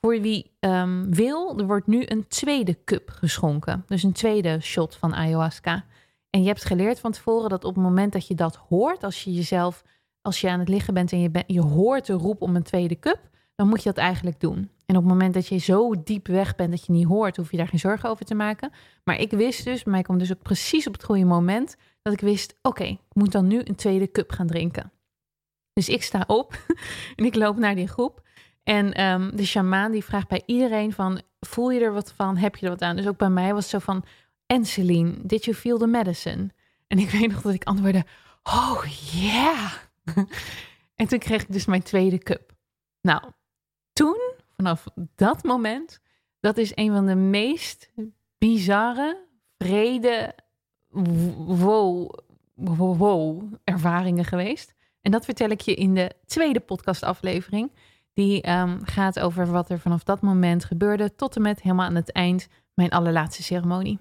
voor 0.01 0.21
wie 0.21 0.51
um, 0.59 1.13
wil, 1.13 1.59
er 1.59 1.65
wordt 1.65 1.87
nu 1.87 2.03
een 2.05 2.27
tweede 2.27 2.83
cup 2.83 3.09
geschonken. 3.09 3.83
Dus 3.87 4.03
een 4.03 4.13
tweede 4.13 4.59
shot 4.59 4.95
van 4.95 5.15
ayahuasca. 5.15 5.85
En 6.29 6.41
je 6.41 6.47
hebt 6.47 6.65
geleerd 6.65 6.99
van 6.99 7.11
tevoren 7.11 7.49
dat 7.49 7.63
op 7.63 7.75
het 7.75 7.83
moment 7.83 8.13
dat 8.13 8.27
je 8.27 8.35
dat 8.35 8.55
hoort, 8.55 9.03
als 9.03 9.23
je 9.23 9.33
jezelf, 9.33 9.83
als 10.29 10.41
je 10.41 10.49
aan 10.49 10.59
het 10.59 10.69
liggen 10.69 10.93
bent 10.93 11.11
en 11.11 11.19
je, 11.19 11.43
je 11.47 11.61
hoort 11.61 12.05
de 12.05 12.13
roep 12.13 12.41
om 12.41 12.55
een 12.55 12.63
tweede 12.63 12.99
cup, 12.99 13.19
dan 13.55 13.67
moet 13.67 13.83
je 13.83 13.89
dat 13.89 13.97
eigenlijk 13.97 14.39
doen. 14.39 14.69
En 14.85 14.95
op 14.95 15.03
het 15.03 15.11
moment 15.11 15.33
dat 15.33 15.47
je 15.47 15.57
zo 15.57 16.03
diep 16.03 16.27
weg 16.27 16.55
bent 16.55 16.71
dat 16.71 16.85
je 16.85 16.91
niet 16.91 17.07
hoort, 17.07 17.37
hoef 17.37 17.51
je 17.51 17.57
daar 17.57 17.67
geen 17.67 17.79
zorgen 17.79 18.09
over 18.09 18.25
te 18.25 18.35
maken. 18.35 18.71
Maar 19.03 19.19
ik 19.19 19.31
wist 19.31 19.63
dus, 19.63 19.83
mij 19.83 20.01
kwam 20.01 20.17
dus 20.17 20.31
ook 20.31 20.41
precies 20.41 20.87
op 20.87 20.93
het 20.93 21.03
goede 21.03 21.25
moment, 21.25 21.75
dat 22.01 22.13
ik 22.13 22.21
wist, 22.21 22.55
oké, 22.61 22.83
ik 22.83 22.99
moet 23.13 23.31
dan 23.31 23.47
nu 23.47 23.61
een 23.63 23.75
tweede 23.75 24.11
cup 24.11 24.31
gaan 24.31 24.47
drinken. 24.47 24.91
Dus 25.73 25.89
ik 25.89 26.03
sta 26.03 26.23
op 26.27 26.53
en 27.15 27.25
ik 27.25 27.35
loop 27.35 27.57
naar 27.57 27.75
die 27.75 27.87
groep. 27.87 28.21
En 28.63 29.03
um, 29.03 29.35
de 29.35 29.45
shamaan 29.45 29.91
die 29.91 30.03
vraagt 30.03 30.27
bij 30.27 30.43
iedereen 30.45 30.93
van, 30.93 31.21
voel 31.39 31.71
je 31.71 31.79
er 31.79 31.93
wat 31.93 32.13
van? 32.15 32.37
Heb 32.37 32.55
je 32.55 32.65
er 32.65 32.71
wat 32.71 32.81
aan? 32.81 32.95
Dus 32.95 33.07
ook 33.07 33.17
bij 33.17 33.29
mij 33.29 33.53
was 33.53 33.71
het 33.71 33.71
zo 33.71 33.91
van, 33.91 34.03
en 34.45 34.65
Celine, 34.65 35.13
did 35.21 35.45
you 35.45 35.57
feel 35.57 35.77
the 35.77 35.87
medicine? 35.87 36.49
En 36.87 36.99
ik 36.99 37.09
weet 37.19 37.31
nog 37.31 37.41
dat 37.41 37.53
ik 37.53 37.63
antwoordde, 37.63 38.05
oh 38.43 38.83
yeah. 39.11 39.88
En 40.95 41.07
toen 41.07 41.19
kreeg 41.19 41.41
ik 41.41 41.51
dus 41.51 41.65
mijn 41.65 41.83
tweede 41.83 42.17
cup. 42.17 42.51
Nou, 43.01 43.21
toen, 43.93 44.33
vanaf 44.55 44.85
dat 45.15 45.43
moment, 45.43 45.99
dat 46.39 46.57
is 46.57 46.71
een 46.75 46.91
van 46.91 47.05
de 47.05 47.15
meest 47.15 47.91
bizarre, 48.37 49.25
vrede, 49.57 50.35
wow, 50.87 52.13
wow, 52.55 53.53
ervaringen 53.63 54.25
geweest. 54.25 54.73
En 55.01 55.11
dat 55.11 55.25
vertel 55.25 55.49
ik 55.49 55.61
je 55.61 55.73
in 55.73 55.93
de 55.93 56.15
tweede 56.25 56.59
podcastaflevering. 56.59 57.71
Die 58.13 58.49
um, 58.49 58.79
gaat 58.83 59.19
over 59.19 59.51
wat 59.51 59.69
er 59.69 59.79
vanaf 59.79 60.03
dat 60.03 60.21
moment 60.21 60.65
gebeurde 60.65 61.15
tot 61.15 61.35
en 61.35 61.41
met 61.41 61.61
helemaal 61.61 61.85
aan 61.85 61.95
het 61.95 62.11
eind 62.11 62.47
mijn 62.73 62.89
allerlaatste 62.89 63.43
ceremonie. 63.43 63.99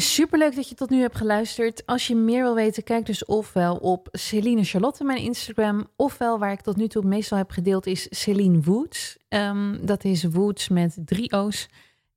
Superleuk 0.00 0.56
dat 0.56 0.68
je 0.68 0.74
tot 0.74 0.90
nu 0.90 1.00
hebt 1.00 1.16
geluisterd. 1.16 1.86
Als 1.86 2.06
je 2.06 2.14
meer 2.14 2.42
wil 2.42 2.54
weten, 2.54 2.82
kijk 2.82 3.06
dus 3.06 3.24
ofwel 3.24 3.76
op 3.76 4.08
Celine 4.12 4.64
Charlotte, 4.64 5.04
mijn 5.04 5.18
Instagram, 5.18 5.88
ofwel 5.96 6.38
waar 6.38 6.52
ik 6.52 6.60
tot 6.60 6.76
nu 6.76 6.88
toe 6.88 7.04
meestal 7.04 7.38
heb 7.38 7.50
gedeeld 7.50 7.86
is 7.86 8.06
Celine 8.10 8.60
Woods. 8.60 9.18
Um, 9.28 9.86
dat 9.86 10.04
is 10.04 10.24
Woods 10.24 10.68
met 10.68 10.98
drie 11.04 11.32
O's. 11.32 11.68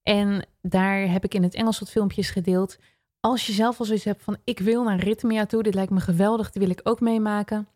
En 0.03 0.47
daar 0.61 1.11
heb 1.11 1.23
ik 1.23 1.33
in 1.33 1.43
het 1.43 1.53
Engels 1.53 1.79
wat 1.79 1.89
filmpjes 1.89 2.29
gedeeld. 2.29 2.77
Als 3.19 3.47
je 3.47 3.53
zelf 3.53 3.79
al 3.79 3.85
zoiets 3.85 4.05
hebt 4.05 4.23
van 4.23 4.37
ik 4.43 4.59
wil 4.59 4.83
naar 4.83 4.99
Rhythmia 4.99 5.45
toe, 5.45 5.63
dit 5.63 5.73
lijkt 5.73 5.91
me 5.91 5.99
geweldig, 5.99 6.51
die 6.51 6.61
wil 6.61 6.71
ik 6.71 6.81
ook 6.83 6.99
meemaken. 6.99 7.67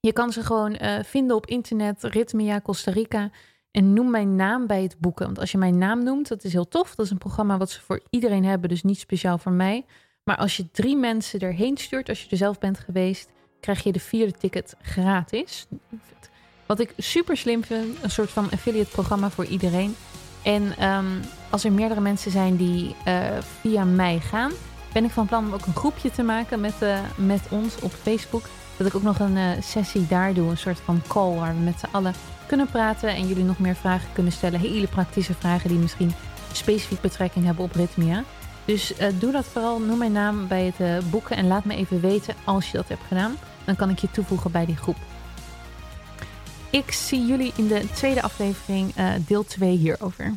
Je 0.00 0.12
kan 0.12 0.32
ze 0.32 0.42
gewoon 0.42 0.78
uh, 0.82 0.98
vinden 1.02 1.36
op 1.36 1.46
internet, 1.46 2.02
Rhythmia 2.02 2.60
Costa 2.60 2.90
Rica. 2.90 3.30
En 3.74 3.92
noem 3.92 4.10
mijn 4.10 4.36
naam 4.36 4.66
bij 4.66 4.82
het 4.82 4.96
boeken. 4.98 5.26
Want 5.26 5.38
als 5.38 5.52
je 5.52 5.58
mijn 5.58 5.78
naam 5.78 6.04
noemt, 6.04 6.28
dat 6.28 6.44
is 6.44 6.52
heel 6.52 6.68
tof. 6.68 6.94
Dat 6.94 7.06
is 7.06 7.12
een 7.12 7.18
programma 7.18 7.56
wat 7.56 7.70
ze 7.70 7.80
voor 7.80 8.00
iedereen 8.10 8.44
hebben, 8.44 8.68
dus 8.68 8.82
niet 8.82 8.98
speciaal 8.98 9.38
voor 9.38 9.52
mij. 9.52 9.84
Maar 10.24 10.36
als 10.36 10.56
je 10.56 10.70
drie 10.70 10.96
mensen 10.96 11.40
erheen 11.40 11.76
stuurt, 11.76 12.08
als 12.08 12.22
je 12.22 12.30
er 12.30 12.36
zelf 12.36 12.58
bent 12.58 12.78
geweest, 12.78 13.28
krijg 13.60 13.82
je 13.82 13.92
de 13.92 14.00
vierde 14.00 14.32
ticket 14.32 14.76
gratis. 14.82 15.66
Wat 16.66 16.80
ik 16.80 16.92
super 16.96 17.36
slim 17.36 17.64
vind, 17.64 18.02
een 18.02 18.10
soort 18.10 18.30
van 18.30 18.50
affiliate 18.50 18.90
programma 18.90 19.30
voor 19.30 19.44
iedereen. 19.44 19.96
En 20.42 20.88
um, 20.88 21.20
als 21.50 21.64
er 21.64 21.72
meerdere 21.72 22.00
mensen 22.00 22.30
zijn 22.30 22.56
die 22.56 22.94
uh, 23.08 23.38
via 23.60 23.84
mij 23.84 24.20
gaan, 24.20 24.52
ben 24.92 25.04
ik 25.04 25.10
van 25.10 25.26
plan 25.26 25.46
om 25.46 25.52
ook 25.52 25.66
een 25.66 25.74
groepje 25.74 26.10
te 26.10 26.22
maken 26.22 26.60
met, 26.60 26.74
uh, 26.82 26.98
met 27.16 27.42
ons 27.50 27.80
op 27.80 27.92
Facebook. 27.92 28.44
Dat 28.76 28.86
ik 28.86 28.94
ook 28.94 29.02
nog 29.02 29.18
een 29.18 29.36
uh, 29.36 29.50
sessie 29.60 30.06
daar 30.06 30.34
doe, 30.34 30.50
een 30.50 30.58
soort 30.58 30.80
van 30.80 31.02
call 31.06 31.34
waar 31.34 31.54
we 31.54 31.60
met 31.60 31.78
z'n 31.78 31.88
allen 31.96 32.14
kunnen 32.46 32.66
praten 32.66 33.08
en 33.08 33.26
jullie 33.28 33.44
nog 33.44 33.58
meer 33.58 33.74
vragen 33.74 34.08
kunnen 34.12 34.32
stellen. 34.32 34.60
Hele 34.60 34.86
praktische 34.86 35.34
vragen 35.34 35.68
die 35.68 35.78
misschien 35.78 36.12
specifiek 36.52 37.00
betrekking 37.00 37.44
hebben 37.44 37.64
op 37.64 37.74
Rhythmia. 37.74 38.24
Dus 38.64 38.92
uh, 39.00 39.06
doe 39.18 39.32
dat 39.32 39.44
vooral. 39.44 39.80
Noem 39.80 39.98
mijn 39.98 40.12
naam 40.12 40.48
bij 40.48 40.64
het 40.64 40.80
uh, 40.80 41.10
boeken 41.10 41.36
en 41.36 41.46
laat 41.46 41.64
me 41.64 41.74
even 41.76 42.00
weten 42.00 42.34
als 42.44 42.70
je 42.70 42.76
dat 42.76 42.88
hebt 42.88 43.04
gedaan. 43.08 43.36
Dan 43.64 43.76
kan 43.76 43.90
ik 43.90 43.98
je 43.98 44.10
toevoegen 44.10 44.50
bij 44.50 44.66
die 44.66 44.76
groep. 44.76 44.96
Ik 46.70 46.92
zie 46.92 47.26
jullie 47.26 47.52
in 47.56 47.66
de 47.66 47.90
tweede 47.92 48.22
aflevering, 48.22 48.98
uh, 48.98 49.10
deel 49.26 49.44
2 49.44 49.76
hierover. 49.76 50.34